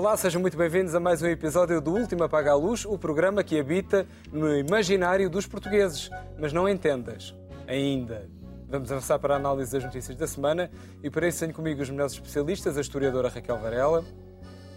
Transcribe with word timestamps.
Olá, 0.00 0.16
sejam 0.16 0.40
muito 0.40 0.56
bem-vindos 0.56 0.94
a 0.94 0.98
mais 0.98 1.20
um 1.20 1.26
episódio 1.26 1.78
do 1.78 1.92
Último 1.92 2.24
Apaga 2.24 2.52
a 2.52 2.54
Luz, 2.54 2.86
o 2.86 2.96
programa 2.96 3.44
que 3.44 3.60
habita 3.60 4.06
no 4.32 4.56
imaginário 4.56 5.28
dos 5.28 5.46
portugueses. 5.46 6.08
Mas 6.38 6.54
não 6.54 6.66
entendas, 6.66 7.34
ainda. 7.68 8.26
Vamos 8.66 8.90
avançar 8.90 9.18
para 9.18 9.34
a 9.34 9.36
análise 9.36 9.70
das 9.72 9.84
notícias 9.84 10.16
da 10.16 10.26
semana 10.26 10.70
e 11.02 11.10
para 11.10 11.28
isso 11.28 11.40
tenho 11.40 11.52
comigo 11.52 11.82
os 11.82 11.90
melhores 11.90 12.14
especialistas, 12.14 12.78
a 12.78 12.80
historiadora 12.80 13.28
Raquel 13.28 13.58
Varela, 13.58 14.02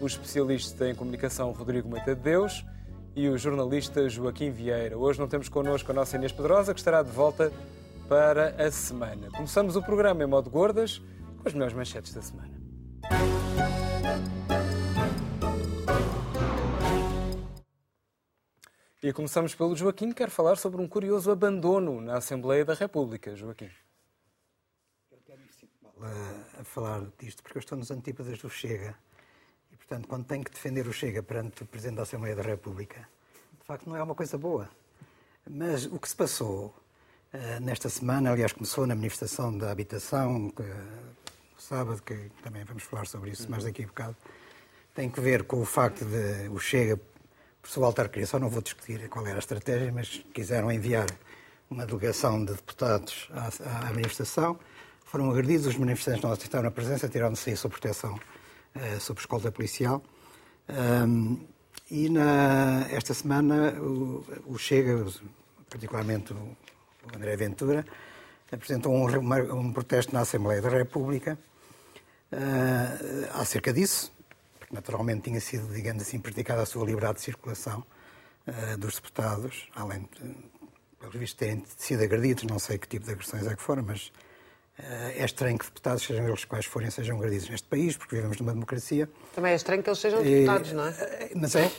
o 0.02 0.05
especialista 0.05 0.90
em 0.90 0.94
comunicação 0.94 1.54
Rodrigo 1.54 1.88
Moita 1.88 2.14
de 2.14 2.21
Deus 2.21 2.66
e 3.16 3.30
o 3.30 3.38
jornalista 3.38 4.10
Joaquim 4.10 4.52
Vieira. 4.52 4.98
Hoje 4.98 5.21
não 5.21 5.30
temos 5.30 5.48
connosco 5.48 5.90
a 5.90 5.94
nossa 5.96 6.18
Inês 6.18 6.34
Pedrosa, 6.34 6.74
que 6.74 6.82
estará 6.82 7.02
de 7.02 7.12
volta 7.12 7.50
para 8.10 8.62
a 8.62 8.70
semana. 8.70 9.30
Começamos 9.32 9.77
o 9.77 9.82
programa 9.82 10.21
em 10.21 10.27
modo 10.27 10.49
gordas, 10.49 11.02
com 11.41 11.48
as 11.48 11.54
melhores 11.54 11.74
manchetes 11.74 12.13
da 12.13 12.21
semana. 12.21 12.52
E 19.03 19.12
começamos 19.12 19.53
pelo 19.53 19.75
Joaquim, 19.75 20.07
que 20.07 20.16
quer 20.16 20.30
falar 20.30 20.55
sobre 20.55 20.81
um 20.81 20.88
curioso 20.88 21.30
abandono 21.30 21.99
na 21.99 22.16
Assembleia 22.16 22.63
da 22.63 22.73
República. 22.73 23.35
Joaquim. 23.35 23.70
Eu 25.12 25.17
quero 25.26 25.41
a 26.57 26.63
falar 26.63 27.03
disto 27.20 27.43
porque 27.43 27.57
eu 27.57 27.59
estou 27.59 27.77
nos 27.77 27.91
antípodas 27.91 28.39
do 28.39 28.49
Chega. 28.49 28.95
E, 29.73 29.76
portanto, 29.76 30.07
quando 30.07 30.23
tenho 30.23 30.41
que 30.41 30.52
defender 30.52 30.88
o 30.88 30.93
Chega 30.93 31.21
perante 31.21 31.63
o 31.63 31.66
Presidente 31.66 31.98
da 31.98 32.03
Assembleia 32.03 32.34
da 32.34 32.43
República, 32.43 33.05
de 33.59 33.66
facto 33.66 33.89
não 33.89 33.98
é 33.98 34.02
uma 34.02 34.16
coisa 34.16 34.38
boa. 34.38 34.70
Mas 35.49 35.85
o 35.85 35.99
que 35.99 36.07
se 36.07 36.15
passou 36.15 36.73
uh, 37.34 37.59
nesta 37.59 37.90
semana, 37.90 38.31
aliás, 38.31 38.54
começou 38.54 38.88
na 38.88 38.95
manifestação 38.95 39.57
da 39.57 39.70
habitação, 39.70 40.49
que, 40.49 40.63
no 40.63 41.60
sábado, 41.60 42.01
que 42.01 42.32
também 42.41 42.63
vamos 42.63 42.84
falar 42.84 43.05
sobre 43.05 43.32
isso 43.32 43.51
mais 43.51 43.65
daqui 43.65 43.84
a 43.84 43.88
bocado, 43.88 44.15
tem 44.95 45.10
que 45.10 45.20
ver 45.20 45.43
com 45.43 45.60
o 45.60 45.65
facto 45.65 46.05
de 46.05 46.48
o 46.48 46.57
Chega 46.57 46.98
por 47.64 47.70
sua 47.70 47.88
autarquia, 47.88 48.26
não 48.42 48.50
vou 48.50 48.62
discutir 48.62 49.08
qual 49.08 49.26
era 49.26 49.38
a 49.38 49.40
estratégia, 49.40 49.90
mas 49.90 50.22
quiseram 50.34 50.70
enviar 50.70 51.08
uma 51.70 51.86
delegação 51.86 52.44
de 52.44 52.52
deputados 52.52 53.30
à, 53.32 53.88
à 53.88 53.94
manifestação, 53.94 54.60
foram 55.06 55.32
agredidos, 55.32 55.68
os 55.68 55.78
manifestantes 55.78 56.22
não 56.22 56.32
aceitaram 56.34 56.68
a 56.68 56.72
presença, 56.72 57.08
tiraram-se 57.08 57.50
aí 57.50 57.56
sob 57.56 57.74
proteção, 57.74 58.20
uh, 58.76 59.00
sob 59.00 59.18
escolta 59.20 59.50
policial. 59.50 60.04
Um, 60.68 61.40
e 61.90 62.10
na, 62.10 62.86
esta 62.91 63.14
semana 63.14 63.74
o, 63.80 64.25
o 64.46 64.58
Chega, 64.58 65.06
particularmente 65.69 66.34
o, 66.34 66.58
André 67.16 67.36
Ventura, 67.38 67.86
apresentou 68.52 68.94
um, 68.94 69.06
um 69.56 69.72
protesto 69.72 70.14
na 70.14 70.22
Assembleia 70.22 70.62
da 70.62 70.69
República 70.69 71.40
uh, 72.34 73.40
acerca 73.40 73.72
disso, 73.72 74.12
naturalmente 74.74 75.24
tinha 75.24 75.40
sido, 75.40 75.74
digamos 75.74 76.02
assim, 76.02 76.19
prejudicada 76.19 76.63
a 76.63 76.66
sua 76.66 76.85
liberdade 76.85 77.16
de 77.16 77.22
circulação 77.22 77.84
uh, 78.47 78.78
dos 78.78 78.96
deputados, 78.96 79.69
além 79.75 80.02
de, 80.02 80.35
pelos 81.00 81.16
vistos, 81.16 81.38
terem 81.38 81.63
sido 81.78 82.03
agredidos, 82.03 82.44
não 82.44 82.59
sei 82.59 82.78
que 82.78 82.88
tipo 82.88 83.06
de 83.06 83.12
agressões 83.12 83.46
é 83.46 83.56
que 83.56 83.62
foram, 83.62 83.84
mas 83.84 84.07
uh, 84.79 84.84
é 85.16 85.24
estranho 85.24 85.57
que 85.57 85.66
deputados, 85.66 86.03
sejam 86.03 86.28
eles 86.28 86.44
quais 86.46 86.66
forem, 86.66 86.90
sejam 86.90 87.18
agredidos 87.18 87.50
neste 87.50 87.68
país, 87.68 87.96
porque 87.96 88.16
vivemos 88.16 88.38
numa 88.40 88.53
democracia. 88.53 89.09
Também 89.35 89.51
é 89.53 89.56
estranho 89.56 89.84
que 89.84 89.90
eles 89.90 90.00
sejam 90.00 90.22
deputados, 90.24 90.74
não 90.74 90.85
é? 90.85 90.90
Eh, 90.90 91.31
mas 91.35 91.56
é, 91.56 91.72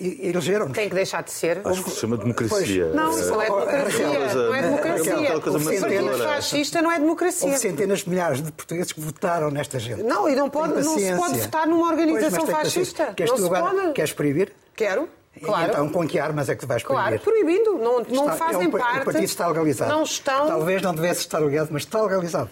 elegeram 0.00 0.70
Tem 0.70 0.88
que 0.88 0.94
deixar 0.94 1.22
de 1.22 1.30
ser. 1.30 1.60
Acho 1.64 1.82
que 1.82 1.90
se 1.90 1.96
chama 1.96 2.16
democracia. 2.16 2.84
Pois, 2.84 2.94
não, 2.94 3.18
isso 3.18 3.30
não 3.30 3.42
é 3.42 3.46
democracia. 3.46 4.34
Não 4.34 4.54
é 4.54 4.62
democracia. 4.62 5.36
O 5.36 5.40
partido 5.80 6.18
fascista 6.18 6.82
não 6.82 6.92
é 6.92 6.98
democracia. 6.98 7.48
Houve 7.48 7.58
centenas 7.58 8.00
de 8.00 8.10
milhares 8.10 8.42
de 8.42 8.52
portugueses 8.52 8.92
que 8.92 9.00
votaram 9.00 9.50
nesta 9.50 9.78
gente. 9.78 10.02
Não, 10.02 10.28
e 10.28 10.34
não, 10.34 10.48
pode, 10.48 10.74
não 10.82 10.98
se 10.98 11.14
pode 11.14 11.38
votar 11.38 11.66
numa 11.66 11.88
organização 11.88 12.44
pois, 12.44 12.58
fascista. 12.58 13.12
Queres, 13.14 13.32
não 13.32 13.38
tu 13.38 13.46
agora, 13.46 13.74
pode. 13.74 13.92
queres 13.92 14.12
proibir? 14.12 14.52
Quero. 14.76 15.08
Claro. 15.42 15.70
Então, 15.70 15.88
com 15.88 16.06
que 16.06 16.18
armas 16.18 16.48
é 16.48 16.54
que 16.54 16.60
tu 16.60 16.66
vais 16.66 16.82
proibir? 16.82 17.02
Claro, 17.02 17.20
proibindo. 17.20 17.78
Não, 17.78 18.00
não 18.00 18.24
está, 18.24 18.36
fazem 18.36 18.64
é 18.64 18.68
um, 18.68 18.70
parte. 18.70 19.00
O 19.00 19.04
partido 19.04 19.24
está 19.24 19.48
legalizado. 19.48 19.90
Não 19.90 20.02
estão. 20.02 20.46
Talvez 20.46 20.82
não 20.82 20.94
devesse 20.94 21.20
estar 21.20 21.38
legalizado, 21.38 21.70
mas 21.72 21.82
está 21.82 22.02
legalizado. 22.02 22.50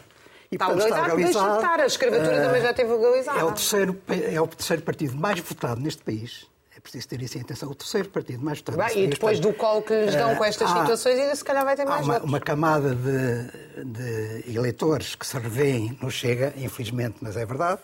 E, 0.51 0.57
está, 0.57 0.69
legalizado, 0.69 0.95
está 0.95 1.15
legalizado, 1.15 1.45
deixa 1.45 1.61
estar. 1.61 1.81
A 1.81 1.87
escravatura 1.87 2.37
uh, 2.37 2.43
também 2.43 2.63
já 2.63 2.71
esteve 2.71 2.93
legalizada. 2.93 3.39
É 3.39 3.45
o, 3.45 3.53
terceiro, 3.53 4.03
é 4.09 4.41
o 4.41 4.47
terceiro 4.49 4.83
partido 4.83 5.17
mais 5.17 5.39
votado 5.39 5.81
neste 5.81 6.03
país 6.03 6.51
é 6.81 6.83
preciso 6.83 7.09
ter 7.09 7.21
isso 7.21 7.37
em 7.37 7.43
atenção. 7.43 7.71
O 7.71 7.75
terceiro 7.75 8.09
partido 8.09 8.43
mais 8.43 8.59
votado. 8.59 8.79
Bem, 8.79 9.05
e 9.05 9.07
depois 9.09 9.39
do 9.39 9.53
colo 9.53 9.83
que 9.83 9.93
lhes 9.93 10.15
dão 10.15 10.35
com 10.35 10.45
estas 10.45 10.71
há, 10.71 10.81
situações, 10.81 11.19
ainda 11.19 11.37
se 11.37 11.45
calhar 11.45 11.63
vai 11.63 11.77
ter 11.77 11.85
mais 11.85 12.01
há 12.01 12.05
uma, 12.05 12.15
votos. 12.15 12.29
uma 12.29 12.41
camada 12.41 12.95
de, 12.95 13.85
de, 13.85 14.57
eleitores 14.57 15.15
que 15.15 15.27
se 15.27 15.39
revêem 15.39 15.99
no 16.01 16.11
Chega, 16.11 16.55
infelizmente, 16.57 17.17
mas 17.21 17.37
é 17.37 17.45
verdade. 17.45 17.81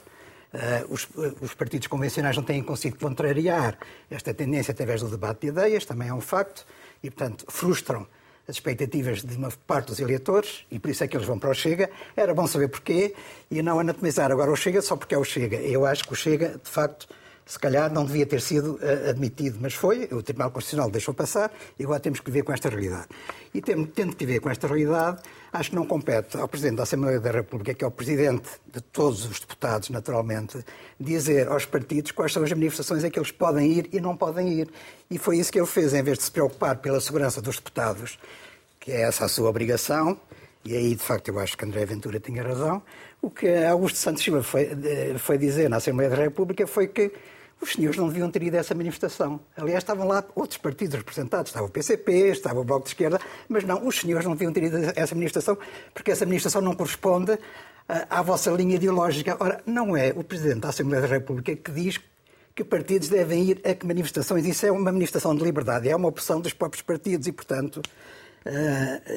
Uh, 0.54 0.94
os, 0.94 1.06
os, 1.42 1.52
partidos 1.52 1.86
convencionais 1.88 2.34
não 2.34 2.42
têm 2.42 2.62
conseguido 2.62 2.98
contrariar 2.98 3.76
esta 4.10 4.32
tendência 4.32 4.72
através 4.72 5.02
do 5.02 5.10
debate 5.10 5.42
de 5.42 5.48
ideias, 5.48 5.84
também 5.84 6.08
é 6.08 6.14
um 6.14 6.20
facto, 6.20 6.64
e, 7.02 7.10
portanto, 7.10 7.44
frustram 7.48 8.06
as 8.48 8.56
expectativas 8.56 9.22
de 9.22 9.36
uma 9.36 9.50
parte 9.66 9.88
dos 9.88 10.00
eleitores, 10.00 10.64
e 10.70 10.78
por 10.78 10.90
isso 10.90 11.04
é 11.04 11.08
que 11.08 11.14
eles 11.14 11.26
vão 11.26 11.38
para 11.38 11.50
o 11.50 11.54
Chega. 11.54 11.90
Era 12.16 12.32
bom 12.32 12.46
saber 12.46 12.68
porquê 12.68 13.14
e 13.50 13.60
não 13.60 13.78
anatomizar 13.78 14.32
agora 14.32 14.50
o 14.50 14.56
Chega 14.56 14.80
só 14.80 14.96
porque 14.96 15.14
é 15.14 15.18
o 15.18 15.24
Chega. 15.24 15.56
Eu 15.56 15.84
acho 15.84 16.04
que 16.04 16.12
o 16.14 16.16
Chega, 16.16 16.58
de 16.64 16.70
facto, 16.70 17.06
se 17.46 17.60
calhar 17.60 17.92
não 17.92 18.04
devia 18.04 18.26
ter 18.26 18.40
sido 18.40 18.74
uh, 18.74 19.10
admitido, 19.10 19.58
mas 19.60 19.72
foi, 19.72 20.08
o 20.10 20.20
Tribunal 20.20 20.50
Constitucional 20.50 20.90
deixou 20.90 21.14
passar 21.14 21.52
e 21.78 21.84
agora 21.84 22.00
temos 22.00 22.18
que 22.18 22.28
viver 22.28 22.42
com 22.42 22.52
esta 22.52 22.68
realidade. 22.68 23.06
E 23.54 23.62
tendo 23.62 24.16
que 24.16 24.26
viver 24.26 24.40
com 24.40 24.50
esta 24.50 24.66
realidade, 24.66 25.22
acho 25.52 25.70
que 25.70 25.76
não 25.76 25.86
compete 25.86 26.36
ao 26.36 26.48
Presidente 26.48 26.78
da 26.78 26.82
Assembleia 26.82 27.20
da 27.20 27.30
República, 27.30 27.72
que 27.72 27.84
é 27.84 27.86
o 27.86 27.90
Presidente 27.90 28.48
de 28.66 28.80
todos 28.80 29.24
os 29.24 29.38
deputados, 29.38 29.90
naturalmente, 29.90 30.58
dizer 30.98 31.46
aos 31.46 31.64
partidos 31.64 32.10
quais 32.10 32.32
são 32.32 32.42
as 32.42 32.50
manifestações 32.50 33.04
a 33.04 33.10
que 33.10 33.18
eles 33.18 33.30
podem 33.30 33.70
ir 33.70 33.88
e 33.92 34.00
não 34.00 34.16
podem 34.16 34.48
ir. 34.48 34.68
E 35.08 35.16
foi 35.16 35.38
isso 35.38 35.52
que 35.52 35.58
ele 35.58 35.68
fez, 35.68 35.94
em 35.94 36.02
vez 36.02 36.18
de 36.18 36.24
se 36.24 36.30
preocupar 36.32 36.78
pela 36.78 37.00
segurança 37.00 37.40
dos 37.40 37.56
deputados, 37.56 38.18
que 38.80 38.90
é 38.90 39.02
essa 39.02 39.24
a 39.24 39.28
sua 39.28 39.48
obrigação, 39.48 40.18
e 40.64 40.74
aí, 40.74 40.96
de 40.96 41.02
facto, 41.02 41.28
eu 41.28 41.38
acho 41.38 41.56
que 41.56 41.64
André 41.64 41.86
Ventura 41.86 42.18
tinha 42.18 42.42
razão, 42.42 42.82
o 43.22 43.30
que 43.30 43.46
Augusto 43.64 43.98
Santos 43.98 44.24
Silva 44.24 44.42
foi, 44.42 44.62
eh, 44.64 45.14
foi 45.16 45.38
dizer 45.38 45.70
na 45.70 45.76
Assembleia 45.76 46.10
da 46.10 46.16
República 46.16 46.66
foi 46.66 46.88
que 46.88 47.12
os 47.60 47.72
senhores 47.72 47.96
não 47.96 48.08
deviam 48.08 48.30
ter 48.30 48.42
ido 48.42 48.56
a 48.56 48.60
essa 48.60 48.74
manifestação. 48.74 49.40
Aliás, 49.56 49.82
estavam 49.82 50.06
lá 50.06 50.24
outros 50.34 50.58
partidos 50.58 50.94
representados. 50.96 51.50
Estava 51.50 51.66
o 51.66 51.70
PCP, 51.70 52.12
estava 52.28 52.60
o 52.60 52.64
Bloco 52.64 52.84
de 52.84 52.90
Esquerda, 52.90 53.18
mas 53.48 53.64
não, 53.64 53.86
os 53.86 53.98
senhores 53.98 54.26
não 54.26 54.32
deviam 54.32 54.52
ter 54.52 54.64
ido 54.64 54.76
a 54.76 54.92
essa 54.94 55.14
manifestação, 55.14 55.56
porque 55.94 56.10
essa 56.10 56.24
manifestação 56.26 56.60
não 56.60 56.74
corresponde 56.74 57.32
uh, 57.32 57.38
à 58.10 58.22
vossa 58.22 58.50
linha 58.50 58.76
ideológica. 58.76 59.36
Ora, 59.40 59.62
não 59.66 59.96
é 59.96 60.12
o 60.14 60.22
Presidente 60.22 60.60
da 60.60 60.68
Assembleia 60.68 61.02
da 61.02 61.08
República 61.08 61.56
que 61.56 61.70
diz 61.70 61.98
que 62.54 62.64
partidos 62.64 63.08
devem 63.08 63.50
ir 63.50 63.60
a 63.64 63.74
que 63.74 63.86
manifestações. 63.86 64.46
Isso 64.46 64.64
é 64.64 64.70
uma 64.72 64.92
manifestação 64.92 65.34
de 65.34 65.42
liberdade, 65.42 65.88
é 65.88 65.96
uma 65.96 66.08
opção 66.08 66.40
dos 66.40 66.52
próprios 66.52 66.82
partidos 66.82 67.26
e, 67.26 67.32
portanto, 67.32 67.82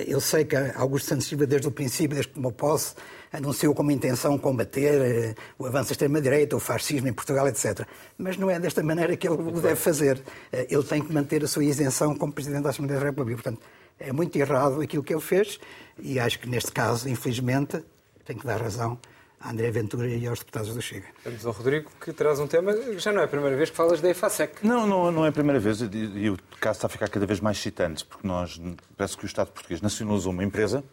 eu 0.07 0.19
sei 0.19 0.45
que 0.45 0.55
Augusto 0.55 1.09
Santos 1.09 1.27
Silva, 1.27 1.45
desde 1.45 1.67
o 1.67 1.71
princípio, 1.71 2.15
desde 2.15 2.29
que 2.29 2.35
tomou 2.35 2.51
posse, 2.51 2.95
anunciou 3.31 3.73
como 3.75 3.91
intenção 3.91 4.37
combater 4.37 5.01
eh, 5.01 5.35
o 5.57 5.65
avanço 5.65 5.89
da 5.89 5.91
extrema-direita, 5.93 6.55
o 6.55 6.59
fascismo 6.59 7.07
em 7.07 7.13
Portugal, 7.13 7.47
etc. 7.47 7.87
Mas 8.17 8.37
não 8.37 8.49
é 8.49 8.59
desta 8.59 8.81
maneira 8.81 9.15
que 9.15 9.27
ele 9.27 9.41
o 9.41 9.61
deve 9.61 9.75
fazer. 9.75 10.21
Eh, 10.51 10.67
ele 10.69 10.83
tem 10.83 11.01
que 11.01 11.13
manter 11.13 11.43
a 11.43 11.47
sua 11.47 11.63
isenção 11.63 12.15
como 12.15 12.33
Presidente 12.33 12.63
da 12.63 12.69
Assembleia 12.69 12.99
da 12.99 13.05
República. 13.05 13.41
Portanto, 13.41 13.61
é 13.99 14.11
muito 14.11 14.35
errado 14.35 14.81
aquilo 14.81 15.03
que 15.03 15.13
ele 15.13 15.21
fez 15.21 15.59
e 15.99 16.19
acho 16.19 16.39
que 16.39 16.49
neste 16.49 16.71
caso, 16.71 17.07
infelizmente, 17.07 17.83
tem 18.25 18.37
que 18.37 18.45
dar 18.45 18.61
razão 18.61 18.97
a 19.39 19.51
André 19.51 19.71
Ventura 19.71 20.07
e 20.07 20.27
aos 20.27 20.39
deputados 20.39 20.73
do 20.73 20.81
Chega. 20.81 21.07
Vamos 21.23 21.45
ao 21.45 21.53
Rodrigo, 21.53 21.89
que 21.99 22.11
traz 22.11 22.39
um 22.39 22.47
tema, 22.47 22.73
já 22.97 23.11
não 23.11 23.21
é 23.21 23.25
a 23.25 23.27
primeira 23.27 23.55
vez 23.55 23.69
que 23.69 23.75
falas 23.75 24.01
da 24.01 24.09
EFASEC. 24.09 24.65
Não, 24.65 24.85
não, 24.85 25.11
não 25.11 25.25
é 25.25 25.29
a 25.29 25.31
primeira 25.31 25.59
vez 25.59 25.81
e 25.81 26.29
o 26.29 26.37
caso 26.59 26.77
está 26.77 26.87
a 26.87 26.89
ficar 26.89 27.09
cada 27.09 27.25
vez 27.25 27.39
mais 27.39 27.57
excitante, 27.57 28.05
porque 28.05 28.27
nós, 28.27 28.59
parece 28.97 29.17
que 29.17 29.23
o 29.23 29.27
Estado 29.27 29.51
português 29.51 29.81
nacionalizou 29.81 30.31
uma 30.31 30.43
empresa, 30.43 30.83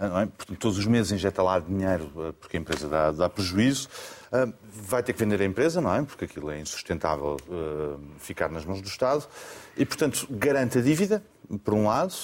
é? 0.00 0.26
Portanto, 0.26 0.58
todos 0.58 0.78
os 0.78 0.86
meses 0.86 1.12
injeta 1.12 1.42
lá 1.42 1.58
dinheiro 1.58 2.10
ah, 2.16 2.32
porque 2.40 2.56
a 2.56 2.60
empresa 2.60 2.88
dá, 2.88 3.12
dá 3.12 3.28
prejuízo. 3.28 3.88
Ah, 4.32 4.48
vai 4.72 5.02
ter 5.02 5.12
que 5.12 5.18
vender 5.18 5.40
a 5.40 5.44
empresa, 5.44 5.80
não 5.80 5.94
é? 5.94 6.02
Porque 6.02 6.24
aquilo 6.24 6.50
é 6.50 6.60
insustentável 6.60 7.36
ficar 8.18 8.50
nas 8.50 8.64
mãos 8.64 8.80
do 8.80 8.88
Estado. 8.88 9.26
E, 9.76 9.84
portanto, 9.84 10.26
garante 10.30 10.78
a 10.78 10.82
dívida, 10.82 11.22
por 11.62 11.74
um 11.74 11.86
lado, 11.86 12.14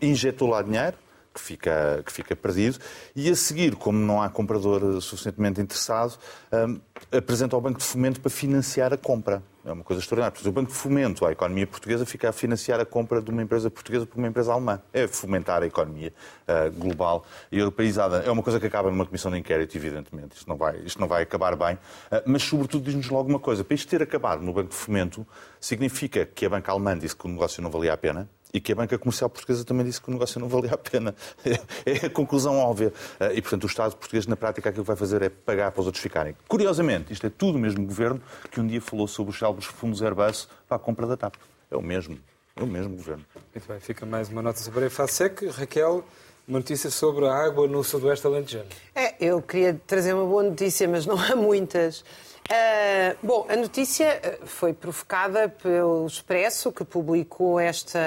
injetou 0.00 0.48
lá 0.48 0.62
dinheiro, 0.62 0.96
que 1.32 1.40
fica, 1.40 2.02
que 2.04 2.12
fica 2.12 2.34
perdido, 2.34 2.78
e 3.14 3.30
a 3.30 3.36
seguir, 3.36 3.76
como 3.76 3.98
não 3.98 4.20
há 4.20 4.28
comprador 4.28 5.00
suficientemente 5.00 5.60
interessado, 5.60 6.18
um, 6.52 6.80
apresenta 7.16 7.54
ao 7.54 7.60
Banco 7.60 7.78
de 7.78 7.84
Fomento 7.84 8.20
para 8.20 8.30
financiar 8.30 8.92
a 8.92 8.96
compra. 8.96 9.42
É 9.64 9.70
uma 9.72 9.84
coisa 9.84 10.00
extraordinária. 10.00 10.32
Porque 10.32 10.48
o 10.48 10.52
Banco 10.52 10.70
de 10.70 10.76
Fomento, 10.76 11.26
a 11.26 11.32
economia 11.32 11.66
portuguesa, 11.66 12.06
fica 12.06 12.30
a 12.30 12.32
financiar 12.32 12.80
a 12.80 12.86
compra 12.86 13.20
de 13.20 13.30
uma 13.30 13.42
empresa 13.42 13.70
portuguesa 13.70 14.06
por 14.06 14.16
uma 14.16 14.26
empresa 14.26 14.52
alemã. 14.52 14.80
É 14.92 15.06
fomentar 15.06 15.62
a 15.62 15.66
economia 15.66 16.14
uh, 16.48 16.72
global 16.72 17.26
e 17.52 17.58
europeizada. 17.58 18.22
É 18.24 18.30
uma 18.30 18.42
coisa 18.42 18.58
que 18.58 18.66
acaba 18.66 18.90
numa 18.90 19.04
comissão 19.04 19.30
de 19.30 19.38
inquérito, 19.38 19.76
evidentemente. 19.76 20.36
Isto 20.36 20.48
não 20.48 20.56
vai, 20.56 20.78
isto 20.78 20.98
não 20.98 21.06
vai 21.06 21.22
acabar 21.22 21.54
bem. 21.56 21.74
Uh, 21.74 22.22
mas, 22.24 22.42
sobretudo, 22.42 22.84
diz-nos 22.84 23.08
logo 23.10 23.28
uma 23.28 23.38
coisa. 23.38 23.62
Para 23.62 23.74
isto 23.74 23.88
ter 23.88 24.02
acabado 24.02 24.42
no 24.42 24.52
Banco 24.52 24.70
de 24.70 24.76
Fomento, 24.76 25.26
significa 25.60 26.24
que 26.24 26.46
a 26.46 26.48
banca 26.48 26.72
alemã 26.72 26.98
disse 26.98 27.14
que 27.14 27.26
o 27.26 27.28
negócio 27.28 27.62
não 27.62 27.70
valia 27.70 27.92
a 27.92 27.96
pena 27.98 28.28
e 28.52 28.60
que 28.60 28.72
a 28.72 28.74
banca 28.74 28.98
comercial 28.98 29.30
portuguesa 29.30 29.64
também 29.64 29.84
disse 29.84 30.00
que 30.00 30.08
o 30.08 30.12
negócio 30.12 30.40
não 30.40 30.48
valia 30.48 30.72
a 30.72 30.78
pena. 30.78 31.14
É 31.84 32.06
a 32.06 32.10
conclusão 32.10 32.58
óbvia. 32.58 32.92
Eh, 33.18 33.34
e, 33.36 33.42
portanto, 33.42 33.64
o 33.64 33.66
Estado 33.66 33.96
português, 33.96 34.26
na 34.26 34.36
prática, 34.36 34.68
aquilo 34.68 34.84
que 34.84 34.88
vai 34.88 34.96
fazer 34.96 35.22
é 35.22 35.28
pagar 35.28 35.70
para 35.72 35.80
os 35.80 35.86
outros 35.86 36.02
ficarem. 36.02 36.36
Curiosamente, 36.46 37.12
isto 37.12 37.26
é 37.26 37.30
tudo 37.30 37.56
o 37.56 37.60
mesmo 37.60 37.84
governo 37.84 38.20
que 38.50 38.60
um 38.60 38.66
dia 38.66 38.80
falou 38.80 39.08
sobre 39.08 39.32
os 39.32 39.38
célebres 39.38 39.66
fundos 39.66 40.02
Airbus 40.02 40.48
para 40.68 40.76
a 40.76 40.80
compra 40.80 41.06
da 41.06 41.16
TAP. 41.16 41.34
É 41.70 41.76
o 41.76 41.82
mesmo. 41.82 42.18
É 42.56 42.62
o 42.62 42.66
mesmo 42.66 42.96
governo. 42.96 43.24
Muito 43.54 43.68
bem, 43.68 43.80
fica 43.80 44.04
mais 44.04 44.28
uma 44.28 44.42
nota 44.42 44.58
sobre 44.58 44.84
a 44.84 44.90
FASEC. 44.90 45.48
Raquel, 45.48 46.04
uma 46.46 46.58
notícia 46.58 46.90
sobre 46.90 47.26
a 47.26 47.34
água 47.34 47.66
no 47.66 47.82
sudoeste 47.82 48.26
alentejano. 48.26 48.68
É, 48.94 49.14
eu 49.24 49.40
queria 49.40 49.80
trazer 49.86 50.12
uma 50.14 50.26
boa 50.26 50.42
notícia, 50.42 50.88
mas 50.88 51.06
não 51.06 51.18
há 51.18 51.34
muitas. 51.36 52.04
Uh, 52.48 53.16
bom, 53.22 53.46
a 53.48 53.56
notícia 53.56 54.20
ah, 54.22 54.46
foi 54.46 54.72
provocada 54.72 55.48
pelo 55.48 56.06
Expresso, 56.06 56.72
que 56.72 56.84
publicou 56.84 57.60
esta, 57.60 58.00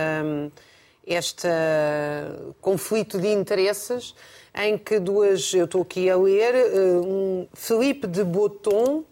este 1.06 1.48
conflito 2.60 3.20
de 3.20 3.28
interesses, 3.28 4.16
em 4.56 4.78
que 4.78 5.00
duas, 5.00 5.54
eu 5.54 5.66
estou 5.66 5.82
aqui 5.82 6.10
a 6.10 6.18
ler, 6.18 6.54
um 7.06 7.48
Felipe 7.54 8.08
de 8.08 8.24
Boton, 8.24 9.04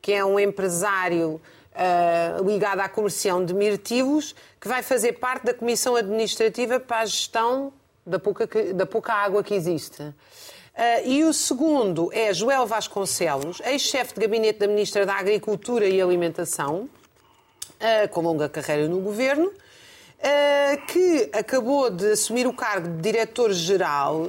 que 0.00 0.12
é 0.12 0.24
um 0.24 0.38
empresário 0.38 1.40
uh, 1.74 2.44
ligado 2.44 2.80
à 2.80 2.88
comercião 2.88 3.44
de 3.44 3.54
mirtivos, 3.54 4.34
que 4.60 4.68
vai 4.68 4.82
fazer 4.82 5.14
parte 5.14 5.46
da 5.46 5.54
Comissão 5.54 5.96
Administrativa 5.96 6.80
para 6.80 7.00
a 7.00 7.06
gestão 7.06 7.72
da 8.06 8.18
pouca, 8.18 8.46
da 8.74 8.86
pouca 8.86 9.12
água 9.12 9.42
que 9.42 9.54
existe. 9.54 10.14
Uh, 10.80 11.06
e 11.06 11.24
o 11.24 11.32
segundo 11.34 12.10
é 12.10 12.32
Joel 12.32 12.66
Vasconcelos, 12.66 13.60
ex-chefe 13.66 14.14
de 14.14 14.20
gabinete 14.22 14.60
da 14.60 14.66
Ministra 14.66 15.04
da 15.04 15.12
Agricultura 15.12 15.86
e 15.86 16.00
Alimentação, 16.00 16.88
uh, 16.88 18.08
com 18.08 18.22
longa 18.22 18.48
carreira 18.48 18.88
no 18.88 18.98
governo, 18.98 19.48
uh, 19.48 20.86
que 20.86 21.28
acabou 21.34 21.90
de 21.90 22.12
assumir 22.12 22.46
o 22.46 22.54
cargo 22.54 22.88
de 22.88 23.02
diretor-geral 23.02 24.28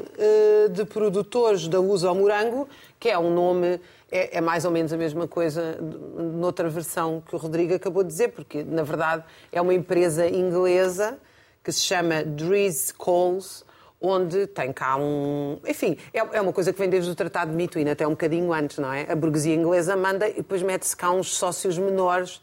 de 0.69 0.83
produtores 0.83 1.69
da 1.69 1.79
Uso 1.79 2.05
ao 2.05 2.15
Morango, 2.15 2.67
que 2.99 3.07
é 3.07 3.17
um 3.17 3.33
nome, 3.33 3.79
é, 4.11 4.39
é, 4.39 4.41
mais 4.41 4.65
ou 4.65 4.71
menos 4.71 4.91
a 4.91 4.97
mesma 4.97 5.29
coisa 5.29 5.77
noutra 5.79 6.67
versão 6.67 7.23
que 7.25 7.33
o 7.33 7.39
Rodrigo 7.39 7.73
acabou 7.73 8.03
de 8.03 8.09
dizer, 8.09 8.27
porque 8.33 8.61
na 8.61 8.83
verdade 8.83 9.23
é 9.53 9.61
uma 9.61 9.73
empresa 9.73 10.27
inglesa 10.27 11.17
que 11.63 11.71
se 11.71 11.79
chama 11.79 12.25
Dries 12.25 12.91
Coles 12.91 13.63
onde 14.01 14.47
tem 14.47 14.73
cá 14.73 14.97
um. 14.97 15.59
Enfim, 15.65 15.97
é, 16.11 16.19
é 16.19 16.41
uma 16.41 16.51
coisa 16.51 16.73
que 16.73 16.79
vem 16.79 16.89
desde 16.89 17.11
o 17.11 17.15
Tratado 17.15 17.51
de 17.51 17.57
Mituín, 17.57 17.87
até 17.87 18.07
um 18.07 18.11
bocadinho 18.11 18.51
antes, 18.51 18.79
não 18.79 18.91
é? 18.91 19.05
A 19.09 19.15
burguesia 19.15 19.53
inglesa 19.53 19.95
manda 19.95 20.27
e 20.27 20.33
depois 20.33 20.63
mete-se 20.63 20.97
cá 20.97 21.11
uns 21.11 21.35
sócios 21.35 21.77
menores. 21.77 22.41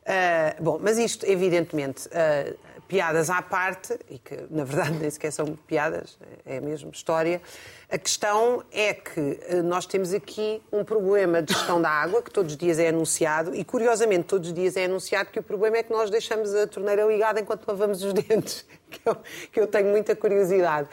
Uh, 0.00 0.62
bom, 0.62 0.78
mas 0.80 0.98
isto, 0.98 1.26
evidentemente, 1.26 2.08
uh, 2.08 2.56
piadas 2.90 3.30
à 3.30 3.40
parte, 3.40 3.96
e 4.10 4.18
que 4.18 4.36
na 4.50 4.64
verdade 4.64 4.98
nem 4.98 5.08
sequer 5.08 5.30
são 5.30 5.56
piadas, 5.64 6.18
é 6.44 6.56
a 6.56 6.60
mesma 6.60 6.90
história. 6.90 7.40
A 7.88 7.96
questão 7.96 8.64
é 8.72 8.92
que 8.92 9.20
uh, 9.20 9.62
nós 9.62 9.86
temos 9.86 10.12
aqui 10.12 10.60
um 10.72 10.82
problema 10.82 11.40
de 11.40 11.54
gestão 11.54 11.80
da 11.80 11.88
água, 11.88 12.20
que 12.20 12.32
todos 12.32 12.52
os 12.52 12.58
dias 12.58 12.80
é 12.80 12.88
anunciado, 12.88 13.54
e 13.54 13.64
curiosamente 13.64 14.24
todos 14.24 14.48
os 14.48 14.54
dias 14.54 14.76
é 14.76 14.86
anunciado 14.86 15.30
que 15.30 15.38
o 15.38 15.42
problema 15.42 15.76
é 15.76 15.84
que 15.84 15.92
nós 15.92 16.10
deixamos 16.10 16.52
a 16.52 16.66
torneira 16.66 17.04
ligada 17.04 17.38
enquanto 17.38 17.64
lavamos 17.64 18.02
os 18.02 18.12
dentes 18.24 18.66
que 18.90 19.08
eu, 19.08 19.16
que 19.52 19.60
eu 19.60 19.66
tenho 19.68 19.86
muita 19.86 20.16
curiosidade. 20.16 20.88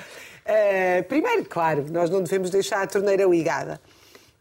Uh, 0.45 1.03
primeiro, 1.05 1.45
claro, 1.45 1.83
nós 1.89 2.11
não 2.11 2.21
devemos 2.21 2.51
deixar 2.51 2.83
a 2.83 2.87
torneira 2.87 3.25
ligada. 3.25 3.81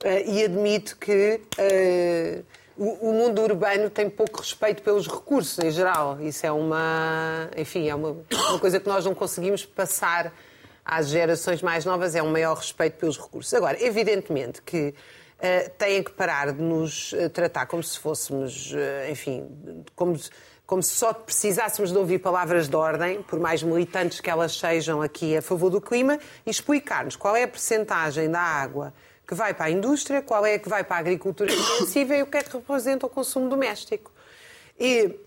Uh, 0.05 0.31
e 0.31 0.45
admito 0.45 0.99
que 0.99 1.41
uh, 1.59 2.45
o, 2.77 3.11
o, 3.11 3.13
mundo 3.13 3.43
urbano 3.43 3.91
tem 3.91 4.09
pouco 4.09 4.41
respeito 4.41 4.83
pelos 4.83 5.07
recursos 5.07 5.59
em 5.59 5.71
geral. 5.71 6.19
Isso 6.21 6.47
é 6.47 6.53
uma, 6.53 7.49
enfim, 7.57 7.89
é 7.89 7.95
uma, 7.95 8.17
uma 8.51 8.59
coisa 8.59 8.79
que 8.79 8.89
nós 8.89 9.05
não 9.05 9.15
conseguimos 9.15 9.65
passar 9.65 10.33
às 10.85 11.09
gerações 11.09 11.63
mais 11.63 11.85
novas, 11.85 12.15
é 12.15 12.23
um 12.23 12.31
maior 12.31 12.57
respeito 12.57 12.99
pelos 12.99 13.19
recursos. 13.19 13.53
Agora, 13.55 13.83
evidentemente 13.83 14.63
que 14.63 14.89
uh, 14.89 15.71
têm 15.77 16.03
que 16.03 16.13
parar 16.13 16.53
de 16.53 16.63
nos 16.63 17.13
tratar 17.33 17.67
como 17.67 17.83
se 17.83 17.99
fôssemos, 17.99 18.73
enfim, 19.11 19.49
como 19.95 20.17
como 20.67 20.83
se 20.83 20.95
só 20.95 21.13
precisássemos 21.13 21.93
de 21.93 21.99
ouvir 21.99 22.19
palavras 22.19 22.69
de 22.69 22.75
ordem, 22.75 23.23
por 23.23 23.39
mais 23.39 23.63
militantes 23.63 24.21
que 24.21 24.29
elas 24.29 24.59
sejam 24.59 25.01
aqui 25.01 25.37
a 25.37 25.41
favor 25.41 25.71
do 25.71 25.81
clima, 25.81 26.19
e 26.45 26.51
explicar-nos 26.51 27.15
qual 27.15 27.37
é 27.37 27.45
a 27.45 27.49
percentagem 27.49 28.29
da 28.29 28.41
água 28.41 28.93
que 29.27 29.35
vai 29.35 29.53
para 29.53 29.67
a 29.67 29.71
indústria, 29.71 30.23
qual 30.23 30.47
é 30.47 30.59
que 30.59 30.69
vai 30.69 30.85
para 30.85 30.97
a 30.97 30.99
agricultura 31.01 31.53
intensiva 31.53 32.15
e 32.15 32.23
o 32.23 32.27
que 32.27 32.39
é 32.39 32.43
que 32.43 32.57
representa 32.57 33.07
o 33.07 33.09
consumo 33.09 33.49
doméstico. 33.49 34.13
E, 34.79 35.19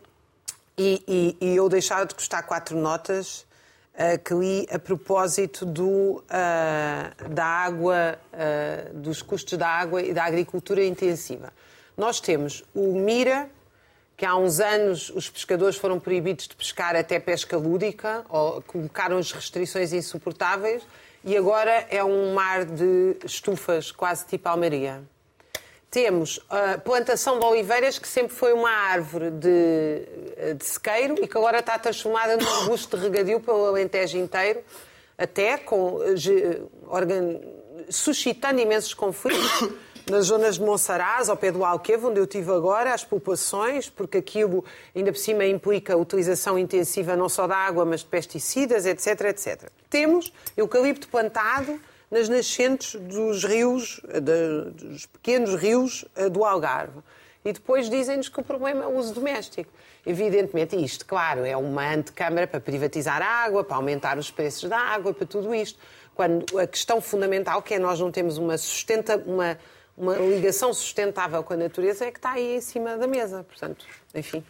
e, 0.77 1.03
e, 1.07 1.37
e 1.41 1.55
eu 1.55 1.67
deixava 1.67 2.05
de 2.05 2.15
custar 2.15 2.45
quatro 2.45 2.77
notas 2.77 3.45
uh, 3.93 4.17
que 4.23 4.33
li 4.33 4.67
a 4.71 4.79
propósito 4.79 5.65
do, 5.65 6.23
uh, 6.23 7.29
da 7.29 7.45
água, 7.45 8.17
uh, 8.33 8.93
dos 8.97 9.21
custos 9.21 9.57
da 9.57 9.67
água 9.67 10.01
e 10.01 10.13
da 10.13 10.23
agricultura 10.23 10.83
intensiva. 10.83 11.51
Nós 11.97 12.21
temos 12.21 12.63
o 12.73 12.93
MIRA, 12.93 13.49
que 14.15 14.25
há 14.25 14.35
uns 14.35 14.61
anos 14.61 15.09
os 15.09 15.29
pescadores 15.29 15.75
foram 15.75 15.99
proibidos 15.99 16.47
de 16.47 16.55
pescar 16.55 16.95
até 16.95 17.19
pesca 17.19 17.57
lúdica, 17.57 18.23
ou 18.29 18.61
colocaram 18.61 19.17
as 19.17 19.31
restrições 19.31 19.91
insuportáveis, 19.91 20.83
e 21.23 21.35
agora 21.35 21.87
é 21.89 22.03
um 22.03 22.33
mar 22.33 22.65
de 22.65 23.17
estufas, 23.25 23.91
quase 23.91 24.25
tipo 24.25 24.47
Almeria. 24.47 25.03
Temos 25.91 26.39
a 26.49 26.77
plantação 26.77 27.39
de 27.39 27.45
oliveiras, 27.45 27.97
que 27.97 28.07
sempre 28.07 28.35
foi 28.35 28.53
uma 28.53 28.69
árvore 28.69 29.31
de, 29.31 30.53
de 30.55 30.63
sequeiro 30.65 31.15
e 31.21 31.27
que 31.27 31.35
agora 31.35 31.59
está 31.59 31.79
transformada 31.79 32.37
num 32.37 32.47
arbusto 32.61 32.95
de 32.95 33.03
regadio 33.03 33.39
pelo 33.39 33.65
Alentejo 33.65 34.17
inteiro, 34.17 34.63
até 35.17 35.57
com, 35.57 35.99
organ, 36.87 37.39
suscitando 37.89 38.61
imensos 38.61 38.93
conflitos 38.93 39.69
nas 40.09 40.25
zonas 40.25 40.55
de 40.55 40.61
Monsaraz, 40.61 41.29
ao 41.29 41.37
pé 41.37 41.51
do 41.51 41.63
Alqueva, 41.63 42.07
onde 42.07 42.19
eu 42.19 42.23
estive 42.23 42.51
agora, 42.51 42.93
as 42.93 43.03
populações, 43.03 43.89
porque 43.89 44.17
aquilo 44.17 44.65
ainda 44.95 45.11
por 45.11 45.19
cima 45.19 45.45
implica 45.45 45.95
utilização 45.95 46.57
intensiva 46.57 47.15
não 47.15 47.29
só 47.29 47.45
da 47.45 47.55
água, 47.55 47.85
mas 47.85 47.99
de 47.99 48.07
pesticidas, 48.07 48.85
etc, 48.85 49.21
etc. 49.25 49.69
Temos 49.89 50.33
eucalipto 50.57 51.07
plantado 51.07 51.79
nas 52.09 52.27
nascentes 52.27 52.95
dos 52.95 53.43
rios, 53.43 54.01
dos 54.21 55.05
pequenos 55.05 55.53
rios 55.53 56.05
eh, 56.15 56.27
do 56.27 56.43
Algarve. 56.43 56.99
E 57.45 57.53
depois 57.53 57.89
dizem-nos 57.89 58.29
que 58.29 58.39
o 58.39 58.43
problema 58.43 58.83
é 58.83 58.87
o 58.87 58.97
uso 58.97 59.13
doméstico. 59.13 59.71
Evidentemente, 60.05 60.75
isto, 60.75 61.05
claro, 61.05 61.45
é 61.45 61.55
uma 61.55 61.93
antecâmara 61.93 62.47
para 62.47 62.59
privatizar 62.59 63.21
a 63.21 63.43
água, 63.45 63.63
para 63.63 63.77
aumentar 63.77 64.17
os 64.17 64.31
preços 64.31 64.67
da 64.67 64.77
água, 64.77 65.13
para 65.13 65.27
tudo 65.27 65.53
isto. 65.53 65.79
Quando 66.15 66.59
a 66.59 66.67
questão 66.67 66.99
fundamental, 66.99 67.61
que 67.61 67.75
é 67.75 67.79
nós 67.79 67.99
não 67.99 68.11
temos 68.11 68.37
uma, 68.37 68.57
sustenta, 68.57 69.15
uma 69.25 69.57
uma 69.99 70.15
ligação 70.15 70.73
sustentável 70.73 71.43
com 71.43 71.53
a 71.53 71.57
natureza 71.57 72.05
é 72.05 72.11
que 72.11 72.17
está 72.17 72.31
aí 72.31 72.55
em 72.55 72.61
cima 72.61 72.97
da 72.97 73.05
mesa. 73.05 73.43
Portanto, 73.43 73.85
enfim. 74.15 74.41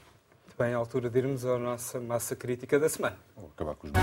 Bem, 0.57 0.75
à 0.75 0.77
altura 0.77 1.09
de 1.09 1.17
irmos 1.17 1.43
à 1.43 1.57
nossa 1.57 1.99
massa 1.99 2.35
crítica 2.35 2.77
da 2.77 2.87
semana. 2.87 3.17
Vou 3.35 3.49
acabar 3.55 3.73
com 3.75 3.87
os 3.87 3.93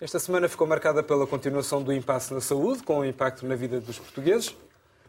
Esta 0.00 0.18
semana 0.18 0.48
ficou 0.48 0.66
marcada 0.66 1.00
pela 1.00 1.28
continuação 1.28 1.80
do 1.80 1.92
impasse 1.92 2.34
na 2.34 2.40
saúde, 2.40 2.82
com 2.82 2.98
o 2.98 3.04
impacto 3.04 3.46
na 3.46 3.54
vida 3.54 3.80
dos 3.80 4.00
portugueses. 4.00 4.48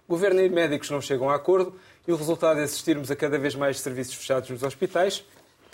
O 0.07 0.10
governo 0.10 0.39
e 0.39 0.50
médicos 0.50 0.91
não 0.91 1.01
chegam 1.01 1.31
a 1.31 1.36
acordo 1.36 1.74
e 2.07 2.12
o 2.12 2.15
resultado 2.15 2.60
é 2.60 2.63
assistirmos 2.63 3.10
a 3.10 3.15
cada 3.15 3.39
vez 3.39 3.55
mais 3.55 3.79
serviços 3.79 4.13
fechados 4.13 4.51
nos 4.51 4.62
hospitais, 4.62 5.25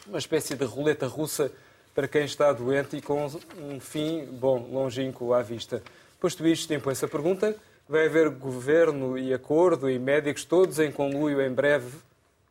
uma 0.08 0.20
espécie 0.20 0.56
de 0.56 0.64
roleta 0.64 1.06
russa 1.06 1.52
para 2.00 2.08
quem 2.08 2.24
está 2.24 2.54
doente 2.54 2.96
e 2.96 3.02
com 3.02 3.26
um 3.58 3.78
fim, 3.78 4.24
bom, 4.24 4.70
longínquo 4.72 5.34
à 5.34 5.42
vista. 5.42 5.84
Posto 6.18 6.48
isto, 6.48 6.74
impõe-se 6.74 7.04
a 7.04 7.10
pergunta: 7.10 7.54
vai 7.90 8.06
haver 8.06 8.30
governo 8.30 9.18
e 9.18 9.34
acordo 9.34 9.90
e 9.90 10.00
médicos 10.00 10.46
todos 10.46 10.80
em 10.80 10.94
conluio 10.94 11.42
em 11.42 11.52
breve 11.52 11.92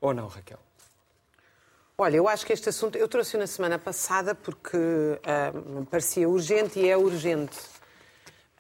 ou 0.03 0.13
não, 0.13 0.27
Raquel? 0.27 0.59
Olha, 1.97 2.17
eu 2.17 2.29
acho 2.29 2.45
que 2.45 2.53
este 2.53 2.69
assunto 2.69 2.99
eu 2.99 3.09
trouxe 3.09 3.39
na 3.39 3.47
semana 3.47 3.79
passada 3.79 4.35
porque 4.35 4.77
uh, 4.77 5.79
me 5.81 5.87
parecia 5.87 6.29
urgente 6.29 6.79
e 6.79 6.87
é 6.87 6.99
urgente. 6.99 7.57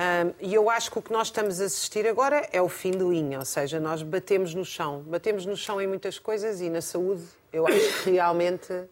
Uh, 0.00 0.35
e 0.40 0.54
eu 0.54 0.71
acho 0.71 0.90
que 0.90 0.99
o 0.99 1.02
que 1.02 1.12
nós 1.12 1.26
estamos 1.26 1.61
a 1.61 1.66
assistir 1.66 2.07
agora 2.07 2.49
é 2.50 2.62
o 2.62 2.68
fim 2.71 2.92
de 2.92 3.04
linha, 3.04 3.40
ou 3.40 3.45
seja, 3.45 3.78
nós 3.78 4.02
batemos 4.02 4.54
no 4.54 4.64
chão. 4.64 5.04
Batemos 5.07 5.45
no 5.45 5.54
chão 5.54 5.83
em 5.83 5.87
muitas 5.87 6.18
coisas 6.18 6.62
e 6.62 6.71
na 6.71 6.80
saúde 6.80 7.25
eu 7.52 7.66
acho 7.66 8.04
que 8.04 8.11
realmente 8.12 8.88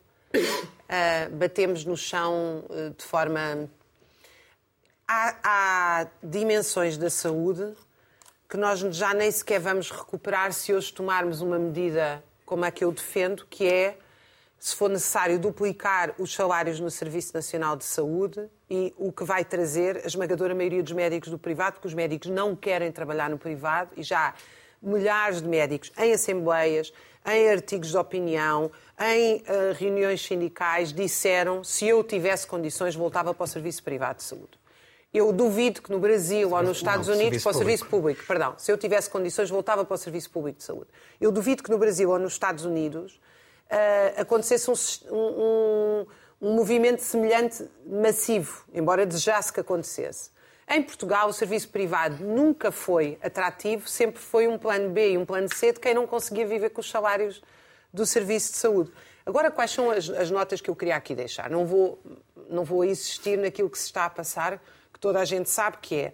uh, 0.86 1.34
batemos 1.36 1.84
no 1.84 1.96
chão 1.96 2.64
uh, 2.68 2.90
de 2.96 3.04
forma. 3.04 3.68
Há, 5.08 5.36
há 5.44 6.06
dimensões 6.22 6.96
da 6.96 7.08
saúde 7.08 7.74
que 8.48 8.56
nós 8.56 8.80
já 8.80 9.12
nem 9.12 9.30
sequer 9.30 9.60
vamos 9.60 9.90
recuperar 9.90 10.52
se 10.52 10.72
hoje 10.72 10.92
tomarmos 10.92 11.40
uma 11.40 11.58
medida 11.58 12.22
como 12.44 12.64
a 12.64 12.70
que 12.70 12.84
eu 12.84 12.92
defendo, 12.92 13.44
que 13.50 13.66
é, 13.68 13.98
se 14.58 14.74
for 14.74 14.88
necessário, 14.88 15.38
duplicar 15.38 16.14
os 16.18 16.32
salários 16.32 16.78
no 16.78 16.90
Serviço 16.90 17.34
Nacional 17.34 17.76
de 17.76 17.84
Saúde 17.84 18.48
e 18.70 18.94
o 18.96 19.12
que 19.12 19.24
vai 19.24 19.44
trazer 19.44 19.98
a 19.98 20.06
esmagadora 20.06 20.54
maioria 20.54 20.82
dos 20.82 20.92
médicos 20.92 21.28
do 21.28 21.38
privado, 21.38 21.74
porque 21.74 21.88
os 21.88 21.94
médicos 21.94 22.30
não 22.30 22.54
querem 22.54 22.90
trabalhar 22.92 23.28
no 23.28 23.36
privado 23.36 23.90
e 23.96 24.02
já 24.02 24.32
milhares 24.80 25.42
de 25.42 25.48
médicos 25.48 25.92
em 25.98 26.12
assembleias, 26.12 26.92
em 27.26 27.50
artigos 27.50 27.90
de 27.90 27.96
opinião, 27.96 28.70
em 28.98 29.36
uh, 29.36 29.74
reuniões 29.76 30.24
sindicais, 30.24 30.92
disseram 30.92 31.64
se 31.64 31.86
eu 31.86 32.02
tivesse 32.04 32.46
condições 32.46 32.94
voltava 32.94 33.34
para 33.34 33.44
o 33.44 33.46
serviço 33.46 33.82
privado 33.82 34.18
de 34.18 34.24
saúde. 34.24 34.58
Eu 35.12 35.32
duvido 35.32 35.80
que 35.82 35.90
no 35.90 35.98
Brasil 35.98 36.52
ou 36.52 36.62
nos 36.62 36.76
Estados 36.76 37.08
não, 37.08 37.14
Unidos, 37.14 37.42
para 37.42 37.50
o 37.50 37.54
serviço 37.54 37.86
público, 37.86 38.22
perdão, 38.26 38.54
se 38.58 38.70
eu 38.70 38.76
tivesse 38.76 39.08
condições, 39.08 39.48
voltava 39.48 39.84
para 39.84 39.94
o 39.94 39.98
serviço 39.98 40.30
público 40.30 40.58
de 40.58 40.64
saúde. 40.64 40.90
Eu 41.20 41.32
duvido 41.32 41.62
que 41.62 41.70
no 41.70 41.78
Brasil 41.78 42.10
ou 42.10 42.18
nos 42.18 42.34
Estados 42.34 42.64
Unidos 42.64 43.14
uh, 43.70 44.20
acontecesse 44.20 44.70
um, 44.70 44.74
um, 45.10 46.06
um 46.40 46.54
movimento 46.54 47.00
semelhante 47.00 47.66
massivo, 47.86 48.64
embora 48.74 49.06
desejasse 49.06 49.52
que 49.52 49.60
acontecesse. 49.60 50.30
Em 50.68 50.82
Portugal, 50.82 51.28
o 51.28 51.32
serviço 51.32 51.68
privado 51.68 52.24
nunca 52.24 52.72
foi 52.72 53.16
atrativo, 53.22 53.88
sempre 53.88 54.20
foi 54.20 54.48
um 54.48 54.58
plano 54.58 54.90
B 54.90 55.12
e 55.12 55.18
um 55.18 55.24
plano 55.24 55.48
C 55.54 55.72
de 55.72 55.78
quem 55.78 55.94
não 55.94 56.08
conseguia 56.08 56.44
viver 56.44 56.70
com 56.70 56.80
os 56.80 56.90
salários 56.90 57.40
do 57.92 58.04
serviço 58.04 58.50
de 58.52 58.58
saúde. 58.58 58.92
Agora, 59.24 59.48
quais 59.48 59.70
são 59.70 59.90
as, 59.92 60.10
as 60.10 60.28
notas 60.28 60.60
que 60.60 60.68
eu 60.68 60.74
queria 60.74 60.96
aqui 60.96 61.14
deixar? 61.14 61.48
Não 61.48 61.64
vou, 61.64 62.00
não 62.50 62.64
vou 62.64 62.84
insistir 62.84 63.38
naquilo 63.38 63.70
que 63.70 63.78
se 63.78 63.86
está 63.86 64.06
a 64.06 64.10
passar, 64.10 64.60
que 64.92 64.98
toda 64.98 65.20
a 65.20 65.24
gente 65.24 65.48
sabe 65.48 65.76
que 65.80 65.94
é. 65.94 66.12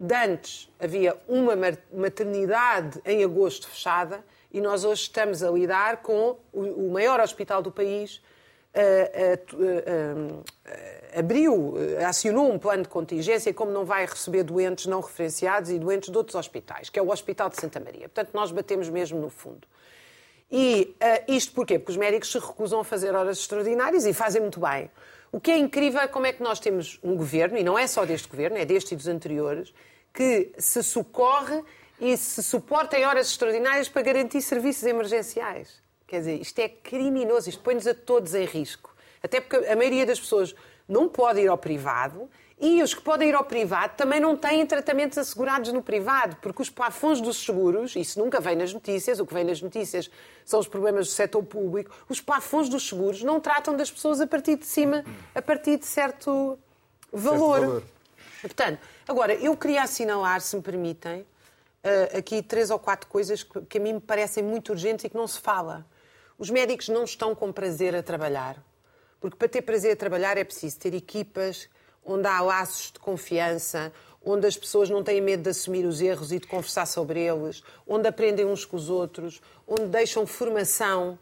De 0.00 0.14
antes 0.14 0.70
havia 0.80 1.16
uma 1.28 1.54
maternidade 1.92 2.98
em 3.04 3.22
agosto 3.22 3.68
fechada 3.68 4.24
e 4.50 4.60
nós 4.60 4.84
hoje 4.84 5.02
estamos 5.02 5.42
a 5.42 5.50
lidar 5.50 5.98
com 5.98 6.38
o, 6.50 6.88
o 6.88 6.92
maior 6.92 7.20
hospital 7.20 7.60
do 7.60 7.70
país 7.70 8.22
abriu, 11.14 11.74
acionou 12.08 12.50
um 12.50 12.58
plano 12.58 12.84
de 12.84 12.88
contingência 12.88 13.52
como 13.52 13.70
não 13.70 13.84
vai 13.84 14.06
receber 14.06 14.42
doentes 14.42 14.86
não 14.86 15.00
referenciados 15.00 15.70
e 15.70 15.78
doentes 15.78 16.10
de 16.10 16.16
outros 16.16 16.34
hospitais, 16.34 16.88
que 16.88 16.98
é 16.98 17.02
o 17.02 17.10
Hospital 17.10 17.50
de 17.50 17.56
Santa 17.60 17.78
Maria. 17.78 18.08
Portanto, 18.08 18.30
nós 18.32 18.50
batemos 18.50 18.88
mesmo 18.88 19.20
no 19.20 19.28
fundo. 19.28 19.66
E 20.50 20.94
uh, 21.00 21.32
isto 21.32 21.52
porquê? 21.52 21.78
Porque 21.78 21.92
os 21.92 21.96
médicos 21.96 22.30
se 22.30 22.38
recusam 22.38 22.80
a 22.80 22.84
fazer 22.84 23.14
horas 23.14 23.38
extraordinárias 23.38 24.04
e 24.04 24.12
fazem 24.12 24.40
muito 24.40 24.60
bem. 24.60 24.90
O 25.32 25.40
que 25.40 25.50
é 25.50 25.56
incrível 25.56 26.00
é 26.00 26.06
como 26.06 26.26
é 26.26 26.32
que 26.32 26.42
nós 26.42 26.60
temos 26.60 26.98
um 27.02 27.16
governo, 27.16 27.56
e 27.56 27.64
não 27.64 27.78
é 27.78 27.86
só 27.86 28.04
deste 28.04 28.28
governo, 28.28 28.58
é 28.58 28.64
deste 28.66 28.92
e 28.92 28.96
dos 28.96 29.08
anteriores, 29.08 29.72
que 30.12 30.52
se 30.58 30.82
socorre 30.82 31.62
e 31.98 32.16
se 32.18 32.42
suporta 32.42 32.98
em 32.98 33.06
horas 33.06 33.28
extraordinárias 33.28 33.88
para 33.88 34.02
garantir 34.02 34.42
serviços 34.42 34.84
emergenciais. 34.84 35.81
Quer 36.12 36.18
dizer, 36.18 36.42
isto 36.42 36.58
é 36.58 36.68
criminoso, 36.68 37.48
isto 37.48 37.62
põe-nos 37.62 37.86
a 37.86 37.94
todos 37.94 38.34
em 38.34 38.44
risco. 38.44 38.94
Até 39.22 39.40
porque 39.40 39.66
a 39.66 39.74
maioria 39.74 40.04
das 40.04 40.20
pessoas 40.20 40.54
não 40.86 41.08
pode 41.08 41.40
ir 41.40 41.48
ao 41.48 41.56
privado 41.56 42.28
e 42.60 42.82
os 42.82 42.92
que 42.92 43.00
podem 43.00 43.30
ir 43.30 43.34
ao 43.34 43.44
privado 43.44 43.96
também 43.96 44.20
não 44.20 44.36
têm 44.36 44.66
tratamentos 44.66 45.16
assegurados 45.16 45.72
no 45.72 45.82
privado, 45.82 46.36
porque 46.42 46.60
os 46.60 46.68
plafons 46.68 47.18
dos 47.18 47.42
seguros, 47.42 47.96
isso 47.96 48.18
nunca 48.18 48.42
vem 48.42 48.54
nas 48.54 48.74
notícias, 48.74 49.20
o 49.20 49.26
que 49.26 49.32
vem 49.32 49.42
nas 49.42 49.62
notícias 49.62 50.10
são 50.44 50.60
os 50.60 50.68
problemas 50.68 51.06
do 51.06 51.12
setor 51.14 51.42
público, 51.44 51.90
os 52.10 52.20
plafons 52.20 52.68
dos 52.68 52.86
seguros 52.86 53.22
não 53.22 53.40
tratam 53.40 53.74
das 53.74 53.90
pessoas 53.90 54.20
a 54.20 54.26
partir 54.26 54.56
de 54.56 54.66
cima, 54.66 55.02
a 55.34 55.40
partir 55.40 55.78
de 55.78 55.86
certo 55.86 56.58
valor. 57.10 57.58
Certo 57.58 57.70
valor. 57.70 57.82
Portanto, 58.42 58.78
agora, 59.08 59.34
eu 59.34 59.56
queria 59.56 59.82
assinalar, 59.82 60.42
se 60.42 60.54
me 60.56 60.60
permitem, 60.60 61.24
eh, 61.82 62.18
aqui 62.18 62.42
três 62.42 62.70
ou 62.70 62.78
quatro 62.78 63.08
coisas 63.08 63.42
que 63.42 63.78
a 63.78 63.80
mim 63.80 63.94
me 63.94 64.00
parecem 64.00 64.42
muito 64.42 64.72
urgentes 64.72 65.06
e 65.06 65.08
que 65.08 65.16
não 65.16 65.26
se 65.26 65.40
fala. 65.40 65.90
Os 66.38 66.50
médicos 66.50 66.88
não 66.88 67.04
estão 67.04 67.34
com 67.34 67.52
prazer 67.52 67.94
a 67.94 68.02
trabalhar, 68.02 68.62
porque 69.20 69.36
para 69.36 69.48
ter 69.48 69.62
prazer 69.62 69.92
a 69.92 69.96
trabalhar 69.96 70.36
é 70.36 70.44
preciso 70.44 70.78
ter 70.78 70.94
equipas 70.94 71.68
onde 72.04 72.26
há 72.26 72.40
laços 72.40 72.90
de 72.92 72.98
confiança, 72.98 73.92
onde 74.24 74.46
as 74.46 74.56
pessoas 74.56 74.88
não 74.90 75.02
têm 75.02 75.20
medo 75.20 75.42
de 75.42 75.50
assumir 75.50 75.84
os 75.84 76.00
erros 76.00 76.32
e 76.32 76.38
de 76.38 76.46
conversar 76.46 76.86
sobre 76.86 77.20
eles, 77.20 77.62
onde 77.86 78.08
aprendem 78.08 78.44
uns 78.46 78.64
com 78.64 78.76
os 78.76 78.88
outros, 78.88 79.40
onde 79.66 79.86
deixam 79.86 80.26
formação, 80.26 81.18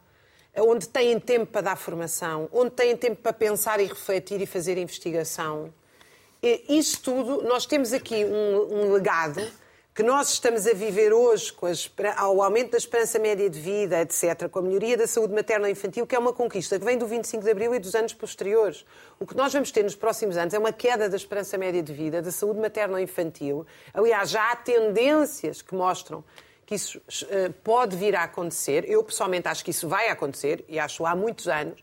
onde 0.57 0.88
têm 0.88 1.19
tempo 1.19 1.47
para 1.47 1.61
dar 1.61 1.76
formação, 1.76 2.49
onde 2.52 2.71
têm 2.71 2.97
tempo 2.97 3.21
para 3.23 3.33
pensar 3.33 3.81
e 3.81 3.87
refletir 3.87 4.40
e 4.40 4.47
fazer 4.47 4.79
investigação. 4.79 5.73
Isso 6.69 7.02
tudo, 7.02 7.43
nós 7.43 7.67
temos 7.67 7.93
aqui 7.93 8.25
um, 8.25 8.87
um 8.87 8.93
legado 8.93 9.40
que 10.00 10.07
nós 10.07 10.30
estamos 10.30 10.66
a 10.66 10.73
viver 10.73 11.12
hoje 11.12 11.52
com 11.52 11.66
o 11.66 12.42
aumento 12.42 12.71
da 12.71 12.78
esperança 12.78 13.19
média 13.19 13.50
de 13.50 13.61
vida, 13.61 14.00
etc., 14.00 14.49
com 14.50 14.61
a 14.61 14.62
melhoria 14.62 14.97
da 14.97 15.07
saúde 15.07 15.35
materna 15.35 15.69
e 15.69 15.73
infantil, 15.73 16.07
que 16.07 16.16
é 16.16 16.19
uma 16.19 16.33
conquista 16.33 16.78
que 16.78 16.85
vem 16.87 16.97
do 16.97 17.07
25 17.07 17.45
de 17.45 17.50
Abril 17.50 17.75
e 17.75 17.78
dos 17.78 17.95
anos 17.95 18.14
posteriores. 18.14 18.87
O 19.19 19.26
que 19.26 19.37
nós 19.37 19.52
vamos 19.52 19.71
ter 19.71 19.83
nos 19.83 19.95
próximos 19.95 20.38
anos 20.38 20.54
é 20.54 20.59
uma 20.59 20.73
queda 20.73 21.07
da 21.07 21.19
esperança 21.19 21.59
média 21.59 21.83
de 21.83 21.92
vida, 21.92 22.23
da 22.23 22.33
saúde 22.33 22.59
materna 22.59 22.99
e 22.99 23.04
infantil. 23.04 23.66
Aliás, 23.92 24.30
já 24.30 24.50
há 24.50 24.57
tendências 24.57 25.61
que 25.61 25.75
mostram 25.75 26.25
que 26.64 26.76
isso 26.76 26.97
uh, 26.97 27.52
pode 27.62 27.95
vir 27.95 28.16
a 28.16 28.23
acontecer. 28.23 28.88
Eu, 28.88 29.04
pessoalmente, 29.04 29.49
acho 29.49 29.62
que 29.62 29.71
isso 29.71 29.87
vai 29.87 30.09
acontecer, 30.09 30.64
e 30.66 30.78
acho 30.78 31.04
há 31.04 31.14
muitos 31.14 31.47
anos, 31.47 31.78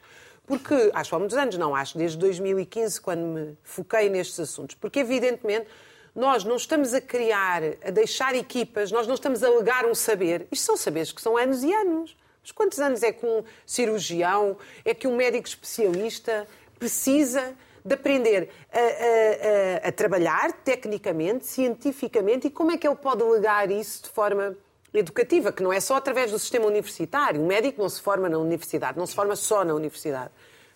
porque, 0.48 0.90
acho 0.92 1.16
há 1.16 1.20
muitos 1.20 1.38
anos, 1.38 1.56
não, 1.56 1.76
acho 1.76 1.96
desde 1.96 2.18
2015, 2.18 3.00
quando 3.00 3.22
me 3.22 3.58
foquei 3.62 4.10
nestes 4.10 4.40
assuntos, 4.40 4.76
porque, 4.76 5.02
evidentemente, 5.02 5.68
nós 6.18 6.44
não 6.44 6.56
estamos 6.56 6.96
a 6.96 7.00
criar, 7.00 7.62
a 7.86 7.92
deixar 7.92 8.34
equipas, 8.34 8.92
nós 8.92 9.06
não 9.06 9.14
estamos 9.14 9.44
a 9.44 9.48
alegar 9.48 9.86
um 9.86 9.94
saber. 9.94 10.48
Isto 10.52 10.66
são 10.66 10.76
saberes 10.76 11.12
que 11.12 11.22
são 11.22 11.38
anos 11.38 11.64
e 11.64 11.72
anos. 11.72 12.18
Mas 12.42 12.52
quantos 12.52 12.80
anos 12.80 13.04
é 13.04 13.12
que 13.12 13.24
um 13.24 13.44
cirurgião, 13.68 14.58
é 14.84 14.96
que 14.96 15.08
um 15.08 15.16
médico 15.16 15.48
especialista 15.48 16.48
precisa 16.80 17.56
de 17.86 17.94
aprender 17.94 18.50
a, 18.74 18.80
a, 18.80 19.86
a, 19.86 19.90
a, 19.90 19.92
trabalhar 19.92 20.52
tecnicamente, 20.64 21.46
cientificamente, 21.46 22.48
e 22.48 22.50
como 22.50 22.72
é 22.72 22.78
que 22.78 22.88
ele 22.88 22.96
pode 22.96 23.22
alegar 23.22 23.70
isso 23.70 24.04
de 24.04 24.10
forma 24.10 24.58
educativa, 24.94 25.52
que 25.52 25.62
não 25.62 25.72
é 25.72 25.80
só 25.80 25.98
através 25.98 26.32
do 26.32 26.40
sistema 26.40 26.66
universitário. 26.66 27.40
O 27.40 27.46
médico 27.46 27.80
não 27.80 27.90
se 27.90 28.02
forma 28.02 28.28
na 28.28 28.40
universidade, 28.40 28.98
não 28.98 29.06
se 29.06 29.14
forma 29.14 29.36
só 29.36 29.64
na 29.64 29.76
universidade. 29.76 30.32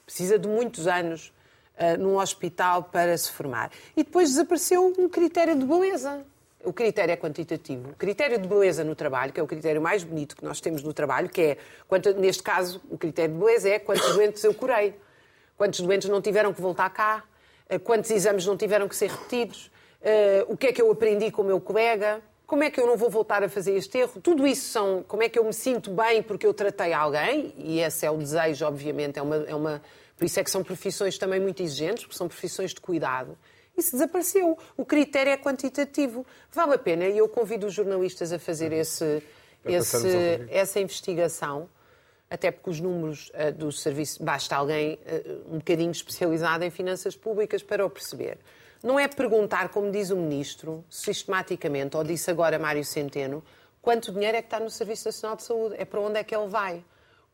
Precisa 0.05 0.37
de 0.37 0.47
muitos 0.47 0.85
anos 0.85 1.33
uh, 1.81 1.97
num 1.97 2.17
hospital 2.17 2.83
para 2.83 3.17
se 3.17 3.31
formar. 3.31 3.71
E 3.97 4.03
depois 4.03 4.29
desapareceu 4.29 4.93
um 4.97 5.09
critério 5.09 5.57
de 5.57 5.65
beleza. 5.65 6.23
O 6.63 6.71
critério 6.71 7.11
é 7.11 7.17
quantitativo. 7.17 7.89
O 7.89 7.95
critério 7.95 8.37
de 8.37 8.47
beleza 8.47 8.83
no 8.83 8.93
trabalho, 8.93 9.33
que 9.33 9.39
é 9.39 9.43
o 9.43 9.47
critério 9.47 9.81
mais 9.81 10.03
bonito 10.03 10.35
que 10.35 10.45
nós 10.45 10.61
temos 10.61 10.83
no 10.83 10.93
trabalho, 10.93 11.27
que 11.27 11.41
é, 11.41 11.57
quanto, 11.87 12.13
neste 12.13 12.43
caso, 12.43 12.79
o 12.89 12.97
critério 12.97 13.33
de 13.33 13.39
beleza 13.39 13.69
é 13.69 13.79
quantos 13.79 14.07
doentes 14.13 14.43
eu 14.43 14.53
curei, 14.53 14.93
quantos 15.57 15.81
doentes 15.81 16.07
não 16.07 16.21
tiveram 16.21 16.53
que 16.53 16.61
voltar 16.61 16.89
cá, 16.91 17.23
uh, 17.69 17.79
quantos 17.79 18.11
exames 18.11 18.45
não 18.45 18.55
tiveram 18.55 18.87
que 18.87 18.95
ser 18.95 19.09
repetidos, 19.09 19.71
uh, 20.01 20.53
o 20.53 20.55
que 20.55 20.67
é 20.67 20.71
que 20.71 20.81
eu 20.81 20.91
aprendi 20.91 21.31
com 21.31 21.41
o 21.41 21.45
meu 21.45 21.59
colega, 21.59 22.21
como 22.45 22.63
é 22.63 22.69
que 22.69 22.79
eu 22.79 22.85
não 22.85 22.97
vou 22.97 23.09
voltar 23.09 23.43
a 23.43 23.49
fazer 23.49 23.77
este 23.77 23.97
erro? 23.97 24.19
Tudo 24.21 24.45
isso 24.45 24.67
são 24.67 25.05
como 25.07 25.23
é 25.23 25.29
que 25.29 25.39
eu 25.39 25.43
me 25.45 25.53
sinto 25.53 25.89
bem 25.89 26.21
porque 26.21 26.45
eu 26.45 26.53
tratei 26.53 26.93
alguém, 26.93 27.55
e 27.57 27.79
esse 27.79 28.05
é 28.05 28.11
o 28.11 28.17
desejo, 28.17 28.65
obviamente, 28.65 29.17
é 29.17 29.21
uma, 29.21 29.35
é 29.37 29.55
uma 29.55 29.81
por 30.21 30.25
isso 30.25 30.39
é 30.39 30.43
que 30.43 30.51
são 30.51 30.63
profissões 30.63 31.17
também 31.17 31.39
muito 31.39 31.63
exigentes, 31.63 32.03
porque 32.03 32.15
são 32.15 32.27
profissões 32.27 32.75
de 32.75 32.79
cuidado. 32.79 33.35
Isso 33.75 33.93
desapareceu. 33.93 34.55
O 34.77 34.85
critério 34.85 35.31
é 35.31 35.35
quantitativo. 35.35 36.23
Vale 36.51 36.75
a 36.75 36.77
pena 36.77 37.07
e 37.07 37.17
eu 37.17 37.27
convido 37.27 37.65
os 37.65 37.73
jornalistas 37.73 38.31
a 38.31 38.37
fazer 38.37 38.71
esse, 38.71 39.23
esse, 39.65 40.45
essa 40.47 40.79
investigação, 40.79 41.67
até 42.29 42.51
porque 42.51 42.69
os 42.69 42.79
números 42.79 43.31
uh, 43.33 43.51
do 43.51 43.71
serviço. 43.71 44.23
Basta 44.23 44.55
alguém 44.55 44.93
uh, 44.93 45.55
um 45.55 45.57
bocadinho 45.57 45.89
especializado 45.89 46.63
em 46.63 46.69
finanças 46.69 47.15
públicas 47.15 47.63
para 47.63 47.83
o 47.83 47.89
perceber. 47.89 48.37
Não 48.83 48.99
é 48.99 49.07
perguntar, 49.07 49.69
como 49.69 49.89
diz 49.89 50.11
o 50.11 50.15
Ministro, 50.15 50.85
sistematicamente, 50.87 51.97
ou 51.97 52.03
disse 52.03 52.29
agora 52.29 52.59
Mário 52.59 52.85
Centeno, 52.85 53.43
quanto 53.81 54.11
dinheiro 54.11 54.37
é 54.37 54.41
que 54.43 54.45
está 54.49 54.59
no 54.59 54.69
Serviço 54.69 55.07
Nacional 55.07 55.35
de 55.35 55.41
Saúde, 55.41 55.77
é 55.79 55.83
para 55.83 55.99
onde 55.99 56.19
é 56.19 56.23
que 56.23 56.35
ele 56.35 56.47
vai 56.47 56.83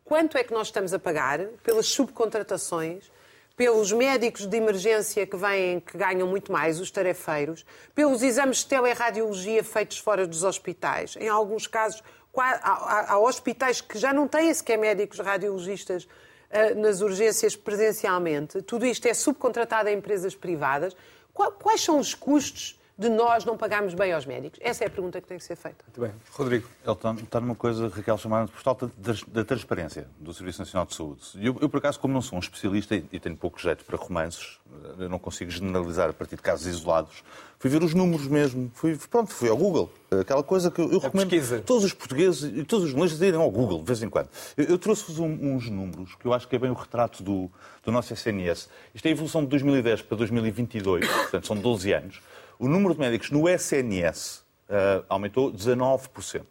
quanto 0.07 0.37
é 0.37 0.43
que 0.43 0.53
nós 0.53 0.67
estamos 0.67 0.93
a 0.93 0.99
pagar 0.99 1.39
pelas 1.61 1.85
subcontratações, 1.87 3.11
pelos 3.57 3.91
médicos 3.91 4.45
de 4.45 4.55
emergência 4.55 5.27
que 5.27 5.35
vêm, 5.35 5.81
que 5.81 5.97
ganham 5.97 6.25
muito 6.27 6.49
mais, 6.49 6.79
os 6.79 6.89
tarefeiros, 6.89 7.65
pelos 7.93 8.23
exames 8.23 8.59
de 8.59 8.67
teleradiologia 8.67 9.63
feitos 9.63 9.97
fora 9.97 10.25
dos 10.25 10.43
hospitais. 10.43 11.17
Em 11.17 11.27
alguns 11.27 11.67
casos, 11.67 12.01
há, 12.33 13.13
há 13.13 13.19
hospitais 13.19 13.81
que 13.81 13.97
já 13.97 14.13
não 14.13 14.29
têm 14.29 14.53
sequer 14.53 14.77
médicos 14.77 15.19
radiologistas 15.19 16.05
uh, 16.05 16.79
nas 16.79 17.01
urgências 17.01 17.57
presencialmente. 17.57 18.61
Tudo 18.61 18.85
isto 18.85 19.07
é 19.07 19.13
subcontratado 19.13 19.89
a 19.89 19.91
empresas 19.91 20.35
privadas. 20.35 20.95
Quais 21.33 21.81
são 21.81 21.99
os 21.99 22.15
custos 22.15 22.76
de 22.97 23.09
nós 23.09 23.45
não 23.45 23.55
pagarmos 23.55 23.93
bem 23.93 24.11
aos 24.11 24.25
médicos? 24.25 24.59
Essa 24.61 24.85
é 24.85 24.87
a 24.87 24.89
pergunta 24.89 25.21
que 25.21 25.27
tem 25.27 25.37
que 25.37 25.43
ser 25.43 25.55
feita. 25.55 25.85
Muito 25.85 26.01
bem. 26.01 26.11
Rodrigo. 26.31 26.67
Ele 26.83 26.91
está, 26.93 27.11
está 27.13 27.39
numa 27.39 27.55
coisa, 27.55 27.89
Raquel, 27.89 28.17
chamada 28.17 28.47
por 28.47 28.59
falta 28.59 28.91
da 29.27 29.45
transparência 29.45 30.07
do 30.19 30.33
Serviço 30.33 30.59
Nacional 30.59 30.85
de 30.85 30.95
Saúde. 30.95 31.21
Eu, 31.35 31.55
eu, 31.61 31.69
por 31.69 31.77
acaso, 31.77 31.99
como 31.99 32.13
não 32.13 32.21
sou 32.21 32.37
um 32.37 32.39
especialista 32.39 32.95
e 32.95 33.19
tenho 33.19 33.37
pouco 33.37 33.59
jeito 33.61 33.85
para 33.85 33.97
romances, 33.97 34.59
eu 34.97 35.09
não 35.09 35.19
consigo 35.19 35.51
generalizar 35.51 36.09
a 36.09 36.13
partir 36.13 36.35
de 36.35 36.41
casos 36.41 36.65
isolados, 36.65 37.23
fui 37.59 37.69
ver 37.69 37.83
os 37.83 37.93
números 37.93 38.27
mesmo. 38.27 38.71
Fui, 38.73 38.97
pronto, 39.09 39.31
fui 39.31 39.49
ao 39.49 39.57
Google. 39.57 39.91
Aquela 40.09 40.43
coisa 40.43 40.71
que 40.71 40.79
eu, 40.79 40.91
eu 40.91 40.99
recomendo 40.99 41.29
pesquisa. 41.29 41.61
todos 41.61 41.83
os 41.83 41.93
portugueses 41.93 42.43
e 42.43 42.63
todos 42.63 42.85
os 42.85 42.91
jornalistas 42.91 43.21
irem 43.21 43.39
ao 43.39 43.51
Google, 43.51 43.79
de 43.79 43.85
vez 43.85 44.01
em 44.01 44.09
quando. 44.09 44.29
Eu, 44.55 44.65
eu 44.65 44.77
trouxe-vos 44.77 45.19
um, 45.19 45.55
uns 45.55 45.69
números 45.69 46.15
que 46.15 46.25
eu 46.25 46.33
acho 46.33 46.47
que 46.47 46.55
é 46.55 46.59
bem 46.59 46.71
o 46.71 46.73
retrato 46.73 47.21
do, 47.21 47.51
do 47.83 47.91
nosso 47.91 48.13
SNS. 48.13 48.69
Isto 48.95 49.05
é 49.05 49.09
a 49.09 49.11
evolução 49.11 49.41
de 49.41 49.47
2010 49.49 50.01
para 50.03 50.17
2022, 50.17 51.07
portanto, 51.07 51.47
são 51.47 51.55
12 51.55 51.93
anos 51.93 52.21
o 52.59 52.67
número 52.67 52.93
de 52.93 52.99
médicos 52.99 53.31
no 53.31 53.47
SNS 53.47 54.43
uh, 54.69 55.03
aumentou 55.09 55.51
19%. 55.51 56.43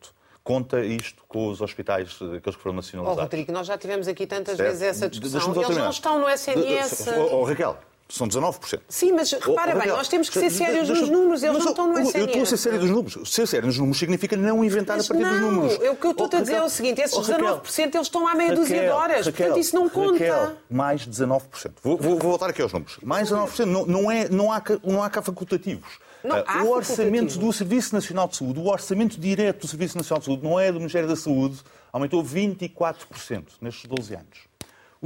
conta 0.44 0.80
isto 0.84 1.24
com 1.26 1.48
os 1.48 1.60
hospitais, 1.60 2.14
aqueles 2.36 2.54
que 2.56 2.62
foram 2.62 2.74
Oh, 2.74 2.76
nacionalizados. 2.76 3.22
Rodrigo, 3.24 3.50
nós 3.52 3.66
já 3.66 3.76
tivemos 3.76 4.06
aqui 4.06 4.26
tantas 4.26 4.56
Certo? 4.56 4.68
vezes 4.68 4.82
essa 4.82 5.08
discussão. 5.08 5.52
Eles 5.54 5.76
não 5.76 5.90
estão 5.90 6.20
no 6.20 6.28
SNS. 6.28 7.08
Oh, 7.08 7.40
oh, 7.40 7.44
Raquel, 7.44 7.76
são 8.08 8.28
19%. 8.28 8.80
Sim, 8.88 9.12
mas 9.12 9.32
repara 9.32 9.50
Oh, 9.52 9.54
bem, 9.64 9.74
Raquel, 9.74 9.96
nós 9.96 10.08
temos 10.08 10.28
que 10.28 10.38
ser 10.38 10.50
sérios 10.50 10.88
nos 10.88 11.08
números, 11.08 11.42
eles 11.42 11.58
não 11.58 11.70
estão 11.70 11.88
no 11.88 11.98
eu- 11.98 12.02
SNS. 12.02 12.18
Eu 12.18 12.26
estou 12.26 12.42
a 12.42 12.46
ser 12.46 12.56
sério 12.56 12.78
dos 12.78 12.90
números. 12.90 13.30
Ser 13.32 13.46
sério 13.48 13.66
nos 13.66 13.78
números 13.78 13.98
significa 13.98 14.36
não 14.36 14.64
inventar 14.64 14.96
Mas 14.96 15.06
a 15.10 15.14
partir 15.14 15.28
dos 15.28 15.40
não, 15.40 15.50
números. 15.52 15.78
eu- 15.80 15.92
o 15.92 15.96
que 15.96 16.06
eu 16.06 16.10
estou 16.12 16.28
Oh, 16.32 16.36
a 16.36 16.40
dizer 16.40 16.54
é 16.54 16.62
o 16.62 16.68
seguinte, 16.68 17.00
esses 17.00 17.16
oh, 17.16 17.20
Raquel, 17.20 17.36
19% 17.38 17.94
eles 17.96 18.06
estão 18.06 18.28
há 18.28 18.34
meia 18.34 18.54
dúzia 18.54 18.76
de 18.76 18.82
Raquel, 18.86 18.96
horas, 18.96 19.26
Raquel, 19.26 19.32
portanto 19.46 19.58
isso 19.60 19.74
não 19.74 19.88
conta. 19.88 20.12
Raquel, 20.12 20.52
mais 20.70 21.06
19%. 21.06 21.72
Vou, 21.82 21.96
vou- 21.96 22.18
vou 22.18 22.30
voltar 22.30 22.50
aqui 22.50 22.62
aos 22.62 22.72
números. 22.72 22.98
Mais 23.02 23.28
19%. 23.28 23.66
Não, 23.70 23.86
não, 23.86 24.10
é, 24.10 24.28
não, 24.28 24.52
há, 24.52 24.60
cá- 24.60 24.78
não 24.84 25.02
há 25.02 25.10
cá 25.10 25.20
facultativos. 25.22 25.98
Não, 26.24 26.42
Ah, 26.46 26.64
o 26.64 26.70
orçamento 26.70 27.38
do 27.38 27.52
Serviço 27.52 27.94
Nacional 27.94 28.26
de 28.26 28.36
Saúde, 28.36 28.58
o 28.58 28.66
orçamento 28.66 29.18
direto 29.20 29.60
do 29.60 29.68
Serviço 29.68 29.96
Nacional 29.96 30.18
de 30.20 30.26
Saúde, 30.26 30.42
não 30.42 30.58
é 30.58 30.72
do 30.72 30.78
Ministério 30.78 31.08
da 31.08 31.14
Saúde, 31.14 31.58
aumentou 31.92 32.22
24% 32.24 33.44
nestes 33.60 33.84
12 33.88 34.14
anos. 34.14 34.38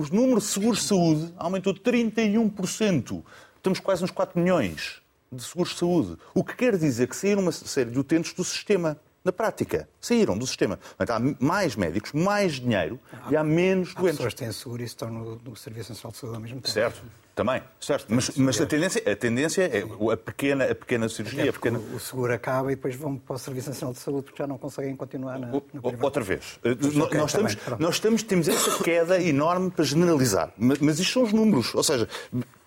Os 0.00 0.10
números 0.10 0.44
de 0.44 0.48
seguros 0.48 0.78
de 0.78 0.84
saúde 0.86 1.34
aumentou 1.36 1.74
31%. 1.74 3.22
Estamos 3.54 3.80
quase 3.80 4.00
nos 4.00 4.10
4 4.10 4.40
milhões 4.40 5.02
de 5.30 5.42
seguros 5.42 5.72
de 5.74 5.78
saúde. 5.78 6.16
O 6.32 6.42
que 6.42 6.56
quer 6.56 6.78
dizer 6.78 7.06
que 7.06 7.14
saíram 7.14 7.42
uma 7.42 7.52
série 7.52 7.90
de 7.90 7.98
utentes 7.98 8.32
do 8.32 8.42
sistema. 8.42 8.96
Na 9.22 9.30
prática, 9.30 9.86
saíram 10.00 10.38
do 10.38 10.46
sistema. 10.46 10.78
Portanto, 10.96 11.10
há 11.10 11.44
mais 11.44 11.76
médicos, 11.76 12.14
mais 12.14 12.54
dinheiro 12.54 12.98
e 13.30 13.36
há 13.36 13.44
menos 13.44 13.90
Há 13.94 14.00
doentes. 14.00 14.16
pessoas 14.16 14.32
que 14.32 14.40
têm 14.40 14.52
seguro 14.52 14.80
e 14.80 14.86
estão 14.86 15.10
no, 15.10 15.36
no 15.36 15.54
Serviço 15.54 15.90
Nacional 15.90 16.12
de 16.12 16.16
Saúde 16.18 16.34
ao 16.36 16.40
mesmo 16.40 16.56
tempo. 16.62 16.70
Certo, 16.70 17.02
também, 17.40 17.62
certo. 17.80 18.06
Mas, 18.14 18.36
mas 18.36 18.60
a, 18.60 18.66
tendência, 18.66 19.02
a 19.10 19.16
tendência 19.16 19.62
é 19.62 20.12
a 20.12 20.16
pequena, 20.18 20.64
a 20.70 20.74
pequena 20.74 21.08
cirurgia, 21.08 21.48
a 21.48 21.52
pequena... 21.54 21.78
O 21.78 21.98
seguro 21.98 22.34
acaba 22.34 22.70
e 22.70 22.76
depois 22.76 22.94
vão 22.94 23.16
para 23.16 23.36
o 23.36 23.38
Serviço 23.38 23.70
Nacional 23.70 23.94
de 23.94 24.00
Saúde 24.00 24.24
porque 24.24 24.42
já 24.42 24.46
não 24.46 24.58
conseguem 24.58 24.94
continuar 24.94 25.38
na, 25.38 25.50
O-. 25.50 25.62
Outra 26.02 26.22
vez. 26.22 26.60
Ok, 26.62 27.18
nós, 27.18 27.32
tá 27.32 27.40
estamos, 27.40 27.56
nós 27.78 27.94
estamos, 27.94 28.22
temos 28.24 28.46
essa 28.46 28.82
queda 28.84 29.18
enorme 29.22 29.70
para 29.70 29.82
generalizar. 29.86 30.52
Mas, 30.58 30.80
mas 30.80 30.98
isto 30.98 31.14
são 31.14 31.22
os 31.22 31.32
números. 31.32 31.74
Ou 31.74 31.82
seja, 31.82 32.06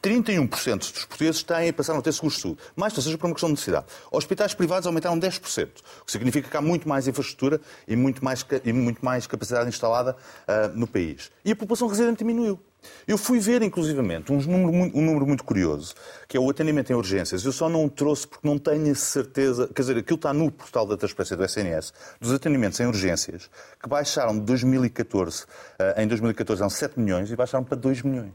31% 0.01 0.77
dos 0.79 1.05
portugueses 1.05 1.43
têm, 1.43 1.71
passaram 1.71 1.99
a 1.99 2.01
ter 2.01 2.11
seguros 2.11 2.37
de 2.37 2.41
saúde. 2.41 2.59
Mais, 2.75 2.97
ou 2.97 3.03
seja, 3.03 3.15
por 3.15 3.27
uma 3.27 3.35
questão 3.35 3.49
de 3.49 3.53
necessidade. 3.53 3.85
Hospitais 4.11 4.55
privados 4.55 4.87
aumentaram 4.87 5.19
10%, 5.19 5.67
o 6.01 6.05
que 6.05 6.11
significa 6.11 6.49
que 6.49 6.57
há 6.57 6.61
muito 6.61 6.89
mais 6.89 7.07
infraestrutura 7.07 7.61
e 7.87 7.95
muito 7.95 8.25
mais, 8.25 8.43
e 8.65 8.73
muito 8.73 9.05
mais 9.05 9.27
capacidade 9.27 9.69
instalada 9.69 10.15
ah, 10.47 10.69
no 10.73 10.87
país. 10.87 11.31
E 11.45 11.51
a 11.51 11.55
população 11.55 11.87
residente 11.87 12.17
diminuiu. 12.17 12.59
Eu 13.07 13.17
fui 13.17 13.39
ver, 13.39 13.61
inclusivamente, 13.61 14.31
um 14.31 14.41
número, 14.41 14.73
muito, 14.73 14.97
um 14.97 15.01
número 15.01 15.27
muito 15.27 15.43
curioso, 15.43 15.93
que 16.27 16.37
é 16.37 16.39
o 16.39 16.49
atendimento 16.49 16.91
em 16.91 16.95
urgências. 16.95 17.43
Eu 17.43 17.51
só 17.51 17.69
não 17.69 17.85
o 17.85 17.89
trouxe 17.89 18.27
porque 18.27 18.47
não 18.47 18.57
tenho 18.57 18.91
a 18.91 18.95
certeza. 18.95 19.67
Quer 19.67 19.81
dizer, 19.81 19.97
aquilo 19.97 20.15
está 20.15 20.33
no 20.33 20.51
portal 20.51 20.85
da 20.85 20.97
transparência 20.97 21.35
do 21.35 21.43
SNS, 21.43 21.93
dos 22.19 22.31
atendimentos 22.31 22.79
em 22.79 22.85
urgências, 22.85 23.49
que 23.81 23.89
baixaram 23.89 24.33
de 24.37 24.45
2014, 24.45 25.45
eh, 25.79 26.03
em 26.03 26.07
2014 26.07 26.61
eram 26.61 26.69
7 26.69 26.99
milhões 26.99 27.31
e 27.31 27.35
baixaram 27.35 27.63
para 27.63 27.77
2 27.77 28.01
milhões. 28.01 28.33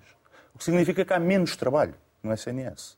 O 0.54 0.58
que 0.58 0.64
significa 0.64 1.04
que 1.04 1.12
há 1.12 1.18
menos 1.18 1.56
trabalho 1.56 1.94
no 2.22 2.32
SNS. 2.32 2.96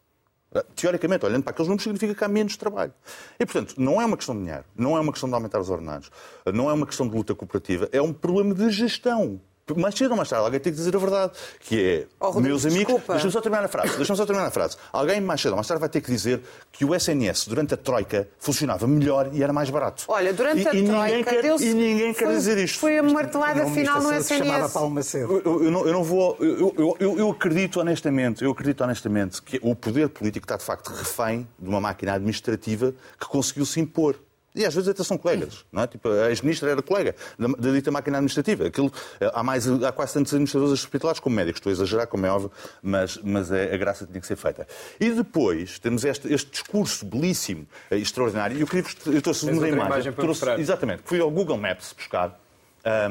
Eh, 0.54 0.64
Teoricamente, 0.75 1.25
olhando 1.25 1.42
para 1.42 1.52
aqueles 1.52 1.69
números, 1.69 1.85
significa 1.85 2.14
que 2.14 2.25
há 2.25 2.28
menos 2.28 2.57
trabalho. 2.57 2.92
E, 3.38 3.47
portanto, 3.47 3.75
não 3.78 4.00
é 4.00 4.04
uma 4.04 4.16
questão 4.16 4.35
de 4.35 4.42
dinheiro, 4.42 4.64
não 4.76 4.97
é 4.97 5.00
uma 5.00 5.12
questão 5.12 5.28
de 5.28 5.35
aumentar 5.35 5.61
os 5.61 5.71
ordenados, 5.71 6.11
eh, 6.45 6.52
não 6.52 6.69
é 6.69 6.73
uma 6.73 6.87
questão 6.87 7.09
de 7.09 7.14
luta 7.14 7.35
cooperativa, 7.35 7.88
é 7.92 8.02
um 8.02 8.12
problema 8.12 8.54
de 8.54 8.71
gestão. 8.71 9.40
Mais 9.76 9.95
cedo 9.95 10.11
ou 10.11 10.17
mais 10.17 10.29
tarde, 10.29 10.45
alguém 10.45 10.59
tem 10.59 10.73
que 10.73 10.79
dizer 10.79 10.97
a 10.97 10.99
verdade, 10.99 11.33
que 11.61 11.81
é, 11.81 12.07
Oh, 12.19 12.26
Rodrigo, 12.31 12.49
meus 12.49 12.67
amigos, 12.67 13.00
deixa-me 13.09 13.31
só 13.33 13.40
terminar 13.40 13.64
a 13.64 13.69
frase, 13.69 13.97
deixa-me 13.97 14.17
só 14.17 14.26
terminar 14.26 14.49
a 14.49 14.50
frase. 14.50 14.76
Alguém 14.93 15.21
mais 15.21 15.40
cedo 15.40 15.52
ou 15.52 15.57
mais 15.59 15.69
tarde 15.69 15.79
vai 15.81 15.88
ter 15.88 16.00
que 16.00 16.11
dizer 16.11 16.43
que 16.73 16.85
o 16.85 16.93
SNS, 16.93 17.47
durante 17.49 17.75
a 17.75 17.76
Troika, 17.76 18.26
funcionava 18.40 18.88
melhor 18.88 19.31
e 19.33 19.45
era 19.45 19.52
mais 19.52 19.71
barato. 19.71 20.05
Olha, 20.09 20.33
durante 20.33 20.62
e, 20.62 20.69
a 20.69 20.75
e 20.75 20.85
Troika 20.85 21.31
quer, 21.31 21.43
deu-se- 21.43 21.69
E 21.69 21.75
ninguém 21.75 22.12
quer 22.12 22.25
foi- 22.26 22.35
dizer 22.35 22.59
isto. 22.59 22.81
Foi 22.81 22.99
a 22.99 23.02
martelada 23.05 23.64
ministro 23.64 23.79
final 23.81 24.02
no 24.02 24.12
SNS. 24.19 24.75
Eu, 25.14 25.64
eu 25.64 25.71
não, 25.71 25.87
eu 25.87 25.93
não 25.93 26.02
vou. 26.02 26.37
Eu- 26.40 26.97
eu- 26.99 27.19
eu 27.19 27.31
acredito 27.31 27.79
honestamente, 27.79 28.43
eu 28.43 28.50
acredito 28.50 28.83
honestamente 28.83 29.40
que 29.40 29.61
o 29.62 29.76
poder 29.76 30.08
político 30.08 30.47
está 30.47 30.56
de 30.56 30.65
facto 30.65 30.89
refém 30.89 31.47
de 31.56 31.69
uma 31.69 31.80
máquina 31.80 32.15
administrativa 32.15 32.93
que 33.21 33.26
conseguiu 33.28 33.65
se 33.65 33.78
impor. 33.78 34.17
E 34.54 34.67
às 34.67 34.75
vezes 34.75 34.89
até 34.89 35.04
são 35.04 35.17
colegas, 35.17 35.65
não 35.71 35.82
é? 35.82 35.86
Tipo, 35.86 36.08
a 36.08 36.28
ex-ministra 36.28 36.71
era 36.71 36.82
colega 36.82 37.15
da, 37.39 37.47
da 37.47 37.71
dita 37.71 37.91
máquina 37.91 38.19
administrativa. 38.19 38.67
Aquilo, 38.67 38.93
eh, 39.21 39.30
há, 39.32 39.43
mais, 39.43 39.69
há 39.69 39.93
quase 39.93 40.15
tantos 40.15 40.32
administradores 40.32 40.73
hospitalares 40.73 41.21
como 41.21 41.36
médicos. 41.36 41.58
Estou 41.58 41.71
a 41.71 41.73
exagerar, 41.73 42.06
como 42.08 42.26
é 42.26 42.30
óbvio, 42.30 42.50
mas, 42.82 43.19
mas 43.23 43.52
é, 43.52 43.73
a 43.73 43.76
graça 43.76 44.04
tinha 44.06 44.21
que 44.21 44.26
ser 44.26 44.36
feita. 44.36 44.67
E 44.99 45.10
depois 45.10 45.78
temos 45.78 46.04
este, 46.04 46.32
este 46.32 46.50
discurso 46.50 47.06
belíssimo, 47.06 47.67
eh, 47.91 47.99
extraordinário. 47.99 48.56
E 48.56 48.60
eu 48.60 48.67
queria 48.67 48.82
que 48.82 49.08
eu 49.08 49.23
trouxe 49.23 49.45
uma 49.45 49.69
imagem. 49.69 49.86
imagem 49.86 50.13
trouxe, 50.13 50.50
exatamente. 50.58 51.02
Fui 51.04 51.21
ao 51.21 51.30
Google 51.30 51.56
Maps 51.56 51.95
buscar. 51.97 52.39
À 52.82 53.10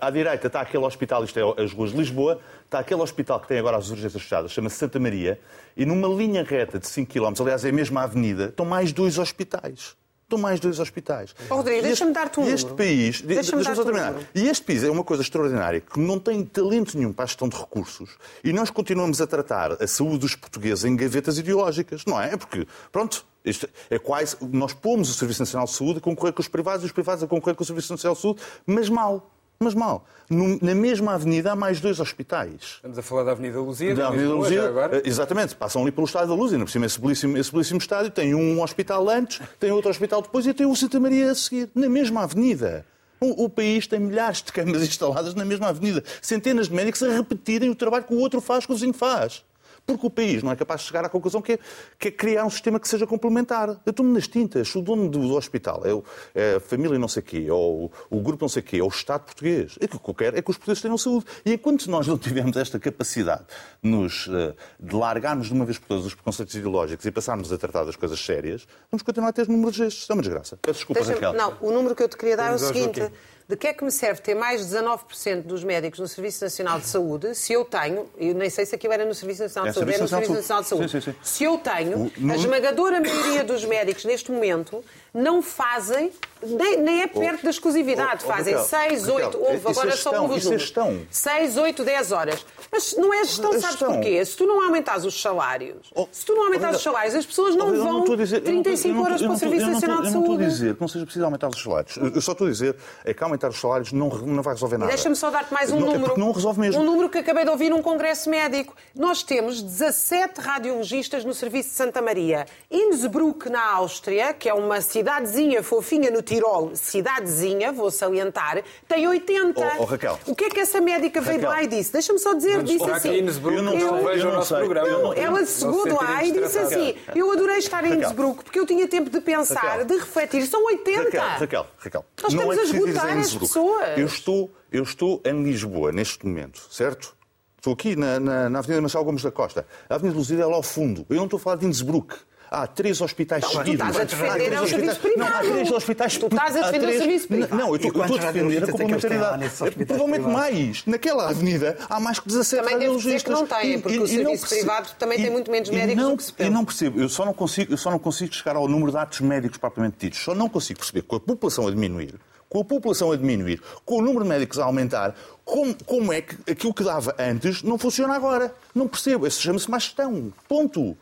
à 0.00 0.10
direita 0.10 0.46
está 0.46 0.62
aquele 0.62 0.84
hospital, 0.84 1.22
isto 1.22 1.38
é 1.38 1.62
as 1.62 1.72
ruas 1.72 1.90
de 1.90 1.98
Lisboa, 1.98 2.40
está 2.64 2.78
aquele 2.78 3.02
hospital 3.02 3.38
que 3.40 3.48
tem 3.48 3.58
agora 3.58 3.76
as 3.76 3.90
urgências 3.90 4.22
fechadas, 4.22 4.50
chama-se 4.50 4.76
Santa 4.76 4.98
Maria, 4.98 5.38
e 5.76 5.84
numa 5.84 6.08
linha 6.08 6.42
reta 6.42 6.78
de 6.78 6.86
5 6.86 7.12
km, 7.12 7.34
aliás 7.40 7.62
é 7.64 7.68
a 7.68 7.72
mesma 7.72 8.02
avenida, 8.02 8.46
estão 8.46 8.64
mais 8.64 8.90
dois 8.92 9.18
hospitais. 9.18 9.94
Estão 10.26 10.40
mais 10.40 10.58
dois 10.58 10.80
hospitais. 10.80 11.32
Oh, 11.48 11.54
Rodrigo, 11.54 11.82
deixa-me 11.82 12.12
dar-te 12.12 12.40
um 12.40 12.46
e 12.48 12.50
Este 12.50 12.64
número. 12.64 12.76
país, 12.76 13.16
de- 13.18 13.26
Deixa-me 13.28 13.62
deixa-me 13.62 13.76
só 13.76 13.82
um 13.82 13.84
terminar. 13.84 14.10
número. 14.10 14.28
E 14.34 14.48
este 14.48 14.64
país 14.64 14.82
é 14.82 14.90
uma 14.90 15.04
coisa 15.04 15.22
extraordinária, 15.22 15.80
que 15.80 16.00
não 16.00 16.18
tem 16.18 16.44
talento 16.44 16.98
nenhum 16.98 17.12
para 17.12 17.22
a 17.22 17.26
gestão 17.28 17.48
de 17.48 17.56
recursos, 17.56 18.10
e 18.42 18.52
nós 18.52 18.68
continuamos 18.68 19.20
a 19.20 19.26
tratar 19.28 19.80
a 19.80 19.86
saúde 19.86 20.18
dos 20.18 20.34
portugueses 20.34 20.84
em 20.84 20.96
gavetas 20.96 21.38
ideológicas, 21.38 22.04
não 22.04 22.20
é? 22.20 22.32
É 22.32 22.36
porque, 22.36 22.66
pronto, 22.90 23.24
isto 23.44 23.68
é 23.88 24.00
quase. 24.00 24.36
Nós 24.50 24.72
pomos 24.72 25.08
o 25.08 25.14
Serviço 25.14 25.42
Nacional 25.42 25.66
de 25.68 25.72
Saúde 25.74 25.98
a 25.98 26.00
concorrer 26.02 26.32
com 26.32 26.40
os 26.42 26.48
privados 26.48 26.82
e 26.82 26.86
os 26.86 26.92
privados 26.92 27.22
a 27.22 27.28
concorrer 27.28 27.54
com 27.54 27.62
o 27.62 27.66
Serviço 27.66 27.92
Nacional 27.92 28.16
de 28.16 28.20
Saúde, 28.22 28.42
mas 28.66 28.88
mal. 28.88 29.30
Mas 29.58 29.74
mal. 29.74 30.06
Num- 30.28 30.58
na 30.60 30.74
mesma 30.74 31.14
avenida 31.14 31.52
há 31.52 31.56
mais 31.56 31.80
dois 31.80 31.98
hospitais. 32.00 32.74
Estamos 32.76 32.98
a 32.98 33.02
falar 33.02 33.24
da 33.24 33.30
Avenida 33.32 33.58
Luzia, 33.60 33.94
Da 33.94 34.08
Avenida 34.08 34.34
Luzia, 34.34 34.66
agora. 34.68 34.98
eh, 34.98 35.02
exatamente, 35.04 35.54
passam 35.54 35.80
ali 35.82 35.90
pelo 35.92 36.06
Estádio 36.06 36.28
da 36.28 36.34
Luz, 36.34 36.52
ainda 36.52 36.64
por 36.64 36.70
cima 36.70 36.84
esse 36.84 37.00
belíssimo, 37.00 37.38
esse 37.38 37.50
belíssimo 37.52 37.78
estádio, 37.78 38.10
tem 38.10 38.34
um 38.34 38.60
hospital 38.62 39.08
antes, 39.08 39.40
tem 39.58 39.70
outro 39.70 39.90
hospital 39.90 40.20
depois 40.20 40.46
e 40.46 40.52
tem 40.52 40.66
o 40.66 40.74
Santa 40.76 41.00
Maria 41.00 41.30
a 41.30 41.34
seguir, 41.34 41.70
na 41.74 41.88
mesma 41.88 42.24
avenida. 42.24 42.84
O, 43.18 43.44
o 43.44 43.48
país 43.48 43.86
tem 43.86 43.98
milhares 43.98 44.42
de 44.42 44.52
câmaras 44.52 44.82
instaladas 44.86 45.34
na 45.34 45.44
mesma 45.44 45.68
avenida, 45.68 46.04
centenas 46.20 46.68
de 46.68 46.74
médicos 46.74 47.02
a 47.02 47.10
repetirem 47.12 47.70
o 47.70 47.74
trabalho 47.74 48.04
que 48.04 48.12
o 48.12 48.18
outro 48.18 48.40
faz, 48.42 48.66
que 48.66 48.72
o 48.72 48.74
vizinho 48.74 48.92
faz. 48.92 49.42
Porque 49.86 50.04
o 50.06 50.10
país 50.10 50.42
não 50.42 50.50
é 50.50 50.56
capaz 50.56 50.80
de 50.80 50.88
chegar 50.88 51.04
à 51.04 51.08
conclusão 51.08 51.40
que 51.40 51.52
é, 51.52 51.58
que 51.96 52.08
é 52.08 52.10
criar 52.10 52.44
um 52.44 52.50
sistema 52.50 52.80
que 52.80 52.88
seja 52.88 53.06
complementar. 53.06 53.68
Eu 53.86 53.90
estou-me 53.90 54.12
nas 54.12 54.26
tintas. 54.26 54.68
Se 54.68 54.76
o 54.76 54.82
dono 54.82 55.08
do, 55.08 55.20
do 55.20 55.34
hospital 55.34 55.82
é, 55.84 55.94
o- 55.94 56.02
é 56.34 56.56
a 56.56 56.60
família 56.60 56.98
não 56.98 57.06
sei 57.06 57.22
quê, 57.22 57.48
ou 57.50 57.84
o, 58.10 58.16
o 58.18 58.20
grupo 58.20 58.42
não 58.44 58.48
sei 58.48 58.62
quê, 58.62 58.80
ou 58.82 58.88
o 58.88 58.90
Estado 58.92 59.22
português, 59.22 59.76
é 59.80 59.86
que 59.86 59.94
o 59.94 60.00
que 60.00 60.10
eu 60.10 60.14
quero 60.14 60.36
é 60.38 60.42
que 60.42 60.50
os 60.50 60.56
portugueses 60.56 60.82
tenham 60.82 60.98
saúde. 60.98 61.26
E 61.44 61.52
enquanto 61.52 61.86
nós 61.88 62.06
não 62.06 62.18
tivermos 62.18 62.56
esta 62.56 62.80
capacidade 62.80 63.44
de, 63.80 63.88
nos, 63.88 64.28
eh, 64.28 64.54
de 64.80 64.94
largarmos 64.96 65.46
de 65.46 65.52
uma 65.52 65.64
vez 65.64 65.78
por 65.78 65.86
todas 65.86 66.04
os 66.04 66.14
preconceitos 66.14 66.54
ideológicos 66.56 67.06
e 67.06 67.10
passarmos 67.12 67.52
a 67.52 67.56
tratar 67.58 67.84
das 67.84 67.94
coisas 67.94 68.18
sérias, 68.18 68.66
vamos 68.90 69.02
continuar 69.04 69.28
a 69.28 69.32
ter 69.32 69.48
números 69.48 69.78
destes. 69.78 70.10
É 70.10 70.12
uma 70.14 70.22
desgraça. 70.22 70.58
Peço 70.60 70.78
desculpa, 70.80 71.00
Raquel. 71.14 71.32
Não, 71.34 71.56
o 71.60 71.70
número 71.70 71.94
que 71.94 72.02
eu 72.02 72.08
te 72.08 72.16
queria 72.16 72.36
dar 72.36 72.50
é 72.50 72.54
o 72.56 72.58
seguinte. 72.58 73.00
De 73.48 73.56
que 73.56 73.68
é 73.68 73.72
que 73.72 73.84
me 73.84 73.92
serve 73.92 74.20
ter 74.20 74.34
mais 74.34 74.66
de 74.66 74.76
19% 74.76 75.42
dos 75.42 75.62
médicos 75.62 76.00
no 76.00 76.08
Serviço 76.08 76.42
Nacional 76.42 76.80
de 76.80 76.86
Saúde 76.86 77.32
se 77.34 77.52
eu 77.52 77.64
tenho, 77.64 78.10
eu 78.18 78.34
nem 78.34 78.50
sei 78.50 78.66
se 78.66 78.74
aquilo 78.74 78.92
era 78.92 79.04
no 79.04 79.14
Serviço 79.14 79.44
Nacional 79.44 79.68
É 79.68 79.70
de 79.70 79.74
Saúde, 79.78 79.94
é 79.94 79.98
no 79.98 80.08
Serviço 80.08 80.32
Serviço 80.32 80.32
Nacional 80.32 80.62
Nacional 80.62 80.62
de 80.62 80.64
de 80.64 80.68
Saúde. 80.68 80.90
Sim, 80.90 81.00
sim, 81.00 81.12
sim. 81.12 81.18
Se 81.22 81.44
eu 81.44 81.58
tenho, 81.58 82.10
a 82.32 82.36
esmagadora 82.36 83.00
maioria 83.00 83.44
dos 83.44 83.64
médicos 83.64 84.04
neste 84.04 84.32
momento 84.32 84.84
não 85.16 85.40
fazem, 85.40 86.12
nem, 86.42 86.76
nem 86.78 87.02
é 87.02 87.06
perto 87.06 87.42
da 87.44 87.50
exclusividade, 87.50 88.22
Oh, 88.24 88.28
oh, 88.28 88.32
fazem 88.32 88.54
Raquel, 88.54 88.68
6, 88.68 89.06
Raquel, 89.06 89.14
8, 89.26 89.38
houve 89.38 89.68
agora 89.68 89.88
é 89.88 89.90
só 89.92 90.10
isso 90.10 90.14
é 90.14 90.18
números. 90.18 90.42
gestão. 90.44 91.00
6, 91.10 91.56
8, 91.56 91.82
10 91.84 92.12
horas. 92.12 92.46
Mas 92.70 92.94
não 92.96 93.12
é 93.14 93.24
gestão, 93.24 93.50
É 93.50 93.58
sabes 93.58 93.70
gestão. 93.70 93.92
porquê? 93.94 94.24
Se 94.24 94.36
tu 94.36 94.44
não 94.46 94.62
aumentares 94.62 95.04
os 95.04 95.20
salários, 95.20 95.90
Oh, 95.94 96.06
se 96.12 96.24
tu 96.26 96.34
não 96.34 96.44
aumentares 96.44 96.74
oh, 96.74 96.78
os 96.78 96.82
salários, 96.82 97.14
as 97.14 97.24
pessoas 97.26 97.56
não 97.56 97.68
Eu 97.74 97.82
vão 97.82 98.04
dizer- 98.04 98.14
não 98.16 98.22
estou- 98.24 98.40
35 98.42 98.88
eu 98.88 98.94
não 98.94 99.04
horas 99.04 99.22
para 99.22 99.32
o 99.32 99.36
Serviço 99.38 99.66
Nacional 99.70 100.02
de 100.02 100.06
Eu 100.08 100.12
não 100.12 100.20
estou 100.20 100.34
a 100.34 100.38
Saúde. 100.38 100.52
dizer 100.54 100.74
que 100.74 100.80
não 100.80 100.88
seja 100.88 101.04
preciso 101.06 101.24
aumentar 101.24 101.48
os 101.48 101.62
salários. 101.62 101.96
Eu 101.96 102.20
só 102.20 102.32
estou 102.32 102.46
a 102.46 102.50
dizer 102.50 102.76
é 103.04 103.14
que 103.14 103.24
aumentar 103.24 103.48
os 103.48 103.58
salários 103.58 103.92
não, 103.92 104.08
não 104.10 104.42
vai 104.42 104.52
resolver 104.54 104.76
nada. 104.76 104.90
Deixa-me 104.92 105.16
só 105.16 105.30
dar-te 105.30 105.52
mais 105.54 105.72
um 105.72 105.76
Não, 105.80 105.86
é 105.86 105.90
número. 105.92 106.04
porque 106.04 106.20
não 106.20 106.32
resolve 106.32 106.60
mesmo. 106.60 106.80
Um 106.80 106.84
número 106.84 107.08
que 107.08 107.18
acabei 107.18 107.44
de 107.44 107.50
ouvir 107.50 107.70
num 107.70 107.80
congresso 107.80 108.28
médico. 108.28 108.74
Nós 108.94 109.22
temos 109.22 109.62
17 109.62 110.40
radiologistas 110.40 111.24
no 111.24 111.32
Serviço 111.32 111.70
de 111.70 111.74
Santa 111.76 112.02
Maria. 112.02 112.46
Innsbruck, 112.70 113.48
na 113.48 113.64
Áustria, 113.72 114.34
que 114.34 114.48
é 114.48 114.54
uma 114.54 114.80
cidadezinha 115.06 115.62
fofinha 115.62 116.10
no 116.10 116.20
Tirol, 116.20 116.72
cidadezinha, 116.74 117.70
vou 117.72 117.90
salientar, 117.92 118.62
tem 118.88 119.06
80. 119.06 119.60
Oh, 119.78 119.82
oh, 119.82 119.84
Raquel. 119.84 120.18
O 120.26 120.34
que 120.34 120.46
é 120.46 120.50
que 120.50 120.58
essa 120.58 120.80
médica 120.80 121.20
veio 121.20 121.38
de 121.38 121.44
Raquel. 121.44 121.60
lá 121.60 121.62
e 121.62 121.68
disse? 121.68 121.92
Deixa-me 121.92 122.18
só 122.18 122.34
dizer, 122.34 122.56
Vamos 122.56 122.70
disse 122.70 122.90
assim. 122.90 123.18
eu 123.18 123.62
não 123.62 123.72
veja 124.04 124.24
eu 124.24 124.26
o 124.26 124.30
não 124.30 124.32
nosso 124.38 124.48
sei, 124.48 124.56
programa. 124.58 124.88
eu 124.88 125.02
não- 125.02 125.12
Ela 125.14 125.46
chegou 125.46 125.84
de 125.84 125.92
lá 125.92 126.24
e 126.24 126.32
disse 126.32 126.58
assim: 126.58 126.94
Eu 127.14 127.30
adorei 127.30 127.58
estar 127.58 127.84
em 127.84 127.90
Raquel. 127.90 128.08
Innsbruck 128.08 128.42
porque 128.44 128.58
eu 128.58 128.66
tinha 128.66 128.88
tempo 128.88 129.08
de 129.08 129.20
pensar, 129.20 129.60
Raquel. 129.60 129.84
de 129.84 129.96
refletir. 129.96 130.46
São 130.46 130.64
80. 130.64 131.02
Raquel, 131.04 131.22
Raquel, 131.38 131.66
Raquel. 131.78 132.04
Nós 132.22 132.34
não 132.34 132.52
estamos 132.52 132.56
é 132.56 132.60
a 132.76 132.80
esgotar 132.80 133.10
as 133.12 133.18
Innsbruck. 133.18 133.46
pessoas. 133.46 133.98
Eu 133.98 134.06
estou, 134.06 134.50
eu 134.72 134.82
estou 134.82 135.22
em 135.24 135.42
Lisboa 135.44 135.92
neste 135.92 136.26
momento, 136.26 136.66
certo? 136.70 137.14
Estou 137.56 137.72
aqui 137.74 137.94
na, 137.96 138.18
na, 138.20 138.48
na 138.50 138.58
Avenida 138.58 138.80
Marcelo 138.80 139.04
Gomes 139.04 139.22
da 139.22 139.30
Costa. 139.30 139.66
A 139.88 139.94
Avenida 139.94 140.16
Luzida 140.18 140.42
é 140.42 140.46
lá 140.46 140.54
ao 140.56 140.62
fundo. 140.62 141.06
Eu 141.08 141.16
não 141.16 141.24
estou 141.24 141.36
a 141.36 141.40
falar 141.40 141.56
de 141.56 141.66
Innsbruck. 141.66 142.16
Há 142.50 142.66
três 142.66 143.00
hospitais 143.00 143.42
Não, 143.42 143.50
tu 143.50 143.56
seguidos. 143.58 143.86
estás 143.86 144.00
a 144.00 144.04
defender 144.04 144.30
Há 144.52 144.56
é 144.56 144.60
o 144.60 144.66
três 144.66 144.70
serviço 144.70 144.90
hospitais- 144.92 145.16
Não, 145.18 145.26
há 145.26 145.30
privado. 145.38 145.52
três 145.54 145.70
hospitais. 145.72 146.16
Tu 146.18 146.26
estás 146.26 146.56
a 146.56 146.60
defender 146.60 146.76
o 146.76 146.80
três- 146.88 146.98
serviço 147.02 147.28
privado. 147.28 147.56
Não, 147.56 147.68
eu 147.68 147.76
estou 147.76 147.90
E 147.90 147.94
quantos 147.94 148.10
eu 148.10 148.16
estou 148.16 148.28
a 148.28 148.32
defender 148.32 148.56
a 148.56 148.60
radiologistas 148.60 148.68
é 148.68 148.72
complementaridade. 148.72 149.44
hospitais 149.46 149.86
Provavelmente 149.86 150.26
mais. 150.32 150.86
Naquela 150.86 151.28
avenida 151.30 151.78
há 151.88 152.00
mais 152.00 152.18
que 152.20 152.28
17 152.28 152.62
Também 152.62 152.78
deves 152.78 152.96
dizer 153.02 153.22
que 153.22 153.30
radiologistas. 153.30 153.60
não 153.62 153.70
têm, 153.70 153.80
porque 153.80 153.98
o 153.98 154.06
serviço 154.06 154.48
privado 154.48 154.88
também 154.98 155.20
tem 155.20 155.30
muito 155.30 155.50
menos 155.50 155.68
e 155.68 155.72
médicos 155.72 156.02
não, 156.02 156.10
do 156.12 156.16
que 156.16 156.24
se 156.24 156.32
pensa. 156.32 156.48
Eu 156.50 156.54
não 156.54 156.64
percebo, 156.64 157.00
eu 157.00 157.08
só 157.08 157.24
não, 157.24 157.32
consigo, 157.32 157.72
eu 157.72 157.76
só 157.78 157.90
não 157.90 157.98
consigo 157.98 158.34
chegar 158.34 158.56
ao 158.56 158.68
número 158.68 158.90
de 158.92 158.98
atos 158.98 159.20
médicos 159.20 159.58
propriamente 159.58 159.96
ditos. 159.98 160.18
Só 160.20 160.34
não 160.34 160.48
consigo 160.48 160.78
perceber 160.78 161.02
com 161.02 161.16
a 161.16 161.20
população 161.20 161.66
a 161.66 161.70
diminuir, 161.70 162.14
com 162.48 162.60
a 162.60 162.64
população 162.64 163.10
a 163.12 163.16
diminuir, 163.16 163.60
com 163.84 163.96
o 163.98 164.02
número 164.02 164.22
de 164.22 164.28
médicos 164.28 164.58
a 164.58 164.64
aumentar, 164.64 165.14
como, 165.44 165.74
como 165.84 166.12
é 166.12 166.20
que 166.22 166.36
aquilo 166.50 166.72
que 166.72 166.82
dava 166.84 167.14
antes 167.18 167.62
não 167.62 167.76
funciona 167.78 168.14
agora. 168.14 168.54
Não 168.74 168.86
percebo. 168.88 169.26
Isso 169.26 169.40
chama-se 169.42 169.70
má 169.70 169.78
gestão. 169.78 170.32
Ponto. 170.48 170.96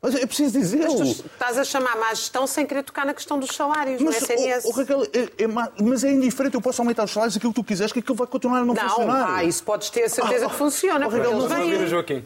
Mas 0.00 0.14
é 0.14 0.24
preciso 0.26 0.56
Mas 0.58 0.68
dizê-lo. 0.70 0.96
tu 1.14 1.26
estás 1.26 1.58
a 1.58 1.64
chamar 1.64 1.96
má 1.96 2.10
gestão 2.14 2.46
sem 2.46 2.64
querer 2.64 2.84
tocar 2.84 3.04
na 3.04 3.12
questão 3.12 3.38
dos 3.38 3.50
salários 3.54 4.00
no 4.00 4.06
Mas, 4.06 4.22
SNS. 4.22 4.64
oh, 4.64 4.68
oh, 4.68 4.72
Raquel, 4.72 5.02
é, 5.12 5.42
é 5.42 5.46
má- 5.48 5.68
mas 5.82 6.04
é 6.04 6.10
indiferente, 6.12 6.54
eu 6.54 6.60
posso 6.60 6.80
aumentar 6.80 7.02
os 7.04 7.10
salários 7.10 7.36
aquilo 7.36 7.52
que 7.52 7.60
tu 7.60 7.64
quiseres, 7.64 7.92
que 7.92 7.98
aquilo 7.98 8.14
vai 8.14 8.26
continuar 8.28 8.58
a 8.58 8.64
não, 8.64 8.74
não, 8.74 8.88
funcionar. 8.88 9.34
ah, 9.38 9.42
isso 9.44 9.62
podes 9.64 9.90
ter 9.90 10.04
a 10.04 10.08
certeza 10.08 10.46
Ah, 10.46 10.50
que 10.50 10.54
funciona, 10.54 11.04
oh, 11.06 11.10
Raquel, 11.10 11.32
não 11.32 11.48
Vamos 11.48 11.64
ouvir 11.64 11.82
o. 11.82 11.86
Joaquim. 11.88 12.24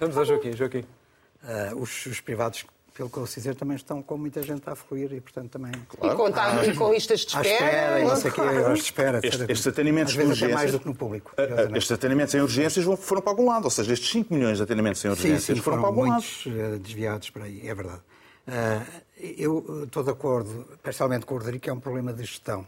Vamos 0.00 0.18
ao 0.18 0.24
Joaquim. 0.26 0.52
Joaquim. 0.54 0.84
Ah, 1.42 1.72
os, 1.74 2.04
os 2.06 2.20
privados, 2.20 2.64
pelo 2.94 3.08
que 3.10 3.16
eu 3.16 3.22
ouço 3.22 3.34
dizer, 3.34 3.54
também 3.54 3.76
estão 3.76 4.02
com 4.02 4.16
muita 4.18 4.42
gente 4.42 4.62
a 4.68 4.74
fluir 4.76 5.12
e, 5.12 5.20
portanto, 5.20 5.50
também. 5.50 5.72
E 6.02 6.14
contar 6.14 6.66
e 6.68 6.74
com 6.76 6.92
listas 6.92 7.20
de 7.20 7.36
À 7.36 7.40
espera. 7.40 7.64
espera, 7.64 8.00
e 8.00 8.04
não 8.04 8.16
sei 8.16 8.30
o 8.30 8.34
quê, 8.34 8.40
claro. 8.42 8.62
horas 8.64 8.78
de 8.78 8.84
espera. 8.84 9.20
Este- 9.22 9.42
estes 9.52 9.66
atendimentos 9.66 10.12
Às 10.12 10.16
vezes 10.16 10.36
de 10.38 10.44
até 10.44 10.54
mais 10.54 10.64
urgências- 10.66 10.72
do 10.80 10.80
que 10.82 10.88
no 10.88 10.94
público. 10.94 11.32
Ah, 11.36 11.42
ah. 11.42 11.76
Estes 11.78 11.92
atendimentos 11.92 12.34
em 12.34 12.40
urgências 12.40 12.84
foram 13.00 13.22
para 13.22 13.32
algum 13.32 13.46
lado, 13.48 13.64
ou 13.64 13.70
seja, 13.70 13.92
estes 13.92 14.10
5 14.10 14.32
milhões 14.34 14.58
de 14.58 14.62
atendimentos 14.64 15.00
em 15.00 15.02
Sim, 15.02 15.08
urgências 15.10 15.56
sim, 15.58 15.62
foram, 15.62 15.78
foram 15.80 15.94
para 15.94 16.02
algum 16.02 16.12
muitos 16.12 16.44
eh, 16.46 16.78
desviados 16.78 17.30
para 17.30 17.44
aí, 17.44 17.66
é 17.68 17.74
verdade. 17.74 18.00
Ah, 18.46 18.84
eu 19.18 19.64
eh, 19.82 19.84
estou 19.84 20.02
de 20.02 20.10
acordo, 20.10 20.68
parcialmente 20.82 21.24
com 21.24 21.34
o 21.34 21.38
Rodrigo, 21.38 21.62
que 21.62 21.70
é 21.70 21.72
um 21.72 21.80
problema 21.80 22.12
de 22.12 22.22
gestão. 22.24 22.66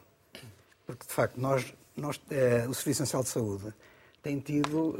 Porque, 0.86 1.06
de 1.06 1.12
facto, 1.12 1.36
nós, 1.40 1.72
nós, 1.96 2.20
eh, 2.30 2.64
o 2.68 2.74
Serviço 2.74 3.02
Nacional 3.02 3.24
de 3.24 3.30
Saúde 3.30 3.74
tem 4.22 4.38
tido 4.38 4.96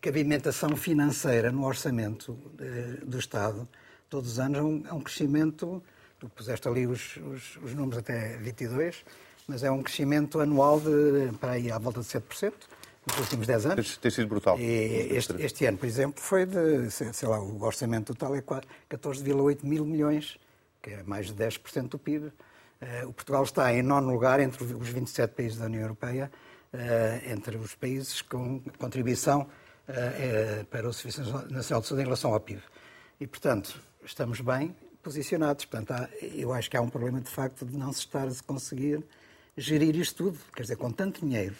cabimentação 0.00 0.76
financeira 0.76 1.50
no 1.50 1.64
orçamento 1.64 2.38
eh, 2.60 2.98
do 3.04 3.18
Estado. 3.18 3.68
Todos 4.08 4.32
os 4.32 4.38
anos 4.38 4.58
é 4.58 4.62
um, 4.62 4.82
é 4.88 4.92
um 4.92 5.00
crescimento, 5.00 5.82
tu 6.18 6.28
puseste 6.30 6.66
ali 6.68 6.86
os, 6.86 7.16
os, 7.16 7.56
os 7.62 7.74
números 7.74 7.98
até 7.98 8.36
22, 8.38 9.04
mas 9.46 9.62
é 9.62 9.70
um 9.70 9.82
crescimento 9.82 10.40
anual 10.40 10.80
de, 10.80 11.32
para 11.38 11.52
aí, 11.52 11.70
à 11.70 11.78
volta 11.78 12.00
de 12.00 12.06
7% 12.06 12.52
nos 13.06 13.18
últimos 13.20 13.46
10 13.46 13.66
anos. 13.66 13.96
Tem, 13.96 14.10
sido 14.10 14.28
brutal. 14.28 14.58
E 14.58 15.08
este, 15.14 15.32
este 15.42 15.64
ano, 15.66 15.78
por 15.78 15.86
exemplo, 15.86 16.20
foi 16.22 16.44
de, 16.46 16.90
sei 16.90 17.28
lá, 17.28 17.40
o 17.40 17.62
orçamento 17.62 18.12
total 18.14 18.34
é 18.36 18.42
qua- 18.42 18.62
14,8 18.90 19.64
mil 19.64 19.84
milhões, 19.84 20.38
que 20.82 20.90
é 20.90 21.02
mais 21.02 21.26
de 21.28 21.34
10% 21.34 21.88
do 21.88 21.98
PIB. 21.98 22.30
Eh, 22.80 23.04
o 23.06 23.12
Portugal 23.12 23.42
está 23.42 23.72
em 23.72 23.82
nono 23.82 24.10
lugar 24.12 24.38
entre 24.40 24.62
os 24.64 24.88
27 24.88 25.34
países 25.34 25.58
da 25.58 25.64
União 25.66 25.82
Europeia, 25.82 26.30
eh, 26.72 27.22
entre 27.32 27.56
os 27.56 27.74
países 27.74 28.20
com 28.22 28.60
contribuição 28.78 29.48
eh, 29.88 29.92
eh, 30.60 30.66
para 30.70 30.88
o 30.88 30.92
Serviço 30.92 31.20
Nacional 31.50 31.80
de 31.80 31.86
Saúde 31.88 32.02
em 32.02 32.04
relação 32.04 32.32
ao 32.32 32.40
PIB. 32.40 32.62
E, 33.20 33.26
portanto, 33.26 33.80
estamos 34.04 34.40
bem 34.40 34.74
posicionados. 35.02 35.64
Portanto, 35.64 35.92
há- 35.92 36.08
eu 36.22 36.52
acho 36.52 36.70
que 36.70 36.76
há 36.76 36.80
um 36.80 36.88
problema, 36.90 37.20
de 37.20 37.30
facto, 37.30 37.64
de 37.64 37.76
não 37.76 37.92
se 37.92 38.00
estar 38.00 38.26
a 38.28 38.32
conseguir 38.46 39.02
gerir 39.56 39.96
isto 39.96 40.16
tudo. 40.24 40.38
Quer 40.54 40.62
dizer, 40.62 40.76
com 40.76 40.90
tanto 40.90 41.24
dinheiro 41.24 41.54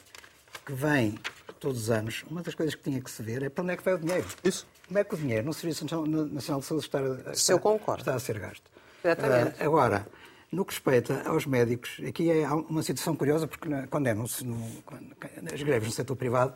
que 0.65 0.73
vem 0.73 1.19
todos 1.59 1.83
os 1.85 1.91
anos, 1.91 2.25
uma 2.31 2.43
das 2.43 2.55
coisas 2.55 2.75
que 2.75 2.83
tinha 2.83 3.01
que 3.01 3.11
se 3.11 3.23
ver 3.23 3.43
é 3.43 3.49
para 3.49 3.65
onde 3.65 3.73
é 3.73 3.77
que 3.77 3.83
vai 3.85 3.95
o 3.95 3.99
dinheiro. 3.99 4.27
Isso. 4.45 4.67
Como 4.87 4.99
é 4.99 5.05
que 5.05 5.15
o 5.15 5.19
dinheiro 5.19 5.45
no 5.47 5.53
Serviço 5.53 5.85
Nacional 5.85 6.61
de 6.61 6.67
Saúde 6.67 6.85
está, 6.85 6.99
a- 7.01 7.33
está, 7.33 7.59
concordo. 7.59 8.03
está 8.03 8.15
a 8.15 8.19
ser 8.21 8.39
gasto? 8.39 8.71
Exatamente. 9.05 9.57
Ah, 9.61 9.65
agora, 9.65 10.07
no 10.53 10.65
que 10.65 10.73
respeita 10.73 11.23
aos 11.29 11.45
médicos, 11.47 12.01
aqui 12.07 12.31
é 12.31 12.49
uma 12.49 12.83
situação 12.83 13.15
curiosa, 13.17 13.47
porque 13.47 13.69
quando 13.91 14.07
é 14.07 14.15
no, 14.15 14.25
no- 14.45 14.83
quando- 14.85 15.15
as 15.53 15.63
greves 15.63 15.89
no 15.89 15.95
setor 15.95 16.17
privado, 16.17 16.55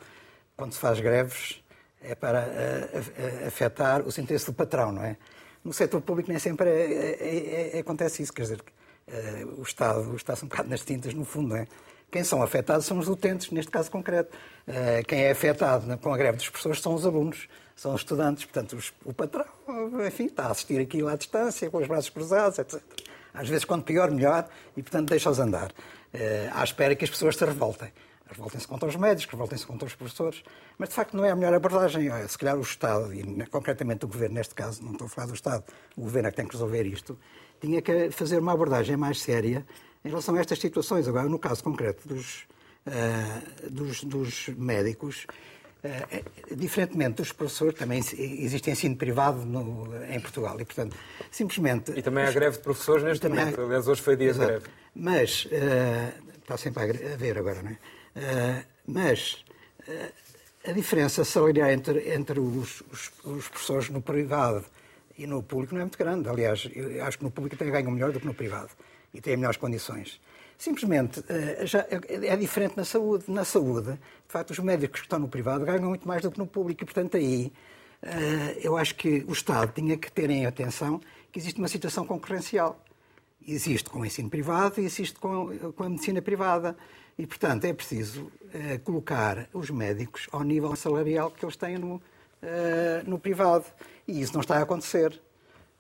quando 0.57 0.73
se 0.73 0.79
faz 0.79 1.01
greves, 1.01 1.62
é 2.05 2.15
para 2.15 2.39
ah, 2.41 3.01
ah, 3.45 3.49
afetar 3.49 4.03
os 4.03 4.19
interesses 4.19 4.47
do 4.47 4.53
patrão, 4.53 4.93
não 4.93 5.05
é? 5.05 5.17
No 5.65 5.73
setor 5.73 6.01
público 6.01 6.29
nem 6.29 6.39
sempre 6.39 6.69
é- 6.69 7.73
é- 7.73 7.77
é- 7.77 7.79
acontece 7.81 8.23
isso, 8.23 8.33
quer 8.33 8.43
dizer, 8.43 8.63
o 9.59 9.63
Estado 9.63 10.15
está-se 10.17 10.45
um 10.45 10.49
bocado 10.49 10.69
nas 10.69 10.81
tintas, 10.85 11.15
no 11.15 11.25
fundo, 11.25 11.51
não 11.51 11.57
é? 11.57 11.67
Quem 12.11 12.25
são 12.25 12.43
afetados 12.43 12.85
são 12.85 12.99
os 12.99 13.09
utentes, 13.09 13.51
neste 13.51 13.71
caso 13.71 13.91
concreto. 13.91 14.37
Quem 15.07 15.23
é 15.23 15.31
afetado 15.31 15.97
com 15.99 16.13
a 16.13 16.17
greve 16.17 16.37
dos 16.37 16.49
professores 16.49 16.81
são 16.81 16.95
os 16.95 17.07
alunos, 17.07 17.49
são 17.75 17.95
os 17.95 18.01
estudantes. 18.03 18.45
Portanto, 18.45 18.77
os- 18.77 18.93
o 19.05 19.15
patrão, 19.15 19.45
enfim, 20.07 20.27
está 20.27 20.45
a 20.47 20.51
assistir 20.51 20.79
aquilo 20.81 21.09
à 21.09 21.17
distância, 21.17 21.71
com 21.71 21.79
os 21.79 21.87
braços 21.89 22.11
cruzados, 22.11 22.59
etc. 22.59 22.81
Às 23.33 23.49
vezes, 23.49 23.65
quando 23.65 23.83
pior, 23.85 24.11
melhor, 24.11 24.47
e, 24.77 24.83
portanto, 24.83 25.09
deixa-os 25.09 25.39
andar. 25.39 25.73
À 26.53 26.63
espera 26.65 26.95
que 26.95 27.05
as 27.05 27.11
pessoas 27.11 27.35
se 27.37 27.45
revoltem. 27.45 27.91
Revoltem-se 28.33 28.67
contra 28.67 28.89
os 28.89 28.97
médicos, 28.97 29.31
revoltem-se 29.31 29.67
contra 29.67 29.87
os 29.87 29.95
professores. 29.95 30.43
Mas, 30.79 30.89
de 30.91 30.95
facto, 30.95 31.17
não 31.17 31.25
é 31.25 31.31
a 31.31 31.37
melhor 31.37 31.55
abordagem. 31.55 32.09
Se 32.29 32.37
calhar 32.39 32.57
o 32.57 32.63
Estado, 32.63 33.13
e 33.15 33.47
concretamente 33.47 34.05
o 34.05 34.09
Governo, 34.09 34.35
neste 34.37 34.55
caso, 34.55 34.83
não 34.83 34.93
estou 34.93 35.07
a 35.07 35.11
falar 35.11 35.27
do 35.29 35.35
Estado, 35.35 35.65
o 35.97 36.03
Governo 36.03 36.29
é 36.29 36.31
que 36.31 36.37
tem 36.37 36.47
que 36.47 36.53
resolver 36.53 36.85
isto, 36.85 37.19
tinha 37.61 37.81
que 37.83 38.11
fazer 38.11 38.39
uma 38.39 38.53
abordagem 38.53 38.97
mais 38.97 39.21
séria 39.21 39.65
em 40.05 40.09
relação 40.09 40.35
a 40.35 40.41
estas 40.41 40.59
situações. 40.59 41.07
Agora, 41.07 41.29
no 41.29 41.39
caso 41.39 41.63
concreto 41.63 42.09
dos, 42.09 42.45
ah, 42.87 43.41
dos, 43.71 44.03
dos 44.05 44.49
médicos, 44.49 45.27
eh, 45.85 46.23
diferentemente 46.57 47.17
dos 47.17 47.33
professores, 47.33 47.75
também 47.79 47.99
existe 47.99 48.71
ensino 48.71 48.97
privado 48.97 49.45
no- 49.45 49.89
em 50.07 50.21
Portugal 50.21 50.61
e, 50.61 50.65
portanto, 50.65 50.97
simplesmente... 51.31 51.93
E 51.97 52.03
também 52.03 52.25
há 52.25 52.31
greve 52.31 52.57
de 52.57 52.63
professores 52.63 53.03
neste 53.05 53.21
também 53.23 53.39
há- 53.41 53.43
momento. 53.47 53.61
Aliás, 53.63 53.89
hoje 53.89 54.01
foi 54.03 54.17
dia 54.17 54.33
de 54.33 54.39
Exato. 54.39 54.51
greve. 54.51 54.67
Mas, 54.95 55.49
eh, 55.51 56.13
está 56.41 56.57
sempre 56.57 56.83
a 57.13 57.17
ver 57.17 57.39
agora, 57.39 57.63
não 57.63 57.71
é? 57.71 57.79
Eh, 58.15 58.65
mas 58.87 59.45
eh, 59.89 60.13
a 60.67 60.73
diferença 60.73 61.25
salarial 61.25 61.71
entre, 61.71 62.13
entre 62.13 62.39
os, 62.39 62.83
os, 62.93 63.11
os 63.25 63.49
professores 63.49 63.89
no 63.89 64.03
privado 64.03 64.65
e 65.17 65.27
no 65.27 65.43
público 65.43 65.75
não 65.75 65.81
é 65.81 65.85
muito 65.85 65.99
grande. 65.99 66.29
Aliás, 66.29 66.69
acho 67.07 67.19
que 67.19 67.25
no 67.25 67.31
público 67.31 67.55
até 67.55 67.71
ganham 67.71 67.91
melhor 67.91 68.13
do 68.13 68.21
que 68.21 68.27
no 68.27 68.35
privado 68.35 68.71
e 69.15 69.21
têm 69.21 69.37
melhores 69.37 69.57
condições. 69.57 70.21
Simplesmente 70.59 71.25
eh, 71.29 71.67
já 71.67 71.81
é 71.81 72.27
é 72.27 72.37
diferente 72.37 72.77
na 72.77 72.85
saúde. 72.85 73.25
Na 73.29 73.45
saúde, 73.45 73.93
de 73.93 74.33
facto, 74.33 74.51
os 74.51 74.59
médicos 74.59 75.01
que 75.01 75.07
estão 75.07 75.19
no 75.19 75.29
privado 75.29 75.65
ganham 75.65 75.89
muito 75.89 76.07
mais 76.07 76.23
do 76.23 76.31
que 76.31 76.39
no 76.39 76.47
público 76.47 76.83
e, 76.83 76.85
portanto, 76.85 77.17
aí 77.17 77.53
eu 78.61 78.77
acho 78.77 78.97
que 78.97 79.25
o 79.29 79.33
Estado 79.33 79.71
tinha 79.73 79.97
que 79.97 80.11
ter 80.11 80.29
em 80.29 80.45
atenção 80.45 81.01
que 81.31 81.39
existe 81.39 81.61
uma 81.61 81.69
situação 81.69 82.05
concorrencial. 82.05 82.85
Existe 83.47 83.89
com 83.89 84.01
o 84.01 84.05
ensino 84.05 84.29
privado 84.29 84.81
e 84.81 84.85
existe 84.85 85.21
com 85.21 85.51
a 85.79 85.89
medicina 85.89 86.21
privada. 86.21 86.77
E, 87.19 87.27
portanto, 87.27 87.65
é 87.65 87.73
preciso 87.73 88.31
eh, 88.55 88.79
colocar 88.79 89.49
os 89.53 89.71
médicos 89.71 90.29
ao 90.33 90.43
nível 90.43 90.75
salarial 90.75 91.31
que 91.31 91.45
eles 91.45 91.57
têm 91.57 91.79
no, 91.79 92.03
eh, 92.43 93.03
no 93.07 93.19
privado. 93.19 93.65
E 94.09 94.21
isso 94.21 94.33
não 94.33 94.41
está 94.41 94.57
a 94.59 94.63
acontecer. 94.63 95.21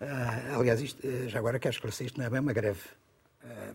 Ah, 0.01 0.57
aliás, 0.57 0.81
isto, 0.81 1.01
já 1.29 1.39
agora 1.39 1.59
quero 1.59 1.75
esclarecer, 1.75 2.07
isto 2.07 2.19
não 2.19 2.27
é 2.27 2.31
bem 2.31 2.41
uma 2.41 2.53
greve. 2.53 2.81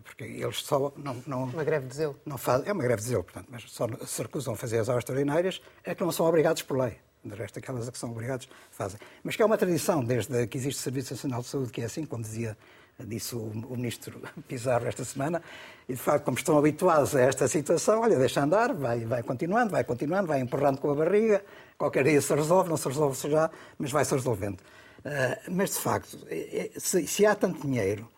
Porque 0.02 0.24
eles 0.24 0.62
só 0.62 0.92
não, 0.96 1.22
não, 1.26 1.44
Uma 1.44 1.64
greve 1.64 1.86
de 1.86 1.94
zelo. 1.94 2.16
não 2.24 2.38
faz, 2.38 2.66
é 2.66 2.72
uma 2.72 2.82
greve 2.82 3.02
de 3.02 3.08
zelo, 3.08 3.24
portanto, 3.24 3.48
mas 3.50 3.64
só 3.64 3.86
se 4.06 4.22
recusam 4.22 4.54
a 4.54 4.56
fazer 4.56 4.78
as 4.78 4.88
horas 4.88 5.00
extraordinárias 5.00 5.60
é 5.84 5.94
que 5.94 6.02
não 6.02 6.10
são 6.10 6.24
obrigados 6.26 6.62
por 6.62 6.78
lei. 6.78 6.96
De 7.24 7.34
resto, 7.34 7.58
aquelas 7.58 7.88
a 7.88 7.92
que 7.92 7.98
são 7.98 8.10
obrigados 8.10 8.48
fazem. 8.70 8.98
Mas 9.22 9.36
que 9.36 9.42
é 9.42 9.44
uma 9.44 9.58
tradição, 9.58 10.02
desde 10.02 10.46
que 10.46 10.56
existe 10.56 10.78
o 10.78 10.82
Serviço 10.82 11.12
Nacional 11.12 11.42
de 11.42 11.48
Saúde, 11.48 11.70
que 11.70 11.80
é 11.80 11.84
assim, 11.84 12.06
como 12.06 12.22
dizia, 12.22 12.56
disse 13.04 13.34
o, 13.34 13.52
ministro 13.76 14.20
Pizarro 14.48 14.86
esta 14.86 15.04
semana, 15.04 15.42
e 15.88 15.92
de 15.94 15.98
facto, 15.98 16.24
como 16.24 16.36
estão 16.36 16.58
habituados 16.58 17.14
a 17.14 17.20
esta 17.20 17.46
situação, 17.48 18.00
olha, 18.00 18.18
deixa 18.18 18.42
andar, 18.42 18.74
vai, 18.74 19.04
vai 19.04 19.22
continuando, 19.22 19.70
vai 19.70 19.84
continuando, 19.84 20.26
vai 20.26 20.40
empurrando 20.40 20.78
com 20.78 20.90
a 20.90 20.94
barriga, 20.94 21.44
qualquer 21.76 22.04
dia 22.04 22.20
se 22.20 22.34
resolve, 22.34 22.68
não 22.68 22.76
se 22.76 22.88
resolve 22.88 23.30
já, 23.30 23.50
mas 23.78 23.90
vai-se 23.90 24.14
resolvendo. 24.14 24.58
Ah, 25.04 25.38
mas, 25.48 25.70
de 25.70 25.80
facto, 25.80 26.18
é- 26.28 26.70
é- 26.76 26.80
se, 26.80 27.06
se 27.06 27.24
há 27.24 27.34
tanto 27.34 27.66
dinheiro 27.66 28.08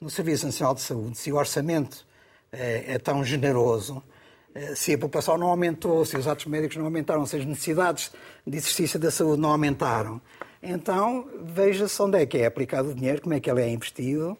no 0.00 0.10
Serviço 0.10 0.46
Nacional 0.46 0.74
de 0.74 0.82
Saúde, 0.82 1.16
se 1.16 1.32
o 1.32 1.36
orçamento 1.36 2.06
é, 2.52 2.94
é 2.94 2.98
tão 2.98 3.24
generoso, 3.24 4.02
eh, 4.54 4.74
se 4.74 4.92
a 4.94 4.98
população 4.98 5.38
não 5.38 5.48
aumentou, 5.48 6.04
se 6.04 6.16
os 6.16 6.26
atos 6.26 6.46
médicos 6.46 6.76
não 6.76 6.84
aumentaram, 6.84 7.24
se 7.26 7.36
as 7.36 7.44
necessidades 7.44 8.12
de 8.46 8.56
exercício 8.56 8.98
da 8.98 9.10
saúde 9.10 9.40
não 9.40 9.50
aumentaram, 9.50 10.20
então 10.64 11.28
veja-se 11.42 12.00
onde 12.02 12.18
é 12.18 12.26
que 12.26 12.38
é 12.38 12.46
aplicado 12.46 12.90
o 12.90 12.94
dinheiro, 12.94 13.22
como 13.22 13.34
é 13.34 13.40
que 13.40 13.50
ele 13.50 13.62
é 13.62 13.68
investido, 13.68 14.36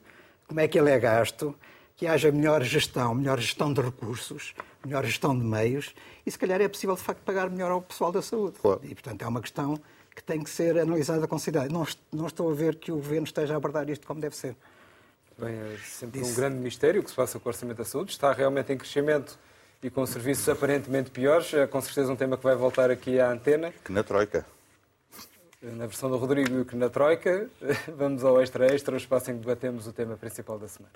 como 0.46 0.60
é 0.60 0.68
que 0.68 0.78
ele 0.78 0.90
é 0.90 0.98
gasto, 0.98 1.54
que 1.96 2.06
haja 2.06 2.30
melhor 2.32 2.62
gestão, 2.62 3.14
melhor 3.14 3.38
gestão 3.38 3.72
de 3.72 3.80
recursos, 3.80 4.54
melhor 4.84 5.04
gestão 5.04 5.38
de 5.38 5.44
meios, 5.44 5.94
e 6.26 6.30
se 6.30 6.38
calhar 6.38 6.60
é 6.60 6.68
possível, 6.68 6.96
de 6.96 7.02
facto, 7.02 7.20
pagar 7.20 7.48
melhor 7.50 7.70
ao 7.70 7.82
pessoal 7.82 8.10
da 8.10 8.22
saúde. 8.22 8.58
Claro. 8.60 8.80
E, 8.82 8.94
portanto, 8.94 9.22
é 9.22 9.28
uma 9.28 9.40
questão 9.40 9.78
que 10.14 10.22
tem 10.22 10.42
que 10.42 10.50
ser 10.50 10.78
analisada 10.78 11.26
com 11.26 11.38
seriedade. 11.38 11.72
Não, 11.72 11.86
não 12.12 12.26
estou 12.26 12.50
a 12.50 12.54
ver 12.54 12.76
que 12.76 12.92
o 12.92 12.96
Governo 12.96 13.24
esteja 13.24 13.54
a 13.54 13.56
abordar 13.56 13.88
isto 13.90 14.06
como 14.06 14.20
deve 14.20 14.36
ser. 14.36 14.56
Bem, 15.36 15.52
é 15.52 15.76
sempre 15.84 16.20
um 16.20 16.22
Disse. 16.22 16.36
grande 16.36 16.56
mistério 16.56 17.00
o 17.00 17.04
que 17.04 17.10
se 17.10 17.16
passa 17.16 17.38
com 17.40 17.48
o 17.48 17.50
Orçamento 17.50 17.78
da 17.78 17.84
Saúde. 17.84 18.12
Está 18.12 18.32
realmente 18.32 18.72
em 18.72 18.78
crescimento 18.78 19.38
e 19.82 19.90
com 19.90 20.06
serviços 20.06 20.48
aparentemente 20.48 21.10
piores. 21.10 21.52
É 21.52 21.66
com 21.66 21.80
certeza 21.80 22.12
um 22.12 22.16
tema 22.16 22.36
que 22.36 22.44
vai 22.44 22.54
voltar 22.54 22.90
aqui 22.90 23.18
à 23.18 23.30
antena. 23.30 23.72
Que 23.84 23.92
na 23.92 24.04
Troika. 24.04 24.46
Na 25.72 25.86
versão 25.86 26.10
do 26.10 26.16
Rodrigo 26.16 26.64
que 26.64 26.76
na 26.76 26.88
Troika. 26.88 27.48
Vamos 27.96 28.24
ao 28.24 28.40
Extra 28.40 28.66
Extra, 28.72 28.94
o 28.94 28.98
espaço 28.98 29.30
em 29.30 29.34
que 29.34 29.40
debatemos 29.40 29.86
o 29.86 29.92
tema 29.92 30.16
principal 30.16 30.58
da 30.58 30.68
semana. 30.68 30.92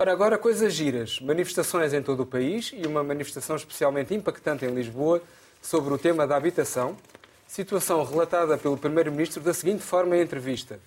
Ora, 0.00 0.12
agora 0.12 0.38
coisas 0.38 0.72
giras. 0.74 1.20
Manifestações 1.20 1.92
em 1.92 2.02
todo 2.02 2.20
o 2.22 2.26
país 2.26 2.72
e 2.72 2.86
uma 2.86 3.02
manifestação 3.02 3.56
especialmente 3.56 4.14
impactante 4.14 4.64
em 4.64 4.70
Lisboa 4.70 5.20
sobre 5.60 5.92
o 5.92 5.98
tema 5.98 6.26
da 6.26 6.36
habitação. 6.36 6.96
Situação 7.46 8.04
relatada 8.04 8.56
pelo 8.58 8.76
Primeiro-Ministro 8.76 9.42
da 9.42 9.54
seguinte 9.54 9.82
forma 9.82 10.16
em 10.16 10.20
entrevista. 10.20 10.78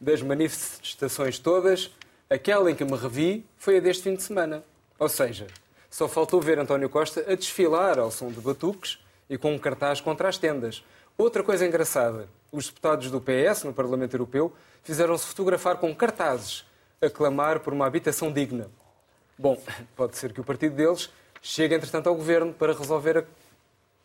Das 0.00 0.22
manifestações 0.22 1.38
todas, 1.38 1.90
aquela 2.28 2.70
em 2.70 2.74
que 2.74 2.84
me 2.84 2.96
revi 2.96 3.44
foi 3.56 3.78
a 3.78 3.80
deste 3.80 4.04
fim 4.04 4.14
de 4.14 4.22
semana. 4.22 4.62
Ou 4.98 5.08
seja, 5.08 5.46
só 5.92 6.08
faltou 6.08 6.40
ver 6.40 6.58
António 6.58 6.88
Costa 6.88 7.22
a 7.30 7.34
desfilar 7.34 7.98
ao 7.98 8.10
som 8.10 8.32
de 8.32 8.40
batuques 8.40 8.98
e 9.28 9.36
com 9.36 9.52
um 9.52 9.58
cartaz 9.58 10.00
contra 10.00 10.26
as 10.26 10.38
tendas. 10.38 10.82
Outra 11.18 11.42
coisa 11.42 11.66
engraçada, 11.66 12.30
os 12.50 12.68
deputados 12.68 13.10
do 13.10 13.20
PS 13.20 13.64
no 13.64 13.74
Parlamento 13.74 14.14
Europeu 14.14 14.54
fizeram-se 14.82 15.26
fotografar 15.26 15.76
com 15.76 15.94
cartazes 15.94 16.64
a 17.00 17.10
clamar 17.10 17.60
por 17.60 17.74
uma 17.74 17.86
habitação 17.86 18.32
digna. 18.32 18.70
Bom, 19.38 19.62
pode 19.94 20.16
ser 20.16 20.32
que 20.32 20.40
o 20.40 20.44
partido 20.44 20.74
deles 20.74 21.10
chegue, 21.42 21.74
entretanto, 21.74 22.08
ao 22.08 22.14
governo 22.14 22.54
para 22.54 22.72
resolver 22.72 23.18
a 23.18 23.24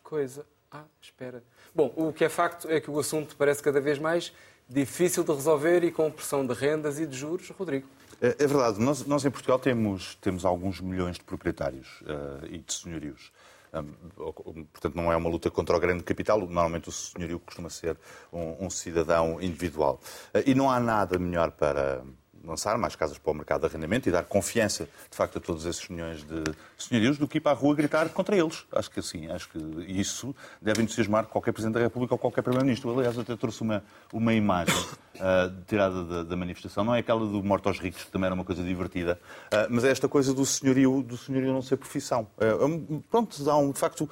coisa. 0.03 0.45
Ah, 0.69 0.83
espera. 1.01 1.41
Bom, 1.73 1.93
o 1.95 2.11
que 2.11 2.25
é 2.25 2.29
facto 2.29 2.69
é 2.69 2.81
que 2.81 2.91
o 2.91 2.99
assunto 2.99 3.33
parece 3.37 3.63
cada 3.63 3.79
vez 3.79 3.97
mais 3.97 4.33
difícil 4.67 5.23
de 5.23 5.31
resolver 5.31 5.85
e 5.85 5.91
com 5.91 6.11
pressão 6.11 6.45
de 6.45 6.53
rendas 6.53 6.99
e 6.99 7.05
de 7.05 7.15
juros. 7.15 7.47
Rodrigo. 7.51 7.87
É, 8.21 8.27
é 8.39 8.47
verdade. 8.47 8.79
Nós, 8.79 9.05
nós, 9.05 9.25
em 9.25 9.31
Portugal 9.31 9.59
temos, 9.59 10.15
temos 10.15 10.45
alguns 10.45 10.81
milhões 10.81 11.17
de 11.17 11.23
proprietários 11.23 12.01
uh, 12.01 12.45
e 12.49 12.57
de 12.59 12.73
senhorios. 12.73 13.31
Um, 13.73 14.63
portanto, 14.65 14.95
não 14.95 15.11
é 15.11 15.15
uma 15.15 15.29
luta 15.29 15.51
contra 15.51 15.75
o 15.75 15.79
grande 15.79 16.03
capital. 16.03 16.39
Normalmente 16.39 16.89
o 16.89 16.91
senhorio 16.91 17.39
costuma 17.39 17.69
ser 17.69 17.97
um, 18.31 18.65
um 18.65 18.69
cidadão 18.69 19.41
individual. 19.41 19.99
Uh, 20.33 20.41
e 20.45 20.55
não 20.55 20.69
há 20.69 20.79
nada 20.79 21.19
melhor 21.19 21.51
para 21.51 22.03
lançar 22.43 22.77
mais 22.77 22.95
casas 22.95 23.17
para 23.17 23.31
o 23.31 23.33
mercado 23.33 23.61
de 23.61 23.67
arrendamento 23.67 24.07
e 24.07 24.11
dar 24.11 24.23
confiança, 24.23 24.87
de 25.09 25.15
facto, 25.15 25.37
a 25.37 25.41
todos 25.41 25.65
esses 25.65 25.87
milhões 25.89 26.23
de 26.23 26.43
senhorios 26.77 27.17
do 27.17 27.27
que 27.27 27.37
ir 27.37 27.41
para 27.41 27.51
a 27.51 27.55
rua 27.55 27.75
gritar 27.75 28.09
contra 28.09 28.35
eles. 28.35 28.65
Acho 28.71 28.89
que 28.89 28.99
assim, 28.99 29.27
acho 29.27 29.49
que 29.49 29.57
isso 29.87 30.35
deve 30.61 30.81
entusiasmar 30.81 31.25
qualquer 31.25 31.51
Presidente 31.51 31.75
da 31.75 31.81
República 31.81 32.13
ou 32.13 32.17
qualquer 32.17 32.41
Primeiro-Ministro. 32.41 32.97
Aliás, 32.97 33.17
até 33.17 33.35
trouxe 33.35 33.61
uma, 33.61 33.83
uma 34.13 34.33
imagem 34.33 34.75
uh, 34.75 35.53
tirada 35.67 36.03
da, 36.03 36.23
da, 36.23 36.35
manifestação. 36.35 36.83
Não 36.83 36.95
é 36.95 36.99
aquela 36.99 37.19
do 37.19 37.43
morto 37.43 37.67
aos 37.67 37.79
ricos, 37.79 38.03
que 38.03 38.11
também 38.11 38.27
era 38.27 38.35
uma 38.35 38.45
coisa 38.45 38.63
divertida, 38.63 39.19
uh, 39.47 39.67
mas 39.69 39.83
é 39.83 39.91
esta 39.91 40.07
coisa 40.07 40.33
do 40.33 40.45
senhorio, 40.45 41.01
do 41.01 41.17
senhorio 41.17 41.51
não 41.51 41.61
ser 41.61 41.77
profissão. 41.77 42.27
Uh, 42.37 43.01
pronto, 43.09 43.43
dá 43.43 43.57
um, 43.57 43.71
de 43.71 43.79
facto, 43.79 44.09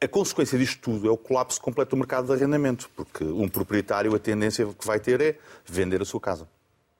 a 0.00 0.08
consequência 0.08 0.58
disto 0.58 0.80
tudo 0.80 1.08
é 1.08 1.10
o 1.10 1.16
colapso 1.16 1.60
completo 1.60 1.90
do 1.90 1.96
mercado 1.98 2.26
de 2.26 2.32
arrendamento, 2.32 2.90
porque 2.96 3.24
um 3.24 3.48
proprietário, 3.48 4.14
a 4.14 4.18
tendência 4.18 4.66
que 4.66 4.86
vai 4.86 4.98
ter 4.98 5.20
é 5.20 5.38
vender 5.66 6.00
a 6.02 6.04
sua 6.04 6.20
casa. 6.20 6.48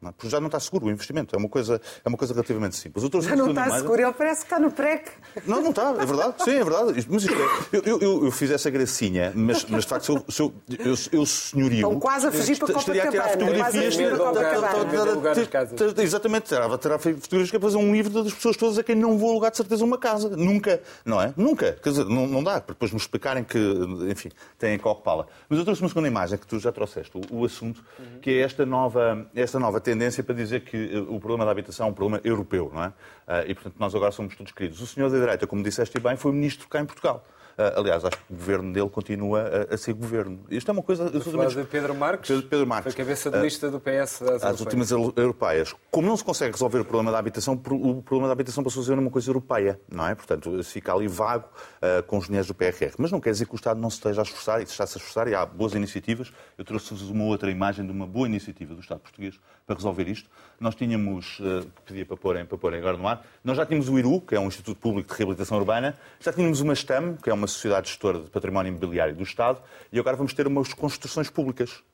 Não, 0.00 0.12
porque 0.12 0.30
já 0.30 0.40
não 0.40 0.46
está 0.46 0.58
seguro 0.58 0.86
o 0.86 0.90
investimento. 0.90 1.36
É 1.36 1.38
uma 1.38 1.48
coisa, 1.48 1.78
é 2.02 2.08
uma 2.08 2.16
coisa 2.16 2.32
relativamente 2.32 2.74
simples. 2.74 3.04
já 3.22 3.36
não 3.36 3.50
está 3.50 3.66
imagem... 3.66 3.82
seguro, 3.82 4.00
ele 4.00 4.12
parece 4.12 4.40
que 4.40 4.46
está 4.46 4.58
no 4.58 4.70
PREC. 4.70 5.10
Não, 5.46 5.60
não 5.60 5.70
está, 5.70 5.90
é 5.90 6.06
verdade. 6.06 6.42
Sim, 6.42 6.54
é 6.54 6.64
verdade. 6.64 7.06
Mas 7.10 7.22
isto 7.22 7.34
é, 7.34 7.76
eu, 7.76 7.98
eu, 7.98 8.24
eu, 8.24 8.30
fiz 8.30 8.50
essa 8.50 8.70
gracinha, 8.70 9.30
mas, 9.34 9.66
mas 9.66 9.82
de 9.82 9.88
facto, 9.90 10.04
se 10.04 10.10
eu, 10.10 10.24
se 10.26 10.40
eu, 10.40 10.54
eu, 10.78 10.94
eu 11.12 11.26
senhorio. 11.26 11.76
Estão 11.76 12.00
quase 12.00 12.26
a 12.28 12.32
fugir 12.32 12.58
para 12.58 12.74
a 12.74 12.78
Estaria 12.78 13.04
a 13.04 13.10
tirar 13.10 13.28
fotografias. 13.28 13.96
Exatamente, 15.98 16.48
terá, 16.48 16.78
terá 16.78 16.98
fotografias 16.98 17.50
que 17.50 17.56
é 17.56 17.60
fazer 17.60 17.76
um 17.76 17.92
livro 17.92 18.24
das 18.24 18.32
pessoas 18.32 18.56
todas 18.56 18.78
a 18.78 18.82
quem 18.82 18.96
não 18.96 19.18
vou 19.18 19.32
alugar 19.32 19.50
de 19.50 19.58
certeza 19.58 19.84
uma 19.84 19.98
casa. 19.98 20.30
Nunca, 20.34 20.80
não 21.04 21.20
é? 21.20 21.34
Nunca. 21.36 21.72
Quer 21.72 21.90
dizer, 21.90 22.06
não, 22.06 22.26
não 22.26 22.42
dá, 22.42 22.58
para 22.60 22.72
depois 22.72 22.90
me 22.90 22.96
explicarem 22.96 23.44
que, 23.44 23.58
enfim, 24.10 24.30
têm 24.58 24.78
coque-pala. 24.78 25.26
Mas 25.46 25.58
eu 25.58 25.64
trouxe 25.64 25.82
uma 25.82 25.88
segunda 25.88 26.08
imagem 26.08 26.38
que 26.38 26.46
tu 26.46 26.58
já 26.58 26.72
trouxeste, 26.72 27.12
o, 27.30 27.40
o 27.40 27.44
assunto, 27.44 27.84
que 28.22 28.30
é 28.30 28.40
esta 28.40 28.64
nova, 28.64 29.26
esta 29.34 29.58
nova 29.58 29.78
tendência 29.90 30.22
para 30.22 30.34
dizer 30.34 30.60
que 30.60 30.76
eh, 30.76 30.98
o 30.98 31.18
problema 31.18 31.44
da 31.44 31.50
habitação 31.50 31.86
é 31.86 31.90
um 31.90 31.92
problema 31.92 32.20
europeu, 32.24 32.70
não 32.72 32.84
é? 32.84 32.92
Eh, 33.26 33.44
e, 33.48 33.54
portanto, 33.54 33.74
nós 33.78 33.94
agora 33.94 34.12
somos 34.12 34.36
todos 34.36 34.52
queridos. 34.52 34.80
O 34.80 34.86
senhor 34.86 35.10
da 35.10 35.18
direita, 35.18 35.46
como 35.46 35.62
disseste 35.62 35.98
bem, 35.98 36.16
foi 36.16 36.32
ministro 36.32 36.68
cá 36.68 36.80
em 36.80 36.86
Portugal. 36.86 37.24
Uh, 37.60 37.78
aliás, 37.78 38.02
acho 38.04 38.16
que 38.16 38.32
o 38.32 38.36
governo 38.36 38.72
dele 38.72 38.88
continua 38.88 39.66
a, 39.70 39.76
ser 39.76 39.92
governo. 39.92 40.40
Isto 40.50 40.70
é 40.70 40.72
uma 40.72 40.82
coisa 40.82 41.08
absolutamente... 41.08 41.56
de 41.56 41.64
Pedro 41.64 41.94
Marques? 41.94 42.28
Pedro, 42.28 42.48
Pedro 42.48 42.66
Marques. 42.66 42.94
Foi 42.94 43.04
cabeça 43.04 43.30
de 43.30 43.38
lista 43.38 43.70
do 43.70 43.78
PS 43.78 44.22
às, 44.22 44.44
às 44.44 44.60
últimas 44.60 44.90
europeias. 44.90 45.74
Como 45.90 46.08
não 46.08 46.16
se 46.16 46.24
consegue 46.24 46.52
resolver 46.52 46.78
o 46.78 46.84
problema 46.86 47.12
da 47.12 47.18
habitação, 47.18 47.52
o 47.52 48.02
problema 48.02 48.28
da 48.28 48.32
habitação 48.32 48.64
passou 48.64 48.82
a 48.82 48.86
ser 48.86 48.98
uma 48.98 49.10
coisa 49.10 49.28
europeia, 49.28 49.78
não 49.92 50.06
é? 50.06 50.14
Portanto, 50.14 50.62
fica 50.64 50.94
ali 50.94 51.06
vago 51.06 51.48
uh, 51.48 52.02
com 52.04 52.16
os 52.16 52.26
dinheiros 52.26 52.46
do 52.46 52.54
PRR. 52.54 52.94
Mas 52.96 53.12
não 53.12 53.20
quer 53.20 53.32
dizer 53.32 53.44
que 53.44 53.54
o 53.54 53.56
Estado 53.56 53.78
não 53.78 53.90
se 53.90 53.96
esteja 53.96 54.22
a 54.22 54.24
esforçar, 54.24 54.60
e 54.60 54.64
está-se 54.64 54.96
a 54.96 54.98
esforçar, 54.98 55.28
e 55.28 55.34
há 55.34 55.44
boas 55.44 55.74
iniciativas. 55.74 56.32
Eu 56.56 56.64
trouxe-vos 56.64 57.10
uma 57.10 57.24
outra 57.24 57.50
imagem 57.50 57.84
de 57.84 57.92
uma 57.92 58.06
boa 58.06 58.26
iniciativa 58.26 58.74
do 58.74 58.80
Estado 58.80 59.00
português 59.00 59.38
para 59.70 59.76
resolver 59.76 60.08
isto. 60.08 60.28
Nós 60.58 60.74
tínhamos, 60.74 61.38
uh, 61.38 61.64
pedia 61.86 62.04
para 62.04 62.16
porem, 62.16 62.44
para 62.44 62.58
porem 62.58 62.80
agora 62.80 62.96
no 62.96 63.06
ar, 63.06 63.24
nós 63.44 63.56
já 63.56 63.64
tínhamos 63.64 63.88
o 63.88 63.96
IRU, 63.96 64.20
que 64.20 64.34
é 64.34 64.40
um 64.40 64.48
Instituto 64.48 64.78
Público 64.78 65.08
de 65.12 65.16
Reabilitação 65.16 65.56
Urbana, 65.58 65.96
já 66.18 66.32
tínhamos 66.32 66.60
uma 66.60 66.74
STAM, 66.74 67.16
que 67.22 67.30
é 67.30 67.32
uma 67.32 67.46
Sociedade 67.46 67.88
Gestora 67.88 68.18
de 68.18 68.30
Património 68.30 68.70
Imobiliário 68.70 69.14
do 69.14 69.22
Estado, 69.22 69.62
e 69.92 69.98
agora 70.00 70.16
vamos 70.16 70.34
ter 70.34 70.48
umas 70.48 70.74
construções 70.74 71.30
públicas. 71.30 71.84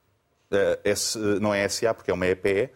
Esse, 0.85 1.18
uh, 1.18 1.40
não 1.40 1.52
é 1.52 1.68
SA, 1.68 1.92
porque 1.92 2.11
é 2.11 2.14
uma 2.14 2.26
EPE. 2.26 2.70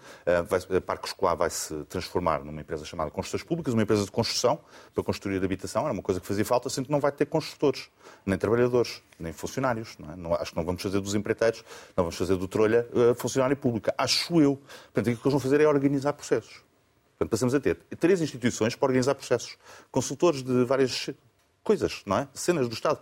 Vai, 0.48 0.78
a 0.78 0.80
Parque 0.80 1.06
Escolar 1.06 1.34
vai 1.36 1.50
se 1.50 1.74
transformar 1.84 2.44
numa 2.44 2.60
empresa 2.60 2.84
chamada 2.84 3.10
Construções 3.10 3.42
Públicas, 3.42 3.72
uma 3.74 3.82
empresa 3.82 4.04
de 4.04 4.10
construção 4.10 4.58
para 4.94 5.04
construir 5.04 5.42
habitação. 5.42 5.84
Era 5.84 5.92
uma 5.92 6.02
coisa 6.02 6.20
que 6.20 6.26
fazia 6.26 6.44
falta, 6.44 6.68
sendo 6.68 6.86
que 6.86 6.92
não 6.92 7.00
vai 7.00 7.12
ter 7.12 7.26
construtores, 7.26 7.88
nem 8.26 8.36
trabalhadores, 8.36 9.02
nem 9.18 9.32
funcionários. 9.32 9.96
Não 9.98 10.34
é? 10.34 10.40
acho 10.40 10.50
que 10.50 10.56
não 10.56 10.64
vamos 10.64 10.82
fazer 10.82 11.00
dos 11.00 11.14
empreiteiros, 11.14 11.64
não 11.96 12.04
vamos 12.04 12.16
fazer 12.16 12.36
do 12.36 12.48
trolha 12.48 12.86
funcionário 13.16 13.56
pública. 13.56 13.94
Acho 13.96 14.40
eu. 14.40 14.60
Portanto, 14.92 15.14
o 15.14 15.16
que 15.16 15.22
eles 15.22 15.32
vão 15.32 15.40
fazer 15.40 15.60
é 15.60 15.68
organizar 15.68 16.12
processos. 16.12 16.62
Portanto, 17.20 17.30
passamos 17.32 17.54
a 17.54 17.60
ter 17.60 17.76
três 17.98 18.22
instituições 18.22 18.74
para 18.74 18.86
organizar 18.86 19.14
processos. 19.14 19.58
Consultores 19.90 20.42
de 20.42 20.64
várias 20.64 21.10
coisas, 21.62 22.02
não 22.06 22.16
é? 22.16 22.28
Cenas 22.32 22.66
do 22.66 22.74
Estado. 22.74 22.98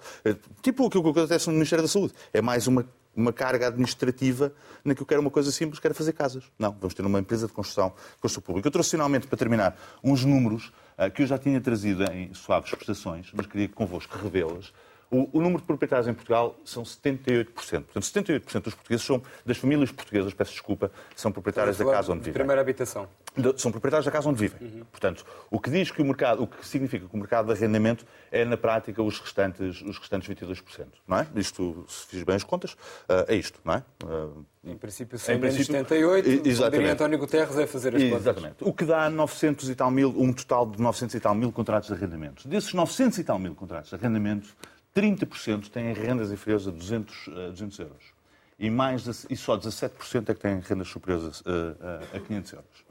Tipo 0.60 0.86
o 0.86 0.90
que 0.90 0.98
acontece 0.98 1.46
no 1.46 1.52
Ministério 1.52 1.84
da 1.84 1.88
Saúde. 1.88 2.12
É 2.32 2.42
mais 2.42 2.66
uma, 2.66 2.84
uma 3.18 3.32
carga 3.32 3.66
administrativa 3.66 4.52
na 4.84 4.94
que 4.94 5.04
quero 5.04 5.20
uma 5.20 5.30
coisa 5.30 5.50
simples, 5.50 5.80
quero 5.80 5.94
fazer 5.94 6.12
casas. 6.12 6.44
Não, 6.58 6.72
vamos 6.72 6.94
ter 6.94 7.04
uma 7.04 7.18
empresa 7.18 7.46
de 7.46 7.52
construção, 7.52 7.92
construção 8.20 8.42
pública. 8.42 8.68
Eu 8.68 8.72
trouxe 8.72 8.92
finalmente, 8.92 9.26
para 9.26 9.36
terminar, 9.36 9.76
uns 10.02 10.24
números 10.24 10.72
uh, 10.96 11.10
que 11.12 11.22
eu 11.22 11.26
já 11.26 11.36
tinha 11.36 11.60
trazido 11.60 12.04
em 12.12 12.32
suaves 12.32 12.70
prestações, 12.70 13.30
mas 13.34 13.46
queria 13.46 13.68
convosco 13.68 14.16
revê-las. 14.16 14.72
O, 15.10 15.38
o, 15.38 15.40
número 15.40 15.60
de 15.60 15.66
proprietários 15.66 16.06
em 16.06 16.12
Portugal 16.12 16.54
são 16.64 16.82
78%. 16.82 17.46
Portanto, 17.54 18.00
78% 18.00 18.60
dos 18.60 18.74
portugueses 18.74 19.06
são, 19.06 19.22
das 19.44 19.56
famílias 19.56 19.90
portuguesas, 19.90 20.34
peço 20.34 20.52
desculpa, 20.52 20.90
são 21.16 21.32
proprietárias 21.32 21.78
da 21.78 21.84
casa 21.84 22.12
onde 22.12 22.20
vivem. 22.20 22.34
Primeira 22.34 22.60
habitação. 22.60 23.08
São 23.56 23.70
proprietários 23.70 24.04
da 24.04 24.10
casa 24.10 24.28
onde 24.28 24.38
vivem. 24.38 24.60
Uhum. 24.60 24.84
Portanto, 24.90 25.24
o 25.50 25.58
que 25.58 25.70
diz 25.70 25.90
que 25.90 26.02
o 26.02 26.04
mercado, 26.04 26.42
o 26.42 26.46
que 26.46 26.66
significa 26.66 27.06
que 27.06 27.14
o 27.14 27.18
mercado 27.18 27.46
de 27.46 27.52
arrendamento 27.52 28.04
é, 28.30 28.44
na 28.44 28.56
prática, 28.56 29.02
os 29.02 29.18
restantes, 29.18 29.80
os 29.80 29.98
restantes 29.98 30.28
22%. 30.28 30.86
Não 31.06 31.18
é? 31.18 31.26
Isto, 31.36 31.84
se 31.88 32.06
fiz 32.06 32.22
bem 32.22 32.36
as 32.36 32.44
contas, 32.44 32.72
uh, 32.72 33.24
é 33.28 33.34
isto, 33.34 33.60
não 33.64 33.74
é? 33.74 33.84
Uh, 34.04 34.44
em 34.64 34.76
princípio, 34.76 35.18
são 35.18 35.38
menos 35.38 35.54
78, 35.54 36.46
exatamente. 36.46 36.90
António 36.90 37.18
Guterres 37.18 37.56
é 37.56 37.66
fazer 37.66 37.96
as 37.96 38.02
contas. 38.02 38.20
Exatamente. 38.20 38.56
O 38.60 38.72
que 38.72 38.84
dá 38.84 39.08
900 39.08 39.70
e 39.70 39.74
tal 39.74 39.90
mil, 39.90 40.10
um 40.10 40.32
total 40.32 40.66
de 40.66 40.82
900 40.82 41.14
e 41.14 41.20
tal 41.20 41.34
mil 41.34 41.50
contratos 41.52 41.88
de 41.88 41.94
arrendamento. 41.94 42.46
Desses 42.46 42.74
900 42.74 43.18
e 43.18 43.24
tal 43.24 43.38
mil 43.38 43.54
contratos 43.54 43.90
de 43.90 43.96
arrendamento, 43.96 44.54
30% 44.94 45.68
têm 45.68 45.92
rendas 45.92 46.32
inferiores 46.32 46.66
a 46.66 46.70
200, 46.70 47.28
a 47.28 47.50
200 47.50 47.78
euros. 47.78 48.18
E, 48.58 48.68
mais 48.68 49.06
e 49.30 49.36
só 49.36 49.56
17% 49.56 50.30
é 50.30 50.34
que 50.34 50.40
têm 50.40 50.60
rendas 50.60 50.88
superiores 50.88 51.42
a, 51.46 52.14
a, 52.14 52.16
a 52.16 52.20
500 52.20 52.52
euros. 52.52 52.84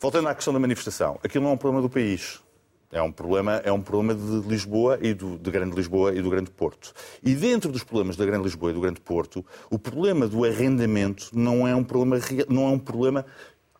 Voltando 0.00 0.28
à 0.28 0.34
questão 0.34 0.52
da 0.52 0.60
manifestação, 0.60 1.18
aquilo 1.24 1.42
não 1.44 1.50
é 1.50 1.54
um 1.54 1.58
problema 1.58 1.82
do 1.82 1.90
país. 1.90 2.40
É 2.90 3.02
um 3.02 3.12
problema, 3.12 3.56
é 3.56 3.70
um 3.70 3.82
problema 3.82 4.14
de 4.14 4.48
Lisboa 4.48 4.98
e 5.02 5.12
do, 5.12 5.38
de 5.38 5.50
Grande 5.50 5.76
Lisboa 5.76 6.14
e 6.14 6.22
do 6.22 6.30
Grande 6.30 6.50
Porto. 6.50 6.94
E 7.22 7.34
dentro 7.34 7.70
dos 7.70 7.84
problemas 7.84 8.16
da 8.16 8.24
Grande 8.24 8.44
Lisboa 8.44 8.70
e 8.70 8.74
do 8.74 8.80
Grande 8.80 9.00
Porto, 9.00 9.44
o 9.68 9.78
problema 9.78 10.26
do 10.26 10.42
arrendamento 10.44 11.30
não 11.34 11.68
é 11.68 11.74
um 11.74 11.84
problema, 11.84 12.18
não 12.48 12.66
é 12.66 12.70
um 12.70 12.78
problema, 12.78 13.26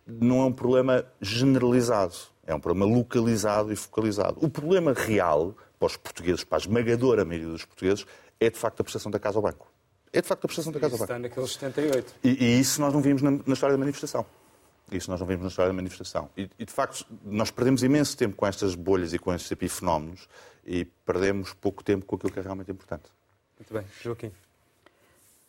não 0.07 0.41
é 0.41 0.45
um 0.45 0.53
problema 0.53 1.05
generalizado. 1.23 2.14
É 2.47 2.55
um 2.55 2.61
problema 2.61 2.93
localizado 2.93 3.73
e 3.73 3.77
focalizado. 3.77 4.38
O 4.43 4.51
problema 4.51 4.93
real 4.93 5.55
para 5.79 5.87
os 5.87 5.97
portugueses, 5.97 6.45
para 6.45 6.59
a 6.59 6.61
esmagadora 6.61 7.25
maioria 7.25 7.49
dos 7.49 7.64
portugueses, 7.64 8.07
é 8.41 8.51
de 8.51 8.59
facto 8.59 8.81
a 8.81 8.85
prestação 8.85 9.11
da 9.11 9.19
casa 9.19 9.38
ao 9.38 9.43
banco. 9.43 9.71
É 10.12 10.21
de 10.21 10.27
facto 10.27 10.45
a 10.45 10.49
prestação 10.49 10.73
da 10.73 10.81
casa 10.81 10.95
ao 10.95 10.99
banco. 10.99 11.12
Está 11.12 11.19
naqueles 11.19 11.53
78. 11.53 12.14
E, 12.25 12.45
e 12.45 12.61
isso 12.61 12.81
nós 12.81 12.93
não 12.93 13.01
vimos 13.01 13.23
na, 13.23 13.31
na, 13.31 13.53
história 13.53 13.75
da 13.75 13.79
manifestação. 13.79 14.25
Isso 14.91 15.11
nós 15.11 15.21
não 15.21 15.27
vimos 15.27 15.43
na 15.43 15.49
história 15.49 15.71
da 15.71 15.77
manifestação. 15.77 16.31
E, 16.37 16.49
e, 16.59 16.64
de 16.64 16.73
facto, 16.73 17.05
nós 17.25 17.51
perdemos 17.51 17.83
imenso 17.83 18.17
tempo 18.17 18.37
com 18.37 18.47
estas 18.47 18.75
bolhas 18.75 19.12
e 19.12 19.19
com 19.19 19.35
estes 19.35 19.51
epifenómenos 19.51 20.29
e 20.64 20.85
perdemos 20.85 21.53
pouco 21.53 21.85
tempo 21.85 22.07
com 22.07 22.17
aquilo 22.17 22.33
que 22.33 22.38
é 22.38 22.43
realmente 22.43 22.71
importante. 22.71 23.05
Muito 23.59 23.73
bem. 23.73 23.85
Joaquim. 24.03 24.33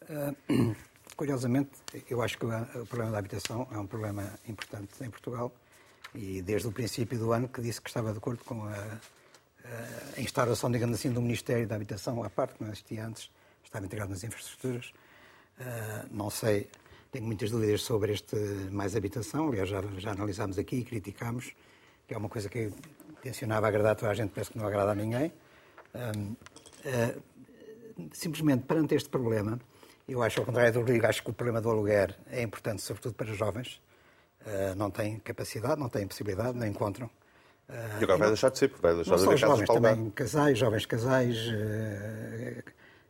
Uh, 0.09 0.75
curiosamente, 1.15 1.71
eu 2.09 2.21
acho 2.21 2.37
que 2.37 2.45
o 2.45 2.85
problema 2.85 3.11
da 3.11 3.19
habitação 3.19 3.67
é 3.71 3.77
um 3.77 3.87
problema 3.87 4.33
importante 4.47 4.91
em 5.01 5.09
Portugal 5.09 5.51
e 6.13 6.41
desde 6.41 6.67
o 6.67 6.71
princípio 6.71 7.17
do 7.17 7.31
ano 7.31 7.47
que 7.47 7.61
disse 7.61 7.81
que 7.81 7.89
estava 7.89 8.11
de 8.11 8.17
acordo 8.17 8.43
com 8.43 8.63
a 8.65 8.99
a 10.17 10.21
instauração, 10.21 10.71
digamos 10.71 10.97
assim, 10.97 11.11
do 11.11 11.21
Ministério 11.21 11.67
da 11.67 11.75
Habitação, 11.75 12.23
à 12.23 12.29
parte 12.29 12.55
que 12.55 12.63
não 12.63 12.71
existia 12.71 13.05
antes, 13.05 13.29
estava 13.63 13.85
integrado 13.85 14.11
nas 14.11 14.23
infraestruturas. 14.23 14.91
Não 16.11 16.29
sei, 16.29 16.69
tenho 17.11 17.25
muitas 17.25 17.51
dúvidas 17.51 17.81
sobre 17.81 18.13
este 18.13 18.35
mais 18.71 18.95
habitação, 18.95 19.49
aliás, 19.49 19.69
já, 19.69 19.81
já 19.97 20.11
analisámos 20.11 20.57
aqui 20.57 20.77
e 20.77 20.83
criticámos, 20.83 21.53
que 22.07 22.13
é 22.13 22.17
uma 22.17 22.29
coisa 22.29 22.49
que 22.49 22.71
tencionava 23.21 23.67
agradar 23.67 23.91
a 23.91 23.95
toda 23.95 24.11
a 24.11 24.15
gente, 24.15 24.31
parece 24.31 24.51
que 24.51 24.57
não 24.57 24.65
agrada 24.65 24.91
a 24.91 24.95
ninguém. 24.95 25.31
Simplesmente 28.13 28.63
perante 28.63 28.95
este 28.95 29.09
problema, 29.09 29.59
eu 30.07 30.23
acho, 30.23 30.39
ao 30.39 30.45
contrário 30.45 30.73
do 30.73 30.79
Rodrigo, 30.79 31.05
acho 31.05 31.21
que 31.21 31.29
o 31.29 31.33
problema 31.33 31.61
do 31.61 31.69
aluguer 31.69 32.17
é 32.31 32.41
importante, 32.41 32.81
sobretudo 32.81 33.13
para 33.13 33.29
os 33.29 33.37
jovens. 33.37 33.81
Não 34.77 34.89
têm 34.89 35.19
capacidade, 35.19 35.79
não 35.79 35.89
têm 35.89 36.07
possibilidade, 36.07 36.57
não 36.57 36.65
encontram. 36.65 37.09
E 37.69 38.03
agora 38.03 38.17
vai 38.17 38.27
deixar 38.29 38.49
de 38.49 38.57
ser, 38.57 38.67
porque 38.69 38.81
vai 38.81 38.95
deixar 38.95 39.11
não 39.11 39.17
de 39.17 39.23
haver 39.25 39.39
casas 39.39 39.49
jovens, 39.49 39.65
para 39.65 39.75
alugar. 39.75 39.93
também 39.95 40.11
casais, 40.11 40.57
jovens 40.57 40.85
casais, 40.87 41.37
eh, 41.53 42.63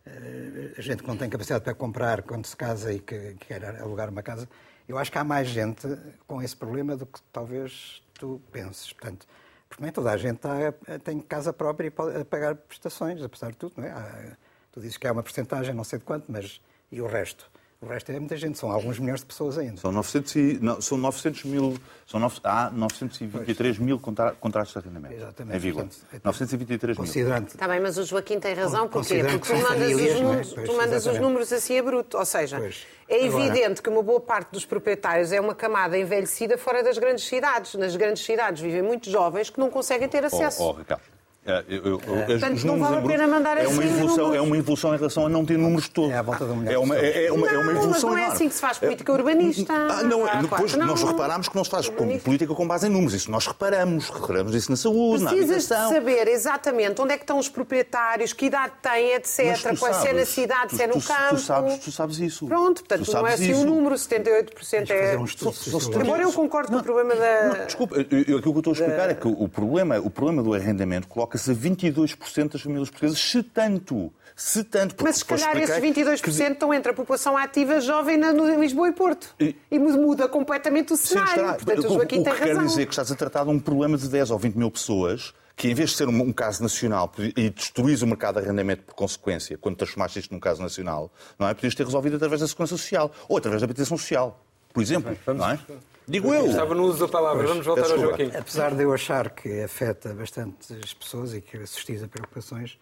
eh, 0.05 0.73
a 0.77 0.81
gente 0.81 1.01
que 1.01 1.07
não 1.07 1.15
tem 1.17 1.29
capacidade 1.29 1.63
para 1.63 1.73
comprar 1.73 2.23
quando 2.23 2.45
se 2.45 2.55
casa 2.55 2.91
e 2.91 2.99
que 2.99 3.35
quer 3.39 3.63
alugar 3.81 4.09
uma 4.09 4.21
casa. 4.21 4.49
Eu 4.87 4.97
acho 4.97 5.11
que 5.11 5.17
há 5.17 5.23
mais 5.23 5.47
gente 5.47 5.87
com 6.27 6.41
esse 6.41 6.55
problema 6.55 6.97
do 6.97 7.05
que 7.05 7.19
talvez 7.31 8.01
tu 8.15 8.41
penses. 8.51 8.91
Portanto, 8.91 9.25
porque 9.69 9.83
nem 9.83 9.91
toda 9.91 10.11
a 10.11 10.17
gente 10.17 10.35
está, 10.37 10.73
tem 11.03 11.19
casa 11.21 11.53
própria 11.53 11.87
e 11.87 11.91
pode 11.91 12.23
pagar 12.25 12.55
prestações, 12.55 13.21
apesar 13.21 13.51
de 13.51 13.57
tudo. 13.57 13.73
Não 13.77 13.85
é? 13.85 13.91
Há- 13.91 14.35
tu 14.71 14.81
dizes 14.81 14.97
que 14.97 15.07
há 15.07 15.11
uma 15.11 15.23
porcentagem, 15.23 15.73
não 15.73 15.83
sei 15.83 15.99
de 15.99 16.05
quanto, 16.05 16.31
mas 16.31 16.59
e 16.91 17.01
o 17.01 17.07
resto? 17.07 17.49
O 17.81 17.85
resto 17.85 18.11
é 18.11 18.19
muita 18.19 18.35
gente, 18.35 18.57
são 18.59 18.69
alguns 18.69 18.99
milhões 18.99 19.21
de 19.21 19.25
pessoas 19.25 19.57
ainda. 19.57 19.77
São 19.77 19.89
900, 19.89 20.35
e, 20.35 20.59
não, 20.61 20.81
são 20.81 20.97
900 20.97 21.45
mil, 21.45 21.77
são 22.05 22.19
nove, 22.19 22.35
há 22.43 22.69
923 22.71 23.77
mil 23.77 23.97
contra, 23.97 24.31
contratos 24.33 24.73
de 24.73 24.79
arrendamento. 24.79 25.13
Exatamente, 25.15 25.55
Em 25.55 25.59
vigor. 25.59 25.83
portanto, 25.85 26.05
é- 26.13 26.19
923 26.21 26.97
mil. 26.97 27.05
Considerando 27.07 27.47
Está 27.47 27.67
bem, 27.69 27.79
mas 27.79 27.97
o 27.97 28.03
Joaquim 28.03 28.37
tem 28.37 28.53
razão, 28.53 28.89
porquê? 28.89 29.23
Porque 29.23 29.39
que 29.39 29.47
tu 29.47 29.53
mandas, 29.55 29.67
famílias, 29.69 30.11
os 30.11 30.19
é? 30.19 30.23
números, 30.23 30.53
Pois, 30.53 30.69
tu 30.69 30.75
mandas 30.75 30.89
os 30.89 30.95
exatamente. 31.03 31.21
números 31.21 31.53
assim 31.53 31.79
a 31.79 31.83
bruto. 31.83 32.17
Ou 32.17 32.25
seja, 32.25 32.57
Pois. 32.57 32.85
é 33.07 33.25
Agora- 33.25 33.45
evidente 33.45 33.81
que 33.81 33.87
uma 33.89 34.03
boa 34.03 34.19
parte 34.19 34.51
dos 34.51 34.65
proprietários 34.65 35.31
é 35.31 35.39
uma 35.39 35.55
camada 35.55 35.97
envelhecida 35.97 36.57
fora 36.57 36.83
das 36.83 36.97
grandes 36.97 37.23
cidades. 37.23 37.75
Nas 37.75 37.95
grandes 37.95 38.25
cidades 38.25 38.61
vivem 38.61 38.81
muitos 38.81 39.09
jovens 39.09 39.49
que 39.49 39.57
não 39.57 39.69
conseguem 39.69 40.09
ter 40.09 40.25
acesso. 40.25 40.61
Oh, 40.61 40.75
oh, 40.81 41.18
eu- 41.67 41.77
eu- 41.77 41.85
eu- 41.85 41.99
Portanto, 41.99 42.53
os 42.55 42.63
não 42.63 42.79
vale 42.79 42.97
a 42.97 43.01
pena 43.01 43.27
mandar 43.27 43.57
é 43.57 43.61
uma 43.67 43.69
assim 43.69 43.79
os 43.79 43.85
evolução 43.85 44.17
números. 44.25 44.35
É 44.37 44.41
uma 44.47 44.57
evolução 44.57 44.93
em 44.93 44.97
relação 44.97 45.25
a 45.25 45.29
não 45.29 45.45
ter 45.45 45.57
números 45.57 45.87
todos. 45.89 46.11
É 46.11 46.17
à 46.17 46.21
volta 46.21 46.43
um 46.45 46.55
milhão 46.55 46.73
é 46.73 46.77
uma, 46.77 46.95
de 46.95 47.05
é, 47.05 47.25
é 47.25 47.31
uma, 47.31 47.47
é 47.47 47.51
uma 47.51 47.63
Não, 47.63 47.65
mas 47.73 47.75
evolução 47.83 48.09
não 48.09 48.17
é 48.17 48.21
enorme. 48.21 48.35
assim 48.35 48.47
que 48.49 48.55
se 48.55 48.61
faz 48.61 48.77
política 48.77 49.11
urbanista. 49.11 49.73
Ah, 49.73 50.03
não, 50.03 50.25
Ah, 50.25 50.41
depois 50.41 50.75
não. 50.75 50.87
nós 50.87 51.03
reparámos 51.03 51.49
que 51.49 51.55
não 51.55 51.63
se 51.63 51.69
faz 51.69 51.87
Urbanista. 51.87 52.23
política 52.23 52.53
com 52.55 52.67
base 52.67 52.87
em 52.87 52.89
números. 52.89 53.13
Isso 53.13 53.31
nós 53.31 53.45
reparamos. 53.47 54.09
Reparamos 54.09 54.53
isso 54.55 54.69
na 54.71 54.77
saúde, 54.77 55.23
na 55.23 55.29
Precisas 55.31 55.67
de 55.67 55.73
habitação. 55.73 55.93
saber 55.93 56.27
exatamente 56.27 57.01
onde 57.01 57.13
é 57.13 57.17
que 57.17 57.23
estão 57.23 57.37
os 57.39 57.49
proprietários, 57.49 58.33
que 58.33 58.45
idade 58.45 58.73
têm, 58.81 59.13
etc. 59.13 59.29
Tu 59.69 59.93
Se 59.93 60.07
é 60.07 60.13
na 60.13 60.25
cidade, 60.25 60.69
tu- 60.69 60.75
se 60.77 60.83
é 60.83 60.87
no 60.87 60.93
tu- 60.93 60.99
tu 61.01 61.07
campo. 61.07 61.37
sabes- 61.39 61.77
tu 61.79 61.91
sabes 61.91 62.19
isso. 62.19 62.45
Pronto, 62.47 62.83
portanto, 62.83 63.05
Tu 63.05 63.11
não 63.13 63.27
é 63.27 63.31
sabes 63.31 63.49
assim 63.51 63.61
o 63.61 63.65
número, 63.65 63.97
78% 63.97 64.87
Tens 64.87 64.97
que 64.97 65.03
fazer 65.05 65.15
é. 65.15 65.17
um 65.19 65.25
estudo. 65.25 65.55
Embora 66.01 66.23
eu 66.23 66.31
concorde 66.33 66.71
com 66.71 66.77
o 66.77 66.83
problema 66.83 67.15
da. 67.15 67.65
Desculpa, 67.65 67.99
aquilo 67.99 68.41
que 68.41 68.47
eu 68.47 68.57
estou 68.57 68.71
a 68.71 68.73
explicar 68.75 69.09
é 69.09 69.13
que 69.13 69.27
o 69.27 69.47
problema, 69.47 69.99
o 69.99 70.09
problema 70.09 70.43
do 70.43 70.53
arrendamento 70.53 71.07
coloca-se 71.43 71.51
a 71.51 71.55
22% 71.55 72.51
das 72.53 72.61
famílias 72.61 72.89
portuguesas, 72.89 73.19
se 73.19 73.41
tanto. 73.43 74.11
Se 74.35 74.63
tanto. 74.63 74.95
porque 74.95 75.09
Mas 75.09 75.17
se 75.17 75.25
calhar 75.25 75.57
esses 75.57 75.75
expliquei 75.75 76.03
22% 76.05 76.51
estão 76.53 76.73
entre 76.73 76.91
a 76.91 76.95
população 76.95 77.35
ativa 77.35 77.81
jovem 77.81 78.15
na, 78.15 78.31
Lisboa 78.31 78.87
e 78.87 78.93
Porto. 78.93 79.35
E- 79.39 79.53
E 79.69 79.77
muda 79.77 80.29
completamente 80.29 80.93
o 80.93 80.97
Sim, 80.97 81.07
cenário. 81.07 81.29
estará. 81.31 81.53
Portanto, 81.55 81.83
o 81.83 81.87
o, 81.91 81.93
Joaquim 81.95 82.19
o 82.19 82.23
tem 82.23 82.33
que 82.33 82.39
quer 82.39 82.47
razão. 82.49 82.65
dizer 82.65 82.85
que 82.85 82.91
estás 82.93 83.11
a 83.11 83.15
tratar 83.15 83.43
de 83.43 83.49
um 83.49 83.59
problema 83.59 83.97
de 83.97 84.07
10 84.07 84.31
ou 84.31 84.39
20 84.39 84.55
mil 84.55 84.71
pessoas 84.71 85.33
que, 85.57 85.67
em 85.69 85.73
vez 85.73 85.89
de 85.89 85.97
ser 85.97 86.07
um, 86.07 86.21
um 86.21 86.31
caso 86.31 86.63
nacional 86.63 87.11
e 87.35 87.49
destruís 87.49 88.01
o 88.01 88.07
mercado 88.07 88.35
de 88.39 88.45
arrendamento 88.45 88.83
por 88.83 88.93
consequência, 88.95 89.57
quando 89.57 89.75
transformaste 89.75 90.19
isto 90.19 90.33
num 90.33 90.39
caso 90.39 90.61
nacional, 90.61 91.11
não 91.37 91.45
é? 91.49 91.53
Podias 91.53 91.75
ter 91.75 91.85
resolvido 91.85 92.15
através 92.15 92.39
da 92.39 92.47
segurança 92.47 92.77
social 92.77 93.11
ou 93.27 93.35
através 93.37 93.61
da 93.61 93.65
habitação 93.65 93.97
social, 93.97 94.41
por 94.73 94.81
exemplo. 94.81 95.17
vamos- 95.25 95.41
não 95.41 95.49
é? 95.51 95.59
Digo 96.09 96.33
eu. 96.33 96.47
Estava 96.47 96.73
no 96.73 96.83
uso 96.83 96.99
da 96.99 97.07
palavra. 97.07 97.47
Vamos 97.47 97.65
voltar 97.65 97.89
ao. 97.91 97.97
Joaquim. 97.99 98.31
Apesar 98.35 98.73
de 98.75 98.83
eu 98.83 98.93
achar 98.93 99.29
que 99.29 99.61
afeta 99.61 100.13
bastantes 100.13 100.93
pessoas 100.93 101.33
e 101.33 101.41
que 101.41 101.65
suscita 101.67 102.07
preocupações, 102.07 102.79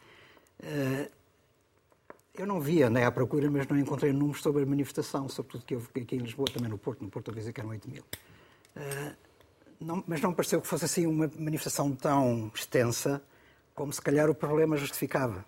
eh, 0.64 1.10
eu 2.36 2.46
não 2.46 2.60
vi, 2.62 2.84
andei 2.84 3.04
à 3.04 3.12
procura, 3.12 3.50
mas 3.52 3.68
não 3.68 3.78
encontrei 3.78 4.14
números 4.14 4.42
sobre 4.42 4.64
a 4.64 4.66
manifestação, 4.66 5.28
sobretudo 5.28 5.66
que 5.66 5.76
houve 5.76 5.88
aqui 6.00 6.16
em 6.16 6.20
Lisboa, 6.20 6.48
também 6.54 6.70
no 6.70 6.78
Porto. 6.78 7.02
No 7.04 7.10
Porto, 7.10 7.30
eu 7.32 7.36
dizer 7.36 7.52
que 7.52 7.60
eram 7.60 7.72
8 7.72 7.90
mil. 7.90 8.04
Eh, 8.76 9.12
não- 9.82 10.04
mas 10.08 10.22
não 10.22 10.30
me 10.30 10.36
pareceu 10.36 10.62
que 10.62 10.68
fosse 10.68 10.86
assim 10.86 11.06
uma 11.06 11.30
manifestação 11.38 11.92
tão 11.96 12.50
extensa 12.56 13.22
como 13.76 13.92
se 13.92 14.02
calhar 14.02 14.30
o 14.30 14.36
problema 14.36 14.78
justificava. 14.78 15.44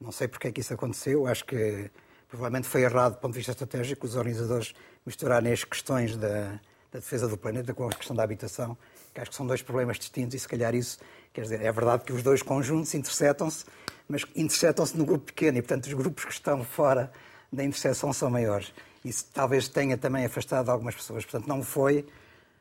Não 0.00 0.12
sei 0.12 0.28
porque 0.28 0.48
é 0.48 0.52
que 0.52 0.60
isso 0.60 0.74
aconteceu, 0.74 1.26
acho 1.26 1.44
que 1.44 1.90
provavelmente 2.28 2.66
foi 2.68 2.82
errado 2.82 3.14
do 3.14 3.18
ponto 3.20 3.32
de 3.32 3.38
vista 3.38 3.52
estratégico 3.52 4.04
os 4.06 4.16
organizadores 4.16 4.74
misturarem 5.06 5.52
as 5.52 5.64
questões 5.64 6.16
da, 6.16 6.60
da 6.92 6.98
defesa 6.98 7.26
do 7.26 7.38
planeta 7.38 7.72
com 7.72 7.86
a 7.86 7.90
questão 7.90 8.14
da 8.14 8.22
habitação, 8.22 8.76
que 9.14 9.20
acho 9.20 9.30
que 9.30 9.36
são 9.36 9.46
dois 9.46 9.62
problemas 9.62 9.98
distintos 9.98 10.34
e 10.34 10.38
se 10.38 10.46
calhar 10.46 10.74
isso, 10.74 10.98
quer 11.32 11.40
dizer, 11.40 11.62
é 11.62 11.72
verdade 11.72 12.04
que 12.04 12.12
os 12.12 12.22
dois 12.22 12.42
conjuntos 12.42 12.94
interceptam-se, 12.94 13.64
mas 14.06 14.24
interceptam-se 14.36 14.96
no 14.96 15.06
grupo 15.06 15.24
pequeno 15.26 15.58
e, 15.58 15.62
portanto, 15.62 15.86
os 15.86 15.94
grupos 15.94 16.24
que 16.24 16.32
estão 16.32 16.62
fora 16.62 17.10
da 17.50 17.64
interseção 17.64 18.12
são 18.12 18.28
maiores. 18.28 18.72
Isso 19.04 19.26
talvez 19.32 19.68
tenha 19.68 19.96
também 19.96 20.24
afastado 20.24 20.68
algumas 20.70 20.94
pessoas. 20.94 21.24
Portanto, 21.24 21.48
não 21.48 21.62
foi, 21.62 22.06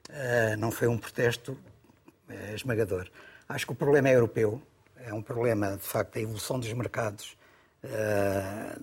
eh, 0.09 0.55
não 0.55 0.71
foi 0.71 0.87
um 0.87 0.97
protesto 0.97 1.57
eh, 2.29 2.53
esmagador. 2.55 3.09
Acho 3.47 3.65
que 3.65 3.71
o 3.73 3.75
problema 3.75 4.09
é 4.09 4.15
europeu, 4.15 4.61
é 4.97 5.13
um 5.13 5.21
problema, 5.21 5.77
de 5.77 5.83
facto, 5.83 6.15
da 6.15 6.21
evolução 6.21 6.59
dos 6.59 6.71
mercados 6.73 7.37
eh, 7.83 8.77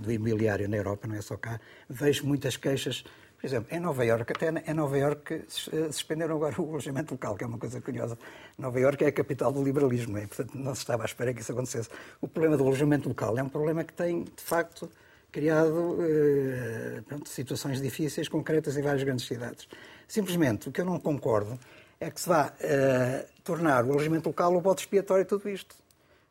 do 0.00 0.12
imobiliário 0.12 0.68
na 0.68 0.76
Europa, 0.76 1.06
não 1.06 1.16
é 1.16 1.22
só 1.22 1.36
cá. 1.36 1.60
Vejo 1.88 2.26
muitas 2.26 2.56
queixas, 2.56 3.04
por 3.40 3.46
exemplo, 3.46 3.74
em 3.74 3.80
Nova 3.80 4.04
Iorque, 4.04 4.32
até 4.32 4.70
em 4.70 4.74
Nova 4.74 4.98
Iorque 4.98 5.34
eh, 5.72 5.90
suspenderam 5.90 6.36
agora 6.36 6.60
o 6.60 6.68
alojamento 6.68 7.14
local, 7.14 7.36
que 7.36 7.44
é 7.44 7.46
uma 7.46 7.56
coisa 7.56 7.80
curiosa. 7.80 8.18
Nova 8.58 8.78
Iorque 8.78 9.04
é 9.04 9.08
a 9.08 9.12
capital 9.12 9.50
do 9.50 9.64
liberalismo, 9.64 10.18
é? 10.18 10.26
portanto 10.26 10.54
não 10.54 10.74
se 10.74 10.82
estava 10.82 11.04
à 11.04 11.06
espera 11.06 11.32
que 11.32 11.40
isso 11.40 11.52
acontecesse. 11.52 11.88
O 12.20 12.28
problema 12.28 12.58
do 12.58 12.64
alojamento 12.64 13.08
local 13.08 13.38
é 13.38 13.42
um 13.42 13.48
problema 13.48 13.82
que 13.82 13.94
tem, 13.94 14.24
de 14.24 14.42
facto, 14.42 14.90
criado 15.32 15.96
eh, 16.02 17.02
pronto, 17.08 17.28
situações 17.30 17.80
difíceis, 17.80 18.28
concretas 18.28 18.76
em 18.76 18.82
várias 18.82 19.02
grandes 19.02 19.26
cidades. 19.26 19.66
Simplesmente, 20.06 20.68
o 20.68 20.72
que 20.72 20.82
eu 20.82 20.84
não 20.84 21.00
concordo 21.00 21.58
é 21.98 22.10
que 22.10 22.20
se 22.20 22.28
vá 22.28 22.52
eh, 22.60 23.26
tornar 23.42 23.86
o 23.86 23.92
alojamento 23.92 24.28
local 24.28 24.54
o 24.54 24.60
bode 24.60 24.82
expiatório 24.82 25.24
de 25.24 25.28
tudo 25.30 25.48
isto. 25.48 25.74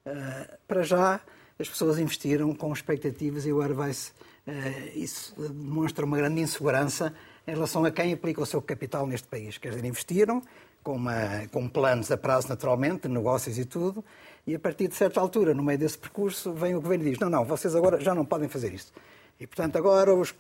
Eh, 0.06 0.58
para 0.68 0.84
já, 0.84 1.22
as 1.58 1.68
pessoas 1.68 1.98
investiram 1.98 2.54
com 2.54 2.72
expectativas 2.72 3.46
e 3.46 3.50
agora 3.50 3.74
vai-se. 3.74 4.12
Eh, 4.48 4.92
isso 4.96 5.34
demonstra 5.38 6.06
uma 6.06 6.18
grande 6.18 6.42
insegurança 6.42 7.14
em 7.48 7.52
relação 7.52 7.84
a 7.86 7.92
quem 7.92 8.14
aplica 8.14 8.42
o 8.42 8.46
seu 8.46 8.62
capital 8.62 9.08
neste 9.08 9.28
país. 9.28 9.58
Quer 9.58 9.70
dizer, 9.70 9.86
investiram 9.86 10.42
com, 10.84 10.94
uma, 10.94 11.48
com 11.52 11.68
planos 11.68 12.12
a 12.12 12.18
prazo, 12.18 12.48
naturalmente, 12.50 13.08
negócios 13.08 13.58
e 13.58 13.66
tudo, 13.66 14.04
e 14.46 14.56
a 14.56 14.60
partir 14.60 14.88
de 14.88 14.96
certa 14.96 15.20
altura, 15.20 15.54
no 15.54 15.64
meio 15.64 15.78
desse 15.78 15.98
percurso, 15.98 16.54
vem 16.54 16.76
o 16.76 16.82
governo 16.82 17.06
e 17.06 17.12
diz: 17.12 17.20
não, 17.20 17.30
não, 17.30 17.46
vocês 17.46 17.76
agora 17.76 18.00
já 18.00 18.16
não 18.16 18.26
podem 18.26 18.48
fazer 18.48 18.74
isto. 18.74 18.92
E, 19.40 19.48
portanto, 19.48 19.78
agora 19.78 20.14
os, 20.14 20.34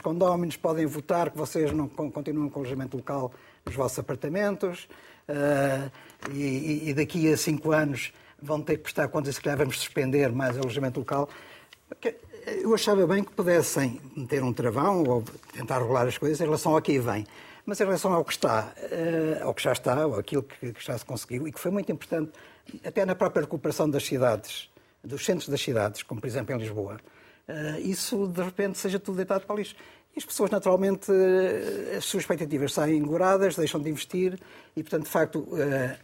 condóminos 0.00 0.56
podem 0.56 0.86
votar 0.86 1.30
que 1.30 1.36
vocês 1.36 1.72
não 1.72 1.88
con- 1.88 2.10
continuam 2.12 2.48
com 2.48 2.60
o 2.60 2.62
alojamento 2.62 2.96
local 2.96 3.32
nos 3.64 3.74
vossos 3.74 3.98
apartamentos 3.98 4.88
eh, 5.26 5.90
e, 6.32 6.94
daqui 6.94 7.32
a 7.32 7.36
cinco 7.36 7.72
anos 7.72 8.12
vão 8.40 8.62
ter 8.62 8.76
que 8.76 8.84
prestar 8.84 9.08
contas 9.08 9.34
se 9.34 9.40
calhar 9.40 9.58
vamos 9.58 9.78
suspender 9.78 10.30
mais 10.30 10.56
alojamento 10.56 11.00
local. 11.00 11.28
Eu 12.46 12.72
achava 12.72 13.04
bem 13.08 13.24
que 13.24 13.32
pudessem 13.32 14.00
meter 14.16 14.40
um 14.44 14.52
travão 14.52 15.02
ou 15.02 15.24
tentar 15.52 15.80
regular 15.80 16.06
as 16.06 16.16
coisas 16.16 16.40
em 16.40 16.44
relação 16.44 16.76
ao 16.76 16.80
que 16.80 16.96
vem. 16.96 17.26
Mas 17.64 17.80
em 17.80 17.84
relação 17.84 18.12
ao 18.12 18.24
que 18.24 18.30
está, 18.30 18.72
eh, 18.76 19.40
ao 19.42 19.52
que 19.52 19.64
já 19.64 19.72
está, 19.72 20.06
ou 20.06 20.16
aquilo 20.16 20.44
que, 20.44 20.72
já 20.78 20.96
se 20.96 21.04
conseguiu, 21.04 21.48
e 21.48 21.52
que 21.52 21.58
foi 21.58 21.72
muito 21.72 21.90
importante, 21.90 22.30
até 22.84 23.04
na 23.04 23.16
própria 23.16 23.42
recuperação 23.42 23.90
das 23.90 24.06
cidades, 24.06 24.70
dos 25.02 25.24
centros 25.24 25.48
das 25.48 25.60
cidades, 25.60 26.04
como 26.04 26.20
por 26.20 26.28
exemplo 26.28 26.54
em 26.54 26.58
Lisboa, 26.58 27.00
eh, 27.48 27.80
isso 27.80 28.28
de 28.28 28.42
repente 28.44 28.78
seja 28.78 29.00
tudo 29.00 29.16
deitado 29.16 29.44
para 29.44 29.56
o 29.56 29.58
lixo. 29.58 29.74
E 30.14 30.18
as 30.20 30.24
pessoas, 30.24 30.48
naturalmente, 30.48 31.10
eh, 31.10 31.96
as 31.96 32.04
suas 32.04 32.22
expectativas 32.22 32.72
saem 32.72 32.98
engoradas, 32.98 33.56
deixam 33.56 33.80
de 33.80 33.90
investir 33.90 34.38
e, 34.76 34.84
portanto, 34.84 35.02
de 35.02 35.10
facto, 35.10 35.48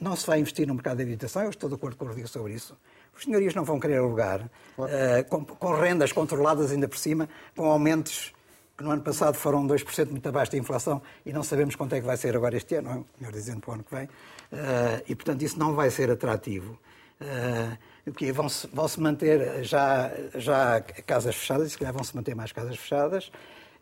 não 0.01 0.17
se 0.17 0.27
vai 0.27 0.41
investir 0.41 0.67
no 0.67 0.75
mercado 0.75 0.97
de 0.97 1.05
habitação. 1.05 1.45
Eu 1.45 1.51
estou 1.51 1.69
de 1.69 1.77
acordo 1.77 1.97
com 1.97 2.05
o 2.05 2.09
Rodrigo 2.09 2.27
sobre 2.27 2.53
isso. 2.53 2.77
Os 3.17 3.25
senhorias 3.25 3.55
não 3.55 3.65
vão 3.65 3.79
querer 3.79 3.99
alugar, 3.99 4.51
eh, 4.89 5.23
com, 5.25 5.45
com 5.45 5.75
rendas 5.75 6.13
controladas 6.13 6.71
ainda 6.73 6.89
por 6.89 6.99
cima, 6.99 7.29
com 7.57 7.71
aumentos 7.71 8.33
que 8.77 8.83
no 8.83 8.91
ano 8.91 9.03
passado 9.03 9.35
foram 9.35 9.67
2% 9.67 10.11
muito 10.11 10.27
abaixo 10.29 10.51
da 10.53 10.59
inflação 10.59 11.01
e 11.25 11.33
não 11.33 11.43
sabemos 11.43 11.77
quanto 11.77 11.95
é 11.95 12.01
que 12.01 12.07
vai 12.07 12.17
ser 12.17 12.35
agora 12.35 12.57
este 12.57 12.75
ano, 12.77 13.07
melhor 13.21 13.33
dizendo, 13.33 13.61
para 13.61 13.71
o 13.71 13.75
ano 13.75 13.85
que 13.85 13.95
vem. 13.95 14.09
Eh, 14.51 15.05
e, 15.09 15.15
portanto, 15.15 15.43
isso 15.43 15.59
não 15.59 15.75
vai 15.75 15.91
ser 15.91 16.11
atrativo. 16.11 16.79
Eh, 17.21 17.77
o 18.07 18.13
quê? 18.13 18.33
Vão-se 18.33 18.67
vão 18.73 18.89
-se 18.89 18.99
manter 19.01 19.63
já, 19.63 20.11
já 20.35 20.81
casas 21.07 21.37
fechadas, 21.37 21.69
e 21.69 21.71
se 21.71 21.79
calhar 21.79 21.93
vão-se 21.93 22.17
manter 22.17 22.35
mais 22.35 22.51
casas 22.51 22.77
fechadas. 22.77 23.31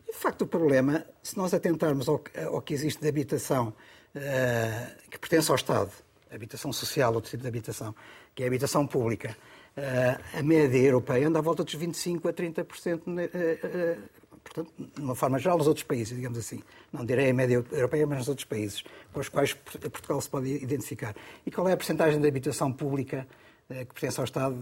E, 0.07 0.11
de 0.11 0.17
facto, 0.17 0.41
o 0.43 0.47
problema, 0.47 1.05
se 1.23 1.37
nós 1.37 1.53
atentarmos 1.53 2.07
ao, 2.09 2.19
que- 2.19 2.37
ao 2.39 2.61
que 2.61 2.73
existe 2.73 3.01
de 3.01 3.07
habitação 3.07 3.73
eh, 4.13 4.87
que 5.09 5.17
pertence 5.17 5.49
ao 5.49 5.55
Estado, 5.55 5.89
habitação 6.29 6.71
social, 6.73 7.13
outro 7.13 7.29
tipo 7.31 7.41
de 7.43 7.47
habitação, 7.49 7.95
que 8.35 8.43
é 8.43 8.45
a 8.45 8.47
habitação 8.47 8.85
pública, 8.87 9.35
uh, 9.77 10.39
a 10.39 10.43
média 10.43 10.77
europeia 10.77 11.27
anda 11.27 11.39
à 11.39 11.41
volta 11.41 11.63
dos 11.63 11.75
25% 11.75 12.29
a 12.29 12.33
30%, 12.33 13.01
uh, 13.07 13.11
uh, 13.11 14.09
portanto, 14.43 14.73
de 14.77 15.01
uma 15.01 15.15
forma 15.15 15.39
geral, 15.39 15.57
nos 15.57 15.67
outros 15.67 15.83
países, 15.83 16.15
digamos 16.15 16.37
assim. 16.37 16.61
Não 16.91 17.05
direi 17.05 17.29
a 17.29 17.33
média 17.33 17.63
europeia, 17.71 18.07
mas 18.07 18.19
nos 18.19 18.29
outros 18.29 18.45
países, 18.45 18.83
com 19.13 19.19
os 19.19 19.29
quais 19.29 19.53
Portugal 19.53 20.19
se 20.21 20.29
pode 20.29 20.49
identificar. 20.49 21.15
E 21.45 21.51
qual 21.51 21.67
é 21.67 21.73
a 21.73 21.77
percentagem 21.77 22.19
de 22.19 22.27
habitação 22.27 22.71
pública 22.71 23.27
que 23.69 23.85
pertence 23.85 24.19
ao 24.19 24.25
Estado 24.25 24.55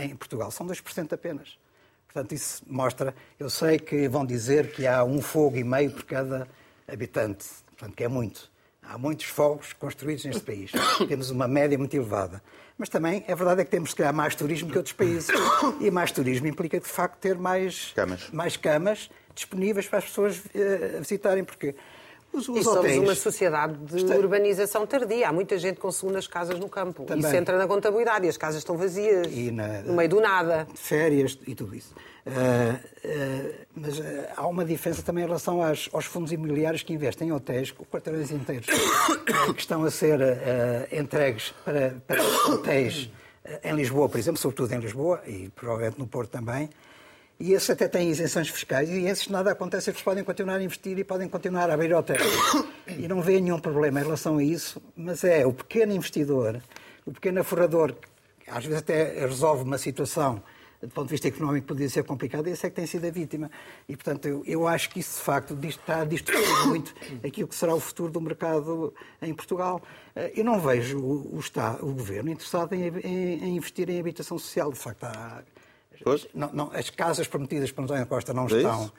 em 0.00 0.14
Portugal? 0.16 0.50
São 0.50 0.66
2% 0.66 1.12
apenas. 1.12 1.56
Portanto, 2.12 2.32
isso 2.32 2.62
mostra. 2.66 3.14
Eu 3.38 3.48
sei 3.48 3.78
que 3.78 4.06
vão 4.06 4.26
dizer 4.26 4.72
que 4.72 4.86
há 4.86 5.02
um 5.02 5.22
fogo 5.22 5.56
e 5.56 5.64
meio 5.64 5.90
por 5.90 6.04
cada 6.04 6.46
habitante, 6.86 7.46
portanto, 7.68 7.96
que 7.96 8.04
é 8.04 8.08
muito. 8.08 8.50
Há 8.82 8.98
muitos 8.98 9.26
fogos 9.26 9.72
construídos 9.72 10.24
neste 10.24 10.42
país. 10.42 10.72
Temos 11.08 11.30
uma 11.30 11.48
média 11.48 11.78
muito 11.78 11.94
elevada. 11.94 12.42
Mas 12.82 12.88
também 12.88 13.22
é 13.28 13.34
verdade 13.36 13.60
é 13.60 13.64
que 13.64 13.70
temos, 13.70 13.90
se 13.90 13.96
calhar, 13.96 14.12
mais 14.12 14.34
turismo 14.34 14.68
que 14.68 14.76
outros 14.76 14.92
países. 14.92 15.28
E 15.80 15.88
mais 15.88 16.10
turismo 16.10 16.48
implica, 16.48 16.80
de 16.80 16.88
facto, 16.88 17.16
ter 17.20 17.38
mais 17.38 17.92
camas, 17.94 18.28
mais 18.32 18.56
camas 18.56 19.08
disponíveis 19.36 19.86
para 19.86 20.00
as 20.00 20.06
pessoas 20.06 20.38
uh, 20.38 20.98
visitarem. 20.98 21.44
Porque 21.44 21.76
os, 22.32 22.48
os 22.48 22.58
e 22.58 22.62
somos 22.62 22.78
hotéis... 22.78 22.98
uma 22.98 23.14
sociedade 23.14 23.76
de 23.78 23.96
Está... 23.96 24.16
urbanização 24.16 24.86
tardia. 24.86 25.28
Há 25.28 25.32
muita 25.32 25.58
gente 25.58 25.78
com 25.78 25.90
segundas 25.90 26.26
casas 26.26 26.58
no 26.58 26.68
campo. 26.68 27.04
Também. 27.04 27.24
Isso 27.24 27.36
entra 27.36 27.58
na 27.58 27.66
contabilidade 27.66 28.26
e 28.26 28.28
as 28.28 28.36
casas 28.36 28.58
estão 28.58 28.76
vazias, 28.76 29.26
na... 29.52 29.82
no 29.82 29.94
meio 29.94 30.08
do 30.08 30.20
nada. 30.20 30.66
Férias 30.74 31.38
e 31.46 31.54
tudo 31.54 31.74
isso. 31.74 31.94
Uh, 32.24 32.30
uh, 32.30 33.54
mas 33.74 33.98
uh, 33.98 34.02
há 34.36 34.46
uma 34.46 34.64
diferença 34.64 35.02
também 35.02 35.24
em 35.24 35.26
relação 35.26 35.60
às, 35.60 35.88
aos 35.92 36.04
fundos 36.04 36.30
imobiliários 36.30 36.82
que 36.82 36.92
investem 36.92 37.28
em 37.28 37.32
hotéis, 37.32 37.72
quarteirões 37.72 38.30
inteiros, 38.30 38.66
que 39.54 39.60
estão 39.60 39.82
a 39.84 39.90
ser 39.90 40.20
entregues 40.92 41.52
para, 41.64 41.96
para 42.06 42.22
hotéis 42.48 43.10
em 43.64 43.74
Lisboa, 43.74 44.08
por 44.08 44.18
exemplo, 44.18 44.40
sobretudo 44.40 44.72
em 44.72 44.78
Lisboa 44.78 45.20
e 45.26 45.48
provavelmente 45.48 45.98
no 45.98 46.06
Porto 46.06 46.30
também, 46.30 46.70
e 47.42 47.54
esses 47.54 47.68
até 47.68 47.88
têm 47.88 48.08
isenções 48.08 48.48
fiscais 48.48 48.88
e 48.88 49.04
esses 49.04 49.26
nada 49.26 49.50
acontece, 49.50 49.90
eles 49.90 50.00
podem 50.00 50.22
continuar 50.22 50.58
a 50.58 50.62
investir 50.62 50.96
e 50.96 51.02
podem 51.02 51.28
continuar 51.28 51.68
a 51.68 51.74
abrir 51.74 51.92
hotéis. 51.92 52.22
E 52.86 53.08
não 53.08 53.22
vê 53.22 53.40
nenhum 53.40 53.58
problema 53.58 54.00
em 54.00 54.02
relação 54.02 54.38
a 54.38 54.44
isso, 54.44 54.82
mas 54.94 55.24
é 55.24 55.46
o 55.46 55.52
pequeno 55.52 55.92
investidor, 55.92 56.60
o 57.06 57.12
pequeno 57.12 57.40
aforrador, 57.40 57.94
que 58.38 58.50
às 58.50 58.64
vezes 58.64 58.80
até 58.80 59.24
resolve 59.24 59.62
uma 59.62 59.78
situação 59.78 60.42
do 60.80 60.88
ponto 60.88 61.06
de 61.06 61.12
vista 61.12 61.28
económico 61.28 61.68
podia 61.68 61.88
ser 61.88 62.02
complicado, 62.04 62.46
esse 62.48 62.66
é 62.66 62.70
que 62.70 62.76
tem 62.76 62.86
sido 62.86 63.06
a 63.06 63.10
vítima. 63.10 63.50
E, 63.88 63.96
portanto, 63.96 64.26
eu, 64.26 64.42
eu 64.44 64.66
acho 64.66 64.90
que 64.90 64.98
isso, 64.98 65.18
de 65.18 65.24
facto, 65.24 65.56
está 65.64 66.00
a 66.00 66.04
distorcer 66.04 66.66
muito 66.66 66.92
aquilo 67.24 67.46
que 67.46 67.54
será 67.54 67.72
o 67.72 67.80
futuro 67.80 68.10
do 68.10 68.20
mercado 68.20 68.92
em 69.20 69.32
Portugal. 69.32 69.80
Eh, 70.16 70.32
eu 70.36 70.44
não 70.44 70.60
vejo 70.60 70.98
o, 70.98 71.36
o, 71.36 71.38
Estado, 71.38 71.86
o 71.86 71.92
Governo 71.92 72.30
interessado 72.30 72.72
em, 72.74 72.88
em, 72.88 73.44
em 73.44 73.56
investir 73.56 73.88
em 73.88 74.00
habitação 74.00 74.36
social. 74.38 74.72
De 74.72 74.78
facto, 74.78 75.04
há 75.04 75.44
não, 76.34 76.52
não, 76.52 76.70
as 76.72 76.90
casas 76.90 77.26
prometidas 77.26 77.70
por 77.72 77.84
António 77.84 78.06
Costa 78.06 78.32
não 78.32 78.44
é 78.44 78.46
estão. 78.46 78.92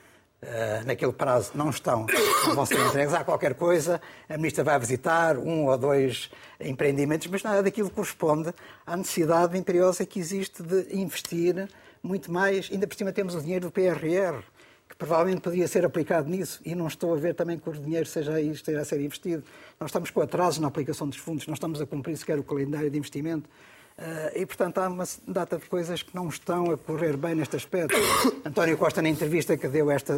Uh, 0.43 0.85
naquele 0.85 1.13
prazo 1.13 1.51
não 1.55 1.69
estão, 1.69 2.05
não 2.45 2.53
vão 2.53 2.65
ser 2.65 2.77
entregues. 2.85 3.13
Há 3.13 3.23
qualquer 3.23 3.53
coisa, 3.53 4.01
a 4.27 4.35
Ministra 4.35 4.61
vai 4.61 4.77
visitar 4.77 5.37
um 5.37 5.67
ou 5.67 5.77
dois 5.77 6.29
empreendimentos, 6.59 7.27
mas 7.27 7.43
nada 7.43 7.63
daquilo 7.63 7.89
corresponde 7.89 8.53
à 8.85 8.97
necessidade 8.97 9.57
imperiosa 9.57 10.05
que 10.05 10.19
existe 10.19 10.61
de 10.61 10.93
investir 10.97 11.69
muito 12.03 12.29
mais. 12.29 12.69
Ainda 12.69 12.85
por 12.85 12.95
cima 12.95 13.13
temos 13.13 13.35
o 13.35 13.41
dinheiro 13.41 13.67
do 13.67 13.71
PRR, 13.71 14.43
que 14.89 14.97
provavelmente 14.97 15.39
podia 15.39 15.67
ser 15.67 15.85
aplicado 15.85 16.29
nisso, 16.29 16.59
e 16.65 16.75
não 16.75 16.87
estou 16.87 17.13
a 17.13 17.17
ver 17.17 17.33
também 17.33 17.57
que 17.57 17.69
o 17.69 17.73
dinheiro 17.73 18.05
seja 18.05 18.33
aí, 18.33 18.51
esteja 18.51 18.81
a 18.81 18.85
ser 18.85 18.99
investido. 18.99 19.43
Nós 19.79 19.89
estamos 19.89 20.11
com 20.11 20.19
atraso 20.19 20.61
na 20.61 20.67
aplicação 20.67 21.07
dos 21.07 21.17
fundos, 21.17 21.47
não 21.47 21.53
estamos 21.53 21.79
a 21.79 21.85
cumprir 21.85 22.17
sequer 22.17 22.37
o 22.37 22.43
calendário 22.43 22.89
de 22.89 22.97
investimento. 22.97 23.49
Uh, 23.97 24.35
e, 24.35 24.45
portanto, 24.45 24.79
há 24.79 24.87
uma 24.87 25.05
data 25.27 25.57
de 25.57 25.65
coisas 25.65 26.01
que 26.01 26.15
não 26.15 26.27
estão 26.27 26.71
a 26.71 26.77
correr 26.77 27.15
bem 27.15 27.35
neste 27.35 27.55
aspecto. 27.55 27.95
António 28.43 28.77
Costa, 28.77 29.01
na 29.01 29.09
entrevista 29.09 29.55
que 29.55 29.67
deu 29.67 29.91
esta, 29.91 30.17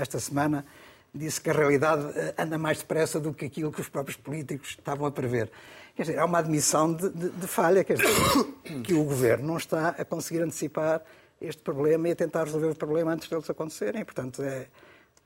esta 0.00 0.18
semana, 0.18 0.66
disse 1.14 1.40
que 1.40 1.48
a 1.50 1.52
realidade 1.52 2.02
ah, 2.18 2.42
anda 2.42 2.58
mais 2.58 2.78
depressa 2.78 3.20
do 3.20 3.32
que 3.32 3.44
aquilo 3.44 3.70
que 3.70 3.80
os 3.80 3.88
próprios 3.88 4.16
políticos 4.16 4.70
estavam 4.70 5.06
a 5.06 5.10
prever. 5.10 5.50
Quer 5.94 6.02
dizer, 6.02 6.18
há 6.18 6.24
uma 6.24 6.38
admissão 6.38 6.92
de, 6.92 7.08
de, 7.08 7.30
de 7.30 7.46
falha, 7.46 7.84
quer 7.84 7.96
dizer, 7.96 8.12
que 8.82 8.94
o 8.94 9.04
governo 9.04 9.46
não 9.46 9.56
está 9.56 9.90
a 9.90 10.04
conseguir 10.04 10.42
antecipar 10.42 11.00
este 11.40 11.62
problema 11.62 12.08
e 12.08 12.12
a 12.12 12.16
tentar 12.16 12.44
resolver 12.44 12.68
o 12.68 12.74
problema 12.74 13.12
antes 13.12 13.28
deles 13.28 13.48
acontecerem. 13.48 14.04
Portanto, 14.04 14.42
é, 14.42 14.66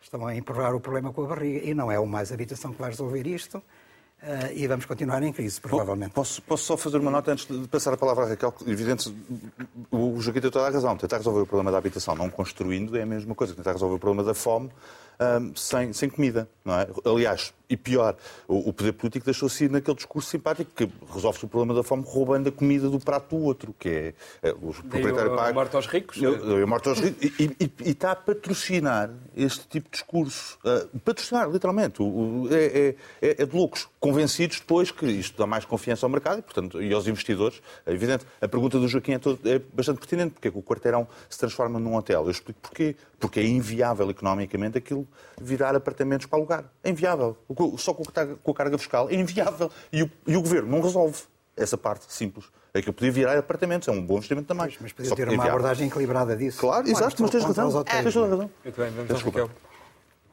estão 0.00 0.26
a 0.26 0.34
empurrar 0.34 0.74
o 0.74 0.80
problema 0.80 1.12
com 1.12 1.24
a 1.24 1.26
barriga. 1.26 1.66
E 1.66 1.74
não 1.74 1.90
é 1.90 1.98
o 1.98 2.06
mais 2.06 2.32
habitação 2.32 2.72
que 2.72 2.78
vai 2.78 2.90
resolver 2.90 3.26
isto. 3.26 3.62
Uh, 4.22 4.52
e 4.54 4.66
vamos 4.66 4.84
continuar 4.84 5.22
em 5.22 5.32
crise, 5.32 5.58
provavelmente. 5.58 6.12
Posso, 6.12 6.42
posso, 6.42 6.64
só 6.64 6.76
fazer 6.76 6.98
uma 6.98 7.10
nota 7.10 7.32
antes 7.32 7.46
de 7.46 7.66
passar 7.68 7.94
a 7.94 7.96
palavra 7.96 8.24
à 8.24 8.28
Raquel? 8.28 8.52
Evidente, 8.66 9.14
o 9.90 10.20
Joaquim 10.20 10.42
tem 10.42 10.50
toda 10.50 10.66
a 10.66 10.70
razão. 10.70 10.94
Tentar 10.98 11.16
resolver 11.16 11.40
o 11.40 11.46
problema 11.46 11.72
da 11.72 11.78
habitação 11.78 12.14
não 12.14 12.28
construindo 12.28 12.98
é 12.98 13.02
a 13.02 13.06
mesma 13.06 13.34
coisa 13.34 13.54
que 13.54 13.56
tentar 13.56 13.72
resolver 13.72 13.94
o 13.94 13.98
problema 13.98 14.22
da 14.22 14.34
fome 14.34 14.70
um, 15.20 15.54
sem, 15.54 15.92
sem 15.92 16.08
comida, 16.08 16.48
não 16.64 16.74
é? 16.74 16.88
Aliás, 17.04 17.52
e 17.70 17.76
pior, 17.76 18.16
o, 18.48 18.72
poder 18.72 18.92
político 18.92 19.24
deixou-se 19.24 19.64
ir 19.64 19.70
naquele 19.70 19.94
discurso 19.94 20.28
simpático 20.28 20.72
que 20.74 20.90
resolve-se 21.14 21.44
o 21.44 21.48
problema 21.48 21.72
da 21.72 21.84
fome 21.84 22.02
roubando 22.04 22.48
a 22.48 22.52
comida 22.52 22.90
do 22.90 22.98
prato 22.98 23.36
do 23.36 23.44
outro, 23.44 23.72
que 23.78 23.88
é, 23.88 24.14
é 24.42 24.50
o 24.50 24.72
proprietário 24.72 25.36
paga... 25.36 25.52
morte 25.52 25.76
aos 25.76 25.86
ricos. 25.86 26.20
Eu, 26.20 26.66
morte 26.66 26.88
aos 26.88 26.98
ricos. 26.98 27.22
E, 27.38 27.44
e, 27.44 27.72
e, 27.84 27.90
está 27.90 28.10
a 28.10 28.16
patrocinar 28.16 29.10
este 29.36 29.68
tipo 29.68 29.88
de 29.88 29.92
discurso. 29.92 30.58
Uh, 30.64 30.98
patrocinar, 30.98 31.48
literalmente. 31.48 32.02
O, 32.02 32.48
é, 32.50 32.96
é, 33.22 33.42
é, 33.42 33.46
de 33.46 33.54
loucos. 33.54 33.88
Convencidos 34.00 34.58
depois 34.58 34.90
que 34.90 35.06
isto 35.06 35.38
dá 35.38 35.46
mais 35.46 35.64
confiança 35.64 36.04
ao 36.04 36.10
mercado 36.10 36.40
e, 36.40 36.42
portanto, 36.42 36.82
e 36.82 36.92
aos 36.92 37.06
investidores. 37.06 37.62
É 37.86 37.92
evidente. 37.92 38.26
A 38.40 38.48
pergunta 38.48 38.80
do 38.80 38.88
Joaquim 38.88 39.12
é, 39.12 39.18
todo, 39.20 39.38
é 39.48 39.60
bastante 39.72 39.98
pertinente. 39.98 40.32
Porque 40.32 40.48
é 40.48 40.50
que 40.50 40.58
o 40.58 40.62
quarteirão 40.62 41.06
se 41.28 41.38
transforma 41.38 41.78
num 41.78 41.94
hotel? 41.94 42.24
Eu 42.24 42.30
explico 42.32 42.58
porquê. 42.60 42.96
Porque 43.20 43.38
é 43.38 43.44
inviável 43.44 44.10
economicamente 44.10 44.78
aquilo 44.78 45.06
virar 45.40 45.76
apartamentos 45.76 46.26
para 46.26 46.38
alugar. 46.38 46.64
É 46.82 46.90
inviável. 46.90 47.36
Só 47.78 47.94
com 47.94 48.02
a 48.50 48.54
carga 48.54 48.78
fiscal 48.78 49.08
é 49.10 49.14
inviável. 49.14 49.70
E 49.92 50.02
o, 50.02 50.10
e 50.26 50.36
o 50.36 50.40
governo 50.40 50.70
não 50.70 50.80
resolve 50.80 51.22
essa 51.56 51.76
parte 51.76 52.10
simples. 52.12 52.46
É 52.72 52.80
que 52.80 52.88
eu 52.88 52.92
podia 52.92 53.12
virar 53.12 53.36
apartamentos, 53.36 53.86
é 53.88 53.90
um 53.90 54.02
bom 54.04 54.14
investimento 54.14 54.48
também. 54.48 54.76
Mas 54.80 54.92
podia 54.92 55.14
ter 55.14 55.28
uma 55.28 55.44
abordagem 55.44 55.88
equilibrada 55.88 56.36
disso. 56.36 56.60
Claro, 56.60 56.84
claro 56.84 56.98
exato, 56.98 57.22
mas 57.22 57.30
tens 57.30 57.44
razão. 57.44 57.84
Tens 57.84 58.14
razão. 58.14 58.50
Muito 58.64 58.80
bem, 58.80 58.90
vamos 58.90 59.08
Desculpa. 59.08 59.50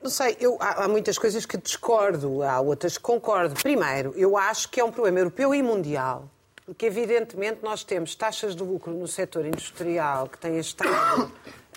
Não 0.02 0.12
sei, 0.12 0.38
eu, 0.40 0.58
há, 0.60 0.86
há, 0.86 0.88
muitas 0.88 1.18
coisas 1.18 1.46
que 1.46 1.58
discordo, 1.58 2.44
há 2.44 2.60
outras 2.60 2.98
que 2.98 3.04
concordo. 3.04 3.56
Primeiro, 3.56 4.14
eu 4.16 4.38
acho 4.38 4.70
que 4.70 4.80
é 4.80 4.84
um 4.84 4.92
problema 4.92 5.20
europeu 5.20 5.54
e 5.54 5.64
mundial, 5.64 6.30
porque 6.66 6.86
evidentemente 6.86 7.60
nós 7.64 7.84
temos 7.84 8.14
taxas 8.14 8.56
de 8.56 8.64
lucro 8.64 8.94
no 8.94 9.08
setor 9.08 9.46
industrial 9.46 10.30
que 10.30 10.38
têm 10.38 10.60
estado, 10.60 11.32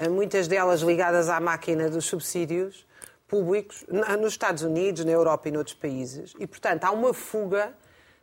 muitas 0.08 0.48
delas 0.48 0.80
ligadas 0.80 1.28
à 1.28 1.40
máquina 1.40 1.90
dos 1.90 2.06
subsídios, 2.06 2.86
públicos 3.28 3.84
nos 3.88 4.32
Estados 4.32 4.62
Unidos, 4.62 5.04
na 5.04 5.12
Europa 5.12 5.48
e 5.48 5.52
noutros 5.52 5.76
países. 5.76 6.34
E, 6.38 6.46
portanto, 6.46 6.84
há 6.84 6.90
uma 6.90 7.14
fuga 7.14 7.72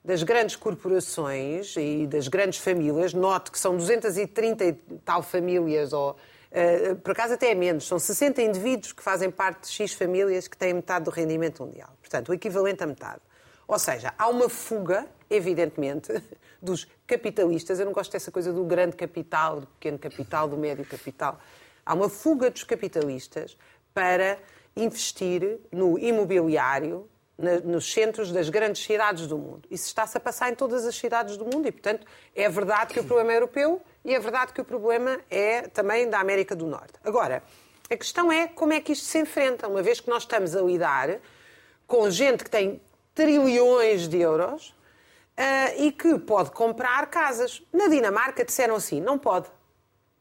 das 0.04 0.24
grandes 0.24 0.56
corporações 0.56 1.76
e 1.78 2.08
das 2.08 2.28
grandes 2.28 2.60
famílias. 2.60 3.14
Note 3.14 3.52
que 3.52 3.60
são 3.60 3.76
230 3.76 4.66
e 4.66 4.74
tal 5.04 5.22
famílias, 5.22 5.94
ou 5.94 6.12
uh, 6.12 6.96
por 6.98 7.12
acaso 7.12 7.34
até 7.34 7.52
é 7.52 7.56
menos, 7.56 7.88
são 7.88 8.00
60 8.00 8.42
indivíduos 8.42 8.94
que 8.94 9.04
fazem 9.04 9.30
parte 9.30 9.68
de 9.68 9.74
X 9.74 9.94
famílias 9.94 10.48
que 10.48 10.58
têm 10.58 10.74
metade 10.74 11.06
do 11.06 11.12
rendimento 11.12 11.64
mundial. 11.64 11.90
Portanto, 12.02 12.30
o 12.30 12.34
equivalente 12.34 12.84
a 12.84 12.88
metade. 12.88 13.22
Ou 13.68 13.78
seja, 13.78 14.14
há 14.18 14.30
uma 14.30 14.48
fuga, 14.48 15.06
evidentemente, 15.30 16.14
dos 16.62 16.88
capitalistas. 17.06 17.80
Eu 17.80 17.86
não 17.86 17.94
gosto 17.94 18.12
dessa 18.12 18.32
coisa 18.32 18.54
do 18.54 18.64
grande 18.64 18.96
capital, 18.96 19.60
do 19.60 19.68
pequeno 19.68 20.00
capital, 20.00 20.48
do 20.48 20.56
médio 20.56 20.86
capital. 20.86 21.38
Há 21.88 21.94
uma 21.94 22.10
fuga 22.10 22.50
dos 22.50 22.64
capitalistas 22.64 23.58
para 23.94 24.38
investir 24.76 25.60
no 25.72 25.98
imobiliário 25.98 27.10
nos 27.64 27.94
centros 27.94 28.32
das 28.32 28.50
grandes 28.50 28.84
cidades 28.84 29.26
do 29.26 29.38
mundo. 29.38 29.62
Isso 29.72 29.86
está-se 29.86 30.18
a 30.18 30.20
passar 30.20 30.52
em 30.52 30.56
todas 30.56 30.86
as 30.86 30.96
cidades 30.96 31.38
do 31.38 31.46
mundo 31.46 31.66
e, 31.68 31.72
portanto, 31.72 32.06
é 32.36 32.50
verdade 32.50 32.94
que 32.94 33.00
o 33.00 33.04
problema 33.06 33.32
é 33.32 33.36
europeu 33.38 33.82
e 34.04 34.14
é 34.14 34.20
verdade 34.20 34.52
que 34.52 34.60
o 34.60 34.66
problema 34.66 35.18
é 35.30 35.62
também 35.62 36.10
da 36.10 36.20
América 36.20 36.56
do 36.56 36.66
Norte. 36.66 36.94
Agora, 37.06 37.42
a 37.90 37.96
questão 37.96 38.30
é 38.30 38.48
como 38.48 38.74
é 38.74 38.82
que 38.82 38.92
isto 38.92 39.06
se 39.06 39.20
enfrenta, 39.20 39.68
uma 39.68 39.82
vez 39.82 40.02
que 40.02 40.10
nós 40.10 40.24
estamos 40.24 40.56
a 40.56 40.62
lidar 40.62 41.20
com 41.86 42.10
gente 42.10 42.44
que 42.44 42.50
tem 42.50 42.82
trilhões 43.16 44.10
de 44.10 44.20
euros 44.20 44.70
uh, 45.38 45.82
e 45.82 45.92
que 45.92 46.20
pode 46.20 46.52
comprar 46.52 47.06
casas. 47.08 47.64
Na 47.72 47.88
Dinamarca 47.88 48.44
disseram 48.44 48.76
assim, 48.76 49.00
não 49.00 49.18
pode. 49.18 49.48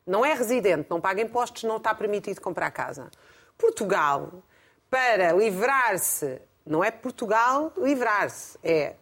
Não 0.06 0.24
é 0.24 0.34
residente, 0.34 0.86
não 0.88 1.00
paga 1.00 1.20
impostos, 1.20 1.64
não 1.64 1.78
está 1.78 1.94
permitido 1.94 2.40
comprar 2.40 2.70
casa. 2.70 3.10
Portugal, 3.58 4.42
para 4.88 5.32
livrar-se, 5.32 6.40
não 6.64 6.84
é 6.84 6.90
Portugal 6.90 7.72
livrar-se, 7.76 8.58
é 8.62 8.94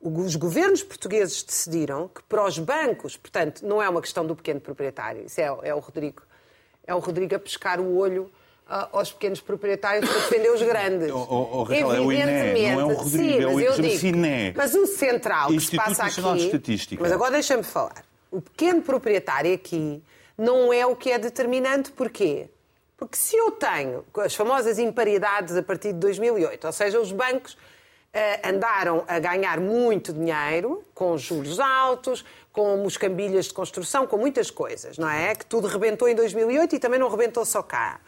os 0.00 0.34
governos 0.34 0.82
portugueses 0.82 1.42
decidiram 1.42 2.08
que 2.08 2.22
para 2.24 2.44
os 2.44 2.58
bancos, 2.58 3.16
portanto, 3.16 3.64
não 3.64 3.80
é 3.80 3.88
uma 3.88 4.00
questão 4.00 4.26
do 4.26 4.34
pequeno 4.34 4.60
proprietário, 4.60 5.24
isso 5.26 5.40
é, 5.40 5.44
é 5.44 5.74
o 5.74 5.78
Rodrigo, 5.78 6.22
é 6.84 6.94
o 6.94 6.98
Rodrigo 6.98 7.34
a 7.36 7.38
pescar 7.38 7.80
o 7.80 7.96
olho 7.96 8.30
ah, 8.68 8.88
aos 8.92 9.12
pequenos 9.12 9.40
proprietários 9.40 10.08
para 10.08 10.20
defender 10.20 10.50
os 10.50 10.62
grandes. 10.62 11.10
Oh, 11.10 11.26
oh, 11.28 11.48
oh, 11.58 11.62
Raquel, 11.62 11.92
é 11.92 12.00
o 12.00 12.12
INE, 12.12 12.72
não 12.72 12.80
é 12.80 12.84
o 12.84 12.96
Rodrigo, 12.96 13.08
sim, 13.08 13.42
é 13.42 13.46
o 13.46 13.54
mas 13.54 13.64
eu 13.64 13.82
digo, 13.82 14.06
INE. 14.06 14.54
Mas 14.56 14.74
o 14.74 14.86
central 14.86 15.48
que 15.48 15.52
se 15.52 15.56
Instituto 15.58 15.84
passa 15.84 16.04
Nacional 16.04 16.34
de 16.34 16.38
aqui... 16.38 16.46
Estatística. 16.46 17.02
Mas 17.02 17.12
agora 17.12 17.30
deixa-me 17.32 17.62
falar. 17.62 18.04
O 18.30 18.40
pequeno 18.40 18.82
proprietário 18.82 19.54
aqui 19.54 20.02
não 20.42 20.72
é 20.72 20.84
o 20.84 20.96
que 20.96 21.12
é 21.12 21.18
determinante. 21.18 21.92
Porquê? 21.92 22.48
Porque 22.96 23.16
se 23.16 23.36
eu 23.36 23.52
tenho 23.52 24.04
as 24.18 24.34
famosas 24.34 24.78
imparidades 24.78 25.56
a 25.56 25.62
partir 25.62 25.92
de 25.92 26.00
2008, 26.00 26.66
ou 26.66 26.72
seja, 26.72 27.00
os 27.00 27.12
bancos 27.12 27.56
eh, 28.12 28.40
andaram 28.44 29.04
a 29.06 29.18
ganhar 29.20 29.60
muito 29.60 30.12
dinheiro 30.12 30.82
com 30.94 31.16
juros 31.16 31.60
altos, 31.60 32.24
com 32.52 32.76
moscambilhas 32.78 33.46
de 33.46 33.54
construção, 33.54 34.06
com 34.06 34.18
muitas 34.18 34.50
coisas, 34.50 34.98
não 34.98 35.08
é? 35.08 35.34
Que 35.34 35.46
tudo 35.46 35.68
rebentou 35.68 36.08
em 36.08 36.14
2008 36.14 36.74
e 36.74 36.78
também 36.80 36.98
não 36.98 37.08
rebentou 37.08 37.44
só 37.44 37.62
cá. 37.62 38.00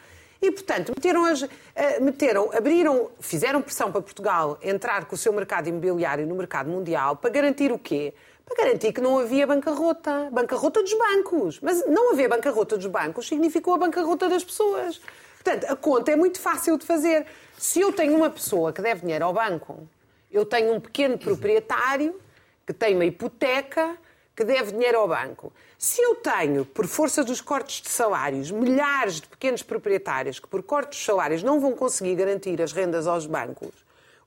E, 0.43 0.51
portanto, 0.51 0.93
meteram, 0.95 1.25
as, 1.25 1.43
eh, 1.75 2.01
meteram, 2.01 2.51
abriram, 2.53 3.11
fizeram 3.21 3.63
pressão 3.63 3.93
para 3.93 4.03
Portugal 4.03 4.59
entrar 4.61 5.05
com 5.05 5.15
o 5.15 5.19
seu 5.19 5.33
mercado 5.33 5.69
imobiliário 5.69 6.27
no 6.27 6.35
mercado 6.35 6.69
mundial 6.69 7.17
para 7.17 7.31
garantir 7.31 7.71
o 7.71 7.79
quê? 7.79 8.13
Para 8.47 8.57
garantir 8.65 8.93
que 8.93 9.01
não 9.01 9.19
havia 9.19 9.47
bancarrota. 9.47 10.29
Bancarrota 10.31 10.83
dos 10.83 10.93
bancos. 10.93 11.61
Mas 11.61 11.87
não 11.87 12.13
haver 12.13 12.29
bancarrota 12.29 12.77
dos 12.77 12.87
bancos 12.87 13.27
significou 13.27 13.75
a 13.75 13.79
bancarrota 13.79 14.29
das 14.29 14.45
pessoas. 14.45 15.01
Portanto, 15.43 15.71
a 15.71 15.77
conta 15.77 16.11
é 16.11 16.17
muito 16.17 16.41
fácil 16.41 16.79
de 16.79 16.87
fazer. 16.87 17.27
Se 17.59 17.81
eu 17.81 17.93
tenho 17.93 18.17
uma 18.17 18.31
pessoa 18.31 18.73
que 18.73 18.81
deve 18.81 19.03
dinheiro 19.03 19.25
ao 19.25 19.33
banco, 19.33 19.87
eu 20.31 20.45
tenho 20.45 20.75
um 20.75 20.81
pequeno 20.81 21.19
proprietário 21.19 22.19
que 22.67 22.73
tem 22.73 22.95
uma 22.95 23.05
hipoteca 23.05 23.97
que 24.35 24.43
deve 24.43 24.73
dinheiro 24.73 24.99
ao 24.99 25.07
banco. 25.07 25.53
Se 25.79 26.01
eu 26.03 26.17
tenho, 26.17 26.65
por 26.65 26.87
força 26.87 27.23
dos 27.23 27.41
cortes 27.41 27.83
de 27.83 27.89
salários, 27.89 28.51
milhares 28.51 29.21
de 29.21 29.29
pequenos 29.29 29.63
proprietários 29.63 30.41
que, 30.41 30.49
por 30.49 30.63
cortes 30.63 30.99
de 30.99 31.05
salários, 31.05 31.43
não 31.43 31.61
vão 31.61 31.73
conseguir 31.73 32.17
garantir 32.17 32.61
as 32.61 32.73
rendas 32.73 33.07
aos 33.07 33.27
bancos, 33.27 33.84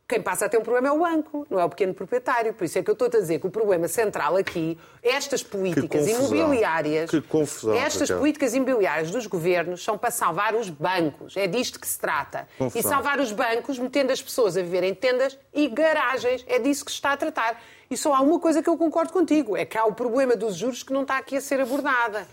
quem 0.07 0.21
passa 0.21 0.45
a 0.45 0.49
ter 0.49 0.57
um 0.57 0.61
problema 0.61 0.87
é 0.87 0.91
o 0.91 0.99
banco, 0.99 1.45
não 1.49 1.59
é 1.59 1.65
o 1.65 1.69
pequeno 1.69 1.93
proprietário. 1.93 2.53
Por 2.53 2.63
isso 2.63 2.79
é 2.79 2.83
que 2.83 2.89
eu 2.89 2.93
estou 2.93 3.07
a 3.07 3.11
dizer 3.11 3.41
que 3.41 3.47
o 3.47 3.51
problema 3.51 3.89
central 3.89 4.37
aqui, 4.37 4.77
estas 5.03 5.43
políticas 5.43 6.07
imobiliárias, 6.07 7.09
Que 7.09 7.19
confusão, 7.21 7.75
estas 7.75 8.09
Raquel. 8.09 8.19
políticas 8.19 8.53
imobiliárias 8.53 9.11
dos 9.11 9.27
governos 9.27 9.83
são 9.83 9.97
para 9.97 10.09
salvar 10.09 10.55
os 10.55 10.69
bancos. 10.69 11.35
É 11.35 11.45
disto 11.45 11.77
que 11.77 11.85
se 11.85 11.99
trata. 11.99 12.47
Confusão. 12.57 12.79
E 12.79 12.83
salvar 12.83 13.19
os 13.19 13.33
bancos 13.33 13.77
metendo 13.77 14.13
as 14.13 14.21
pessoas 14.21 14.55
a 14.55 14.61
viver 14.61 14.83
em 14.83 14.95
tendas 14.95 15.37
e 15.53 15.67
garagens. 15.67 16.45
É 16.47 16.57
disso 16.57 16.85
que 16.85 16.91
se 16.91 16.95
está 16.95 17.11
a 17.11 17.17
tratar. 17.17 17.61
E 17.91 17.97
só 17.97 18.13
há 18.13 18.21
uma 18.21 18.39
coisa 18.39 18.63
que 18.63 18.69
eu 18.69 18.77
concordo 18.77 19.11
contigo, 19.11 19.57
é 19.57 19.65
que 19.65 19.77
há 19.77 19.83
o 19.85 19.93
problema 19.93 20.37
dos 20.37 20.55
juros 20.55 20.83
que 20.83 20.93
não 20.93 21.01
está 21.01 21.17
aqui 21.17 21.35
a 21.35 21.41
ser 21.41 21.59
abordada. 21.59 22.25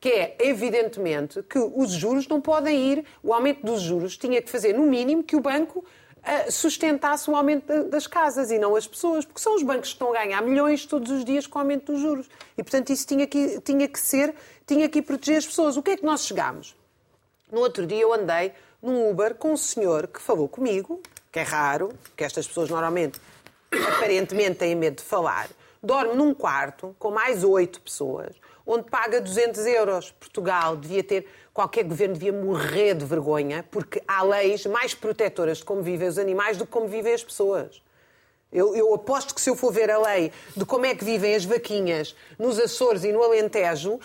Que 0.00 0.08
é, 0.10 0.36
evidentemente, 0.40 1.42
que 1.42 1.58
os 1.58 1.90
juros 1.90 2.26
não 2.26 2.40
podem 2.40 2.92
ir, 2.92 3.04
o 3.22 3.34
aumento 3.34 3.66
dos 3.66 3.82
juros 3.82 4.16
tinha 4.16 4.40
que 4.40 4.48
fazer, 4.48 4.72
no 4.72 4.84
mínimo, 4.84 5.24
que 5.24 5.34
o 5.34 5.40
banco 5.40 5.84
sustentasse 6.50 7.30
o 7.30 7.36
aumento 7.36 7.66
da- 7.66 7.82
das 7.84 8.06
casas 8.06 8.50
e 8.50 8.58
não 8.58 8.76
as 8.76 8.86
pessoas, 8.86 9.24
porque 9.24 9.40
são 9.40 9.54
os 9.54 9.62
bancos 9.62 9.88
que 9.88 9.94
estão 9.94 10.10
a 10.14 10.18
ganhar 10.18 10.42
milhões 10.42 10.84
todos 10.86 11.10
os 11.10 11.24
dias 11.24 11.46
com 11.46 11.58
o 11.58 11.62
aumento 11.62 11.92
dos 11.92 12.00
juros. 12.00 12.28
E, 12.56 12.62
portanto, 12.62 12.90
isso 12.90 13.06
tinha 13.06 13.26
que, 13.26 13.60
tinha 13.60 13.88
que 13.88 13.98
ser, 13.98 14.34
tinha 14.66 14.88
que 14.88 15.00
proteger 15.02 15.38
as 15.38 15.46
pessoas. 15.46 15.76
O 15.76 15.82
que 15.82 15.92
é 15.92 15.96
que 15.96 16.04
nós 16.04 16.24
chegámos? 16.26 16.76
No 17.50 17.60
outro 17.60 17.86
dia 17.86 18.02
eu 18.02 18.12
andei 18.12 18.52
num 18.82 19.10
Uber 19.10 19.34
com 19.34 19.52
um 19.52 19.56
senhor 19.56 20.06
que 20.06 20.20
falou 20.20 20.48
comigo, 20.48 21.00
que 21.32 21.38
é 21.38 21.42
raro, 21.42 21.90
que 22.16 22.22
estas 22.24 22.46
pessoas 22.46 22.68
normalmente, 22.68 23.20
aparentemente, 23.72 24.56
têm 24.58 24.74
medo 24.74 24.96
de 24.96 25.02
falar. 25.02 25.48
Dorme 25.82 26.14
num 26.14 26.34
quarto 26.34 26.94
com 26.98 27.10
mais 27.10 27.44
oito 27.44 27.80
pessoas, 27.80 28.34
onde 28.66 28.90
paga 28.90 29.20
200 29.20 29.64
euros. 29.66 30.10
Portugal 30.10 30.76
devia 30.76 31.02
ter, 31.02 31.26
qualquer 31.58 31.82
governo 31.82 32.14
devia 32.14 32.32
morrer 32.32 32.94
de 32.94 33.04
vergonha, 33.04 33.64
porque 33.68 34.00
há 34.06 34.22
leis 34.22 34.64
mais 34.64 34.94
protetoras 34.94 35.58
de 35.58 35.64
como 35.64 35.82
vivem 35.82 36.06
os 36.06 36.16
animais 36.16 36.56
do 36.56 36.64
que 36.64 36.70
como 36.70 36.86
vivem 36.86 37.12
as 37.12 37.24
pessoas. 37.24 37.82
Eu, 38.52 38.76
eu 38.76 38.94
aposto 38.94 39.34
que 39.34 39.40
se 39.40 39.50
eu 39.50 39.56
for 39.56 39.72
ver 39.72 39.90
a 39.90 39.98
lei 39.98 40.30
de 40.56 40.64
como 40.64 40.86
é 40.86 40.94
que 40.94 41.04
vivem 41.04 41.34
as 41.34 41.44
vaquinhas 41.44 42.14
nos 42.38 42.60
Açores 42.60 43.02
e 43.02 43.10
no 43.10 43.20
Alentejo, 43.24 43.98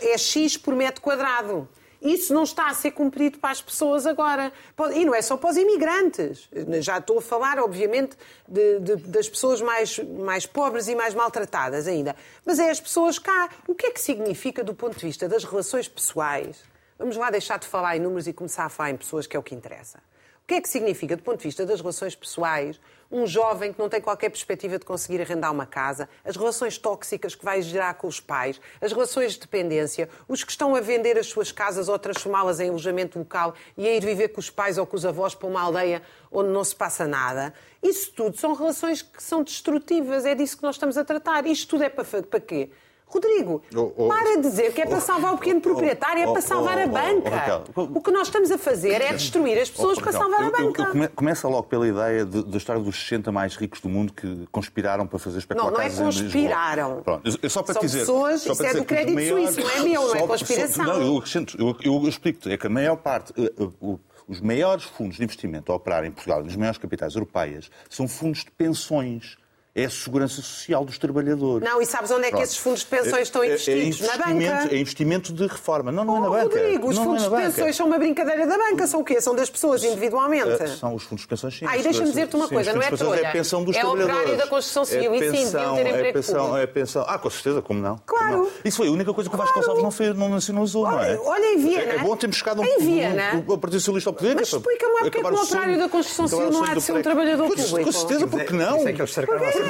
é 0.00 0.16
X 0.16 0.56
por 0.56 0.76
metro 0.76 1.02
quadrado. 1.02 1.68
Isso 2.00 2.32
não 2.32 2.44
está 2.44 2.68
a 2.68 2.74
ser 2.74 2.92
cumprido 2.92 3.38
para 3.40 3.50
as 3.50 3.60
pessoas 3.60 4.06
agora. 4.06 4.52
E 4.94 5.04
não 5.04 5.12
é 5.12 5.22
só 5.22 5.36
para 5.36 5.50
os 5.50 5.56
imigrantes. 5.56 6.48
Já 6.82 6.98
estou 6.98 7.18
a 7.18 7.22
falar, 7.22 7.58
obviamente, 7.58 8.16
de- 8.46 8.78
de- 8.78 8.96
das 9.08 9.28
pessoas 9.28 9.60
mais, 9.60 9.98
mais 9.98 10.46
pobres 10.46 10.86
e 10.86 10.94
mais 10.94 11.14
maltratadas 11.14 11.88
ainda. 11.88 12.14
Mas 12.46 12.60
é 12.60 12.70
as 12.70 12.78
pessoas 12.80 13.18
cá. 13.18 13.48
O 13.66 13.74
que 13.74 13.86
é 13.86 13.90
que 13.90 14.00
significa 14.00 14.62
do 14.62 14.72
ponto 14.72 14.96
de 14.96 15.04
vista 15.04 15.28
das 15.28 15.42
relações 15.42 15.88
pessoais? 15.88 16.70
Vamos 16.98 17.16
lá 17.16 17.30
deixar 17.30 17.58
de 17.58 17.66
falar 17.66 17.96
em 17.96 18.00
números 18.00 18.26
e 18.26 18.32
começar 18.32 18.64
a 18.64 18.68
falar 18.68 18.90
em 18.90 18.96
pessoas, 18.96 19.26
que 19.26 19.36
é 19.36 19.40
o 19.40 19.42
que 19.42 19.54
interessa. 19.54 19.98
O 20.44 20.46
que 20.46 20.54
é 20.54 20.60
que 20.60 20.68
significa, 20.68 21.16
do 21.16 21.22
ponto 21.22 21.38
de 21.38 21.44
vista 21.44 21.64
das 21.64 21.80
relações 21.80 22.16
pessoais, 22.16 22.80
um 23.12 23.26
jovem 23.26 23.72
que 23.72 23.78
não 23.78 23.88
tem 23.88 24.00
qualquer 24.00 24.28
perspectiva 24.28 24.78
de 24.78 24.84
conseguir 24.84 25.20
arrendar 25.20 25.52
uma 25.52 25.66
casa, 25.66 26.08
as 26.24 26.34
relações 26.34 26.76
tóxicas 26.78 27.34
que 27.34 27.44
vai 27.44 27.62
gerar 27.62 27.94
com 27.94 28.08
os 28.08 28.18
pais, 28.18 28.60
as 28.80 28.90
relações 28.90 29.34
de 29.34 29.40
dependência, 29.40 30.08
os 30.26 30.42
que 30.42 30.50
estão 30.50 30.74
a 30.74 30.80
vender 30.80 31.16
as 31.16 31.26
suas 31.26 31.52
casas 31.52 31.88
ou 31.88 31.98
transformá-las 31.98 32.58
em 32.58 32.70
alojamento 32.70 33.18
local 33.18 33.54
e 33.76 33.86
a 33.86 33.94
ir 33.94 34.04
viver 34.04 34.28
com 34.28 34.40
os 34.40 34.50
pais 34.50 34.78
ou 34.78 34.86
com 34.86 34.96
os 34.96 35.06
avós 35.06 35.34
para 35.34 35.46
uma 35.46 35.60
aldeia 35.60 36.02
onde 36.30 36.48
não 36.48 36.64
se 36.64 36.74
passa 36.74 37.06
nada. 37.06 37.54
Isso 37.80 38.10
tudo 38.12 38.36
são 38.36 38.52
relações 38.54 39.00
que 39.00 39.22
são 39.22 39.44
destrutivas, 39.44 40.24
é 40.24 40.34
disso 40.34 40.56
que 40.56 40.62
nós 40.64 40.74
estamos 40.74 40.98
a 40.98 41.04
tratar. 41.04 41.46
Isto 41.46 41.70
tudo 41.70 41.84
é 41.84 41.88
para, 41.88 42.04
para 42.04 42.40
quê? 42.40 42.70
Rodrigo, 43.12 43.62
Oh, 43.76 43.92
oh, 43.96 44.08
para 44.08 44.36
de 44.36 44.42
dizer 44.42 44.72
que 44.72 44.80
é 44.80 44.86
para 44.86 45.00
salvar 45.00 45.34
o 45.34 45.38
pequeno 45.38 45.60
proprietário, 45.60 46.22
é 46.22 46.26
oh, 46.26 46.32
para 46.32 46.40
salvar 46.40 46.78
oh, 46.78 46.80
a 46.80 46.84
oh, 46.84 46.88
banca. 46.88 47.62
oh, 47.76 47.80
O 47.98 48.00
que 48.00 48.10
nós 48.10 48.28
estamos 48.28 48.50
a 48.50 48.56
fazer 48.56 49.02
é 49.02 49.12
destruir 49.12 49.58
as 49.60 49.68
pessoas 49.70 49.98
Oh, 49.98 50.00
para 50.00 50.12
salvar 50.12 50.40
a 50.40 50.42
eu- 50.44 50.46
eu- 50.46 50.52
banca. 50.66 50.82
eu 50.82 50.86
come- 50.90 51.08
Começa 51.08 51.46
logo 51.48 51.64
pela 51.64 51.86
ideia 51.86 52.24
de- 52.24 52.42
da 52.44 52.56
história 52.56 52.80
dos 52.82 52.96
60 52.96 53.30
mais 53.30 53.54
ricos 53.56 53.80
do 53.80 53.88
mundo 53.88 54.12
que 54.14 54.46
conspiraram 54.50 55.06
para 55.06 55.18
fazer 55.18 55.38
especular 55.38 55.70
Não, 55.70 55.78
não 55.78 55.84
é 55.84 55.90
conspiraram. 55.90 57.02
Pronto, 57.02 57.28
eu- 57.28 57.38
eu 57.42 57.50
só 57.50 57.62
para 57.62 57.74
São 57.74 57.82
dizer, 57.82 57.98
pessoas- 58.00 58.40
só 58.42 58.52
isso 58.52 58.56
para 58.56 58.66
é 58.66 58.68
dizer 58.70 58.80
do 58.80 58.86
crédito 58.86 59.18
suíço, 59.28 59.60
não 59.60 59.70
é 59.70 59.80
meu, 59.80 60.02
não 60.08 60.16
é 60.16 60.26
conspiração. 60.26 60.84
só- 60.86 60.92
não, 60.94 61.00
eu 61.02 61.22
eu, 61.58 61.76
eu, 61.84 62.02
eu 62.02 62.08
explico-te, 62.08 62.50
é 62.50 62.56
que 62.56 62.66
a 62.66 62.70
maior 62.70 62.96
parte, 62.96 63.32
eh, 63.36 63.52
eh, 63.58 63.96
os 64.28 64.40
maiores 64.40 64.84
fundos 64.84 65.16
de 65.18 65.24
investimento 65.24 65.70
a 65.70 65.74
operar 65.74 66.04
em 66.04 66.10
Portugal, 66.10 66.42
nas 66.42 66.56
maiores 66.56 66.78
capitais 66.78 67.14
europeias, 67.14 67.70
são 67.90 68.08
fundos 68.08 68.44
de 68.44 68.50
pensões. 68.52 69.36
É 69.74 69.86
a 69.86 69.90
segurança 69.90 70.42
social 70.42 70.84
dos 70.84 70.98
trabalhadores. 70.98 71.66
Não, 71.66 71.80
e 71.80 71.86
sabes 71.86 72.10
onde 72.10 72.20
é 72.20 72.24
que 72.24 72.30
Pronto. 72.32 72.44
esses 72.44 72.58
fundos 72.58 72.80
de 72.80 72.86
pensões 72.86 73.22
estão 73.22 73.42
É- 73.42 73.46
é 73.46 73.52
investidos? 73.52 74.00
Na 74.02 74.18
banca. 74.18 74.68
É 74.70 74.76
investimento 74.76 75.32
de 75.32 75.46
reforma. 75.46 75.90
Não, 75.90 76.04
não 76.04 76.16
é 76.16 76.18
Oh, 76.18 76.22
na 76.24 76.28
banca. 76.28 76.42
Rodrigo, 76.58 76.88
os 76.90 76.96
Não 76.96 77.02
é 77.02 77.06
fundos 77.06 77.22
na 77.22 77.28
de 77.30 77.34
banca. 77.36 77.46
pensões 77.56 77.76
são 77.76 77.86
uma 77.86 77.98
brincadeira 77.98 78.46
da 78.46 78.58
banca. 78.58 78.86
São 78.86 79.00
o 79.00 79.04
quê? 79.04 79.18
São 79.22 79.34
das 79.34 79.48
pessoas 79.48 79.82
individualmente. 79.82 80.62
Eh, 80.62 80.66
São 80.66 80.94
os 80.94 81.04
fundos 81.04 81.22
de 81.22 81.28
pensões, 81.28 81.56
sim. 81.58 81.64
Ah, 81.66 81.78
e 81.78 81.82
deixa-me 81.82 82.06
dizer-te 82.06 82.36
uma 82.36 82.48
Sim, 82.48 82.54
coisa, 82.54 82.72
não 82.74 82.82
é 82.82 82.90
de 82.90 82.96
trolha. 82.98 83.20
É 83.20 83.26
a 83.26 83.32
pensão 83.32 83.64
dos 83.64 83.74
É 83.74 83.78
operário 83.82 84.04
trabalhadores. 84.08 84.38
da 84.44 84.46
construção 84.46 84.84
civil, 84.84 85.10
É 85.10 85.16
e 85.16 85.18
sim, 85.20 85.24
deviam 85.24 85.44
pensão, 85.44 85.74
ter 85.76 85.86
é 85.86 85.88
emprego 85.88 86.12
pensão, 86.12 86.34
público. 86.36 86.56
é 86.58 86.66
pensão. 86.66 87.04
Ah, 87.08 87.18
com 87.18 87.30
certeza, 87.30 87.62
como 87.62 87.80
não? 87.80 87.98
Claro. 88.04 88.26
Como 88.32 88.44
não? 88.44 88.50
Isso 88.66 88.76
foi 88.76 88.88
a 88.88 88.90
única 88.90 89.14
coisa 89.14 89.30
que 89.30 89.34
o 89.34 89.38
Vasco 89.38 89.54
Claro. 89.54 89.68
Gonçalves 89.68 89.82
não, 89.84 89.90
fez, 89.90 90.14
não 90.18 90.28
nacionalizou, 90.28 90.84
não 90.84 91.00
é? 91.02 91.18
Olha- 91.18 91.42
em 91.54 91.56
Viena. 91.56 91.92
É, 91.92 91.96
é 91.96 91.98
bom 91.98 92.14
termos 92.14 92.36
chegado 92.36 92.62
Em 92.62 92.76
um, 92.76 92.80
Viena. 92.80 93.42
um, 93.48 93.52
um, 93.54 93.58
Partido 93.58 93.80
Socialista 93.80 94.10
ao 94.10 94.14
poder. 94.14 94.34
Mas 94.34 94.52
é 94.52 94.56
explica-me 94.58 94.92
lá 94.92 95.00
porque 95.00 95.18
é 95.18 95.20
que 95.22 95.26
o 95.26 95.30
o 95.32 95.36
sonho- 95.38 95.46
operário 95.48 95.78
da 95.78 95.88
construção 95.88 96.28
civil 96.28 96.50
não 96.50 96.62
há 96.62 96.74
de 96.74 96.80
ser 96.82 96.92
um 96.92 97.00
trabalhador 97.02 97.48
público. 97.48 97.84
Com 97.84 97.92
certeza, 97.92 98.26
porque 98.26 98.52
não? 98.52 98.76
Isso 98.76 98.88
é 98.88 98.92
que 98.92 99.00
eles 99.00 99.12
cercaram 99.14 99.61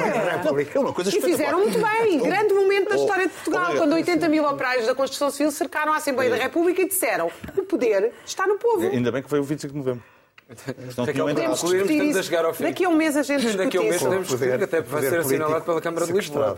É 0.73 0.79
uma 0.79 0.93
coisa 0.93 1.09
E 1.15 1.21
fizeram 1.21 1.59
muito 1.59 1.77
bem. 1.79 2.19
Grande 2.19 2.53
momento 2.53 2.89
da 2.89 2.95
Oh, 2.95 2.99
história 2.99 3.27
de 3.27 3.33
Portugal, 3.33 3.73
quando 3.75 3.93
80 3.93 4.29
mil 4.29 4.45
operários 4.45 4.85
da 4.87 4.95
construção 4.95 5.29
civil 5.29 5.51
cercaram 5.51 5.93
a 5.93 5.97
Assembleia 5.97 6.29
da 6.31 6.37
República 6.37 6.81
e 6.81 6.87
disseram 6.87 7.31
o 7.57 7.63
poder 7.63 8.11
está 8.25 8.45
no 8.47 8.57
povo. 8.57 8.81
Ainda 8.87 9.11
bem 9.11 9.21
que 9.23 9.29
foi 9.29 9.39
o 9.39 9.43
25 9.43 9.71
de 9.73 9.77
novembro. 9.79 10.03
Raquel, 10.97 11.13
tinham 11.13 11.29
entrado. 11.29 11.59
Podemos 11.59 12.17
a 12.17 12.23
chegar 12.23 12.45
ao 12.45 12.53
fim. 12.53 12.63
Daqui 12.65 12.85
a 12.85 12.89
um 12.89 12.95
mês 12.95 13.15
a 13.17 13.23
gente 13.23 13.55
Daqui 13.57 13.77
a 13.77 13.81
um 13.81 13.83
mês 13.85 14.01
podemos 14.01 14.27
discutir, 14.27 14.51
Poder- 14.51 14.63
até 14.63 14.81
vai 14.81 15.01
ser 15.01 15.19
assinalado 15.19 15.65
pela 15.65 15.81
Câmara 15.81 16.05
de 16.05 16.11
Lisboa. 16.11 16.55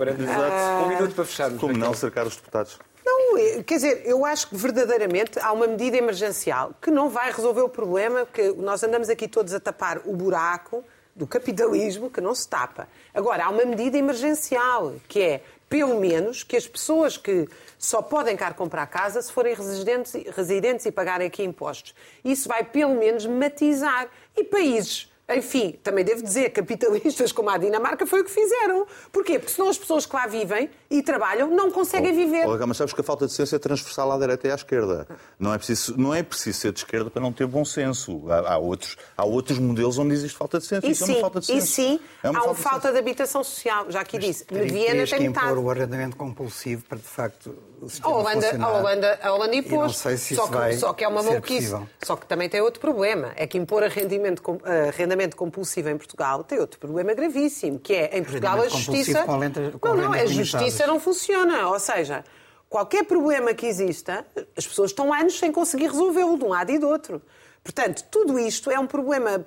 Um 0.83 0.88
minuto 0.89 1.15
para 1.15 1.25
fecharmos. 1.25 1.59
Como 1.59 1.77
não 1.77 1.93
cercar 1.93 2.25
os 2.25 2.36
deputados? 2.36 2.77
Não, 3.05 3.38
eh, 3.38 3.63
quer 3.63 3.75
dizer, 3.75 4.01
eu 4.05 4.25
acho 4.25 4.49
que 4.49 4.55
verdadeiramente 4.57 5.39
há 5.39 5.51
uma 5.53 5.67
medida 5.67 5.95
emergencial 5.97 6.73
que 6.81 6.89
não 6.89 7.09
vai 7.09 7.31
resolver 7.31 7.61
o 7.61 7.69
problema, 7.69 8.25
porque 8.25 8.53
nós 8.57 8.83
andamos 8.83 9.09
aqui 9.09 9.27
todos 9.27 9.53
a 9.53 9.59
tapar 9.59 10.01
o 10.05 10.13
buraco 10.15 10.83
do 11.16 11.26
capitalismo 11.26 12.09
que 12.09 12.20
não 12.20 12.36
se 12.36 12.47
tapa. 12.47 12.88
Agora, 13.13 13.45
há 13.45 13.49
uma 13.49 13.63
medida 13.63 13.97
emergencial, 13.97 14.95
que 15.07 15.22
é, 15.22 15.43
pelo 15.70 15.99
menos, 15.99 16.43
que 16.43 16.57
as 16.57 16.68
pessoas 16.68 17.18
que 17.18 17.47
só 17.80 18.01
podem 18.01 18.36
cá 18.36 18.53
comprar 18.53 18.86
casa 18.88 19.22
se 19.22 19.32
forem 19.32 19.55
residentes, 19.55 20.13
residentes 20.36 20.86
e 20.86 20.91
pagarem 20.91 21.28
aqui 21.28 21.43
impostos. 21.43 21.95
Isso 22.24 22.49
vai, 22.49 22.63
pelo 22.63 22.95
menos, 22.95 23.26
matizar. 23.26 24.09
E 24.36 24.43
países 24.43 25.09
enfim, 25.28 25.80
também 25.82 26.05
devo 26.05 26.22
dizer, 26.22 26.51
capitalistas 26.51 27.32
como 27.32 27.49
a 27.49 27.57
Dinamarca 27.57 28.05
foi 28.05 28.22
o 28.22 28.24
que 28.24 28.30
fizeram. 28.30 28.86
Porquê? 29.11 29.39
Porque 29.39 29.51
senão 29.51 29.70
as 29.70 29.78
pessoas 29.78 30.05
que 30.05 30.16
lá 30.16 30.28
vivem 30.28 30.70
e 30.97 31.03
trabalham 31.03 31.49
não 31.49 31.69
conseguem 31.71 32.13
viver. 32.13 32.47
Olha, 32.47 32.65
mas 32.65 32.77
sabes 32.77 32.93
que 32.93 33.01
a 33.01 33.03
falta 33.03 33.25
de 33.27 33.33
senso 33.33 33.55
é 33.55 33.59
transversal 33.59 34.11
à 34.11 34.17
direita 34.17 34.47
e 34.47 34.51
à 34.51 34.55
esquerda. 34.55 35.07
Não 35.39 35.53
é 35.53 35.57
preciso, 35.57 35.95
não 35.97 36.13
é 36.13 36.23
preciso 36.23 36.59
ser 36.59 36.71
de 36.71 36.79
esquerda 36.79 37.09
para 37.09 37.21
não 37.21 37.31
ter 37.33 37.45
bom 37.47 37.63
senso. 37.65 38.23
Há, 38.31 38.53
há 38.53 38.57
outros, 38.57 38.97
há 39.17 39.25
outros 39.25 39.59
modelos 39.59 39.97
onde 39.97 40.13
existe 40.13 40.37
falta 40.37 40.59
de 40.59 40.65
senso. 40.65 40.85
E 40.87 40.91
Isso 40.91 41.05
sim, 41.05 41.13
é 41.13 41.15
uma 41.15 41.21
falta 41.21 41.39
de 41.39 41.45
senso. 41.47 41.57
e 41.57 41.67
sim 41.67 41.99
é 42.23 42.29
uma 42.29 42.39
há 42.39 42.43
uma 42.43 42.53
de 42.53 42.61
falta 42.61 42.91
de 42.91 42.97
habitação 42.97 43.43
social. 43.43 43.85
Já 43.89 44.01
aqui 44.01 44.17
disse, 44.17 44.45
Terias- 44.45 44.71
Mediana 44.71 45.05
tem 45.07 45.19
que 45.19 45.25
impor 45.25 45.43
metade. 45.43 45.59
o 45.59 45.69
arrendamento 45.71 46.15
compulsivo 46.17 46.83
para, 46.85 46.97
de 46.97 47.03
facto, 47.03 47.55
o 47.81 47.89
sistema 47.89 48.13
A 48.13 48.17
Holanda, 48.17 48.57
a 48.65 48.69
Holanda, 48.71 49.19
a 49.21 49.33
Holanda 49.33 49.55
E 49.55 49.59
impôs. 49.59 49.81
não 49.81 49.89
sei 49.89 50.17
se 50.17 50.35
só, 50.35 50.47
que, 50.47 50.53
vai 50.53 50.73
só 50.73 50.93
que 50.93 51.03
é 51.03 51.07
uma 51.07 51.21
maluquice. 51.21 51.69
possível. 51.71 51.87
Só 52.03 52.15
que 52.15 52.25
também 52.25 52.47
tem 52.49 52.61
outro 52.61 52.79
problema. 52.79 53.33
É 53.35 53.45
que 53.45 53.57
impor 53.57 53.83
arrendamento, 53.83 54.41
com- 54.41 54.57
arrendamento 54.89 55.35
compulsivo 55.35 55.89
em 55.89 55.97
Portugal 55.97 56.43
tem 56.43 56.59
outro 56.59 56.79
problema 56.79 57.13
gravíssimo, 57.13 57.79
que 57.79 57.93
é, 57.93 58.17
em 58.17 58.23
Portugal, 58.23 58.61
a 58.61 58.69
justiça... 58.69 59.23
com 59.23 59.37
lenta- 59.37 59.73
com 59.79 59.89
não, 59.89 59.95
não, 59.97 60.13
a 60.13 60.25
justiça 60.25 60.84
limitadas. 60.86 60.88
não 60.88 60.99
funciona. 60.99 61.67
Ou 61.69 61.79
seja, 61.79 62.23
qualquer 62.69 63.03
problema 63.05 63.53
que 63.53 63.65
exista, 63.65 64.25
as 64.55 64.65
pessoas 64.67 64.91
estão 64.91 65.13
anos 65.13 65.38
sem 65.38 65.51
conseguir 65.51 65.88
resolvê-lo 65.88 66.38
de 66.38 66.43
um 66.45 66.49
lado 66.49 66.71
e 66.71 66.77
do 66.79 66.88
outro. 66.88 67.21
Portanto, 67.63 68.03
tudo 68.11 68.38
isto 68.39 68.69
é 68.69 68.79
um 68.79 68.88
problema 68.88 69.45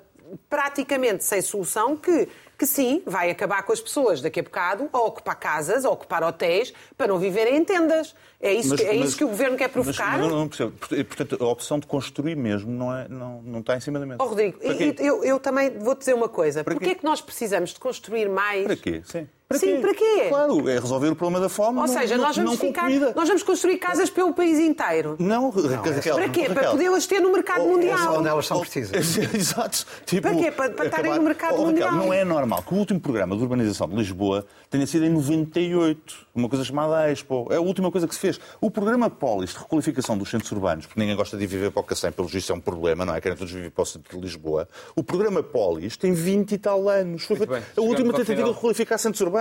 praticamente 0.49 1.23
sem 1.23 1.41
solução 1.41 1.95
que, 1.97 2.27
que 2.57 2.65
sim, 2.65 3.01
vai 3.05 3.31
acabar 3.31 3.63
com 3.63 3.71
as 3.73 3.81
pessoas 3.81 4.21
daqui 4.21 4.39
a 4.39 4.43
bocado 4.43 4.89
a 4.93 4.99
ocupar 4.99 5.35
casas, 5.35 5.85
a 5.85 5.89
ocupar 5.89 6.23
hotéis, 6.23 6.73
para 6.95 7.07
não 7.07 7.17
viverem 7.17 7.57
em 7.57 7.63
tendas. 7.65 8.15
É 8.39 8.53
isso, 8.53 8.69
Mas- 8.69 8.79
que, 8.79 8.85
é 8.85 8.93
mas- 8.93 9.07
isso 9.09 9.17
que 9.17 9.23
o 9.23 9.27
governo 9.29 9.57
quer 9.57 9.69
provocar? 9.69 10.19
Mas, 10.19 10.27
não, 10.27 10.37
não 10.37 10.47
percebo. 10.47 10.73
Portanto, 10.77 11.37
a 11.43 11.47
opção 11.47 11.79
de 11.79 11.87
construir 11.87 12.35
mesmo 12.35 12.71
não, 12.71 12.95
é, 12.95 13.07
não, 13.07 13.41
não 13.41 13.59
está 13.59 13.75
em 13.75 13.79
cima 13.79 13.99
da 13.99 14.05
mesa. 14.05 14.17
Ó, 14.21 14.25
Rodrigo, 14.27 14.59
eu, 14.99 15.23
eu 15.23 15.39
também 15.39 15.69
vou-te 15.79 15.99
dizer 15.99 16.13
uma 16.13 16.29
coisa. 16.29 16.63
Porquê 16.63 16.85
quê? 16.85 16.91
é 16.91 16.95
que 16.95 17.05
nós 17.05 17.21
precisamos 17.21 17.71
de 17.71 17.79
construir 17.79 18.29
mais? 18.29 18.65
Para 18.65 18.75
quê? 18.75 19.01
Sim. 19.05 19.27
Sim, 19.57 19.81
para 19.81 19.95
quê? 19.95 20.27
Claro, 20.29 20.69
é 20.69 20.75
resolver 20.75 21.07
o 21.07 21.15
problema 21.15 21.41
da 21.41 21.49
fome. 21.49 21.79
Ou 21.79 21.87
não- 21.87 21.93
seja, 21.93 22.15
não, 22.17 22.25
nós 22.25 22.35
vamos 22.35 22.51
não 22.51 22.57
ficar, 22.57 22.83
comida. 22.83 23.13
nós 23.15 23.27
vamos 23.27 23.41
construir 23.41 23.77
casas 23.79 24.07
pelo 24.07 24.31
país 24.31 24.59
inteiro. 24.59 25.15
Não, 25.17 25.49
Raquel. 25.49 26.13
Para 26.15 26.29
quê? 26.29 26.43
Para 26.43 26.53
Raquel. 26.53 26.71
podê-las 26.73 27.07
ter 27.07 27.19
no 27.19 27.31
mercado 27.31 27.63
oh, 27.63 27.69
mundial. 27.69 28.19
Onde 28.19 28.27
elas 28.27 28.45
são 28.45 28.59
precisas. 28.59 29.17
Exato. 29.33 29.87
Tipo, 30.05 30.21
Para 30.29 30.37
quê? 30.37 30.51
Para- 30.51 30.69
para 30.69 30.85
estarem 30.85 31.15
no 31.15 31.23
mercado 31.23 31.55
Oh, 31.55 31.65
Raquel, 31.65 31.91
mundial. 31.91 31.91
Não 31.93 32.13
é 32.13 32.23
normal 32.23 32.61
que 32.61 32.75
o 32.75 32.77
último 32.77 32.99
programa 32.99 33.35
de 33.35 33.41
urbanização 33.41 33.89
de 33.89 33.95
Lisboa 33.95 34.45
tenha 34.69 34.85
sido 34.85 35.05
em 35.05 35.09
98, 35.09 36.27
uma 36.35 36.47
coisa 36.47 36.63
chamada 36.63 37.11
Expo. 37.11 37.47
É 37.49 37.55
a 37.55 37.61
última 37.61 37.89
coisa 37.91 38.07
que 38.07 38.13
se 38.13 38.21
fez. 38.21 38.39
O 38.61 38.69
programa 38.69 39.09
Polis 39.09 39.49
de 39.49 39.57
requalificação 39.57 40.15
dos 40.15 40.29
centros 40.29 40.51
urbanos, 40.51 40.85
porque 40.85 40.99
ninguém 40.99 41.15
gosta 41.15 41.35
de 41.35 41.47
viver 41.47 41.71
para 41.71 41.79
o 41.79 41.83
Cacém, 41.83 42.11
pelo 42.11 42.27
visto 42.27 42.51
é 42.51 42.55
um 42.55 42.61
problema, 42.61 43.03
não 43.03 43.15
é? 43.15 43.19
Querem 43.19 43.35
todos 43.35 43.51
viver 43.51 43.71
para 43.71 43.81
o 43.81 43.85
centro 43.85 44.15
de 44.15 44.23
Lisboa. 44.23 44.69
O 44.95 45.03
programa 45.03 45.41
Polis 45.41 45.97
tem 45.97 46.13
20 46.13 46.51
e 46.51 46.57
tal 46.59 46.87
anos. 46.87 47.23
Foi 47.23 47.35
a 47.75 47.81
última 47.81 48.13
tentativa 48.13 48.43
de 48.43 48.51
requalificar 48.51 48.99
centros 48.99 49.21
urbanos. 49.21 49.38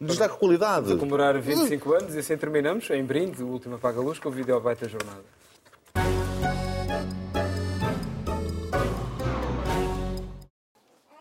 Nos 0.00 0.18
dá 0.18 0.28
qualidade. 0.28 0.92
a 0.92 0.96
comemorar 0.96 1.38
25 1.38 1.92
anos 1.94 2.14
e 2.14 2.18
assim 2.18 2.36
terminamos 2.36 2.90
em 2.90 3.04
brinde, 3.04 3.42
o 3.42 3.46
último 3.46 3.76
apaga 3.76 4.00
a 4.00 4.02
luz, 4.02 4.18
com 4.18 4.28
o 4.28 4.32
vídeo 4.32 4.58
baita 4.60 4.88
jornada. 4.88 5.22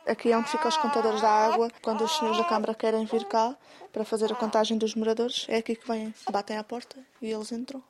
Aqui 0.08 0.32
é 0.32 0.38
onde 0.38 0.50
ficam 0.50 0.68
os 0.68 0.78
contadores 0.78 1.22
da 1.22 1.30
água. 1.30 1.70
Quando 1.82 2.04
os 2.04 2.18
senhores 2.18 2.38
da 2.38 2.44
Câmara 2.44 2.74
querem 2.74 3.06
vir 3.06 3.24
cá 3.26 3.56
para 3.94 4.04
fazer 4.04 4.32
a 4.32 4.36
contagem 4.36 4.78
dos 4.78 4.96
moradores, 4.96 5.46
é 5.48 5.58
aqui 5.58 5.76
que 5.76 5.88
vêm. 5.88 6.14
Batem 6.30 6.58
à 6.58 6.64
porta 6.64 6.98
e 7.22 7.32
eles 7.32 7.52
entram 7.52 7.82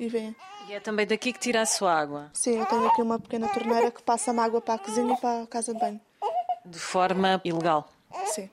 e 0.00 0.08
vêm. 0.08 0.34
E 0.68 0.72
é 0.72 0.80
também 0.80 1.06
daqui 1.06 1.32
que 1.32 1.38
tira 1.38 1.60
a 1.60 1.66
sua 1.66 1.92
água, 1.94 2.30
Sim, 2.32 2.58
eu 2.58 2.66
tenho 2.66 2.86
aqui 2.86 3.00
uma 3.00 3.18
pequena 3.18 3.48
torneira 3.48 3.90
que 3.90 4.02
passa-me 4.02 4.40
água 4.40 4.60
para 4.60 4.74
a 4.74 4.78
cozinha 4.78 5.14
e 5.14 5.16
para 5.20 5.42
a 5.42 5.46
casa 5.46 5.72
de 5.72 5.78
banho. 5.78 6.00
de 6.64 6.78
forma 6.78 7.40
ilegal. 7.44 7.88
Sim. 8.26 8.50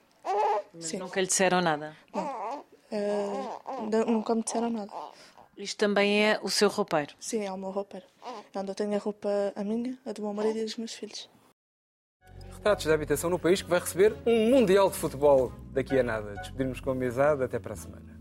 Mas 0.76 0.86
Sim. 0.86 0.97
nunca 0.97 1.19
lhe 1.21 1.28
disseram 1.28 1.61
nada. 1.61 1.95
Eh, 2.91 3.28
nu- 3.89 4.05
nunca 4.05 4.36
me 4.36 4.43
disseram 4.43 4.69
nada. 4.69 4.91
Isto 5.57 5.78
também 5.78 6.26
é 6.26 6.39
o 6.43 6.49
seu 6.49 6.67
roupeiro. 6.69 7.13
Sim, 7.19 7.45
é 7.45 7.51
o 7.51 7.57
meu 7.57 7.71
roupeiro. 7.71 8.05
É 8.53 8.59
onde 8.59 8.71
eu 8.71 8.76
tenho 8.76 8.93
a 8.93 8.97
roupa, 8.97 9.30
a 9.55 9.63
minha, 9.63 9.97
a 10.05 10.11
do 10.11 10.21
meu 10.21 10.34
marido 10.34 10.59
e 10.59 10.63
dos 10.63 10.76
meus 10.78 10.93
filhos. 10.93 11.30
Retratos 12.53 12.86
da 12.86 12.93
habitação 12.93 13.30
no 13.30 13.39
país 13.39 13.61
que 13.61 13.69
vai 13.69 13.80
receber 13.80 14.13
um 14.26 14.49
Mundial 14.49 14.89
de 14.89 14.97
Futebol 14.97 15.51
daqui 15.71 15.97
a 15.99 16.03
nada. 16.03 16.34
Despedirmos 16.36 16.80
com 16.80 16.91
amizade. 16.91 17.43
Até 17.43 17.57
para 17.59 17.73
a 17.73 17.76
semana. 17.76 18.14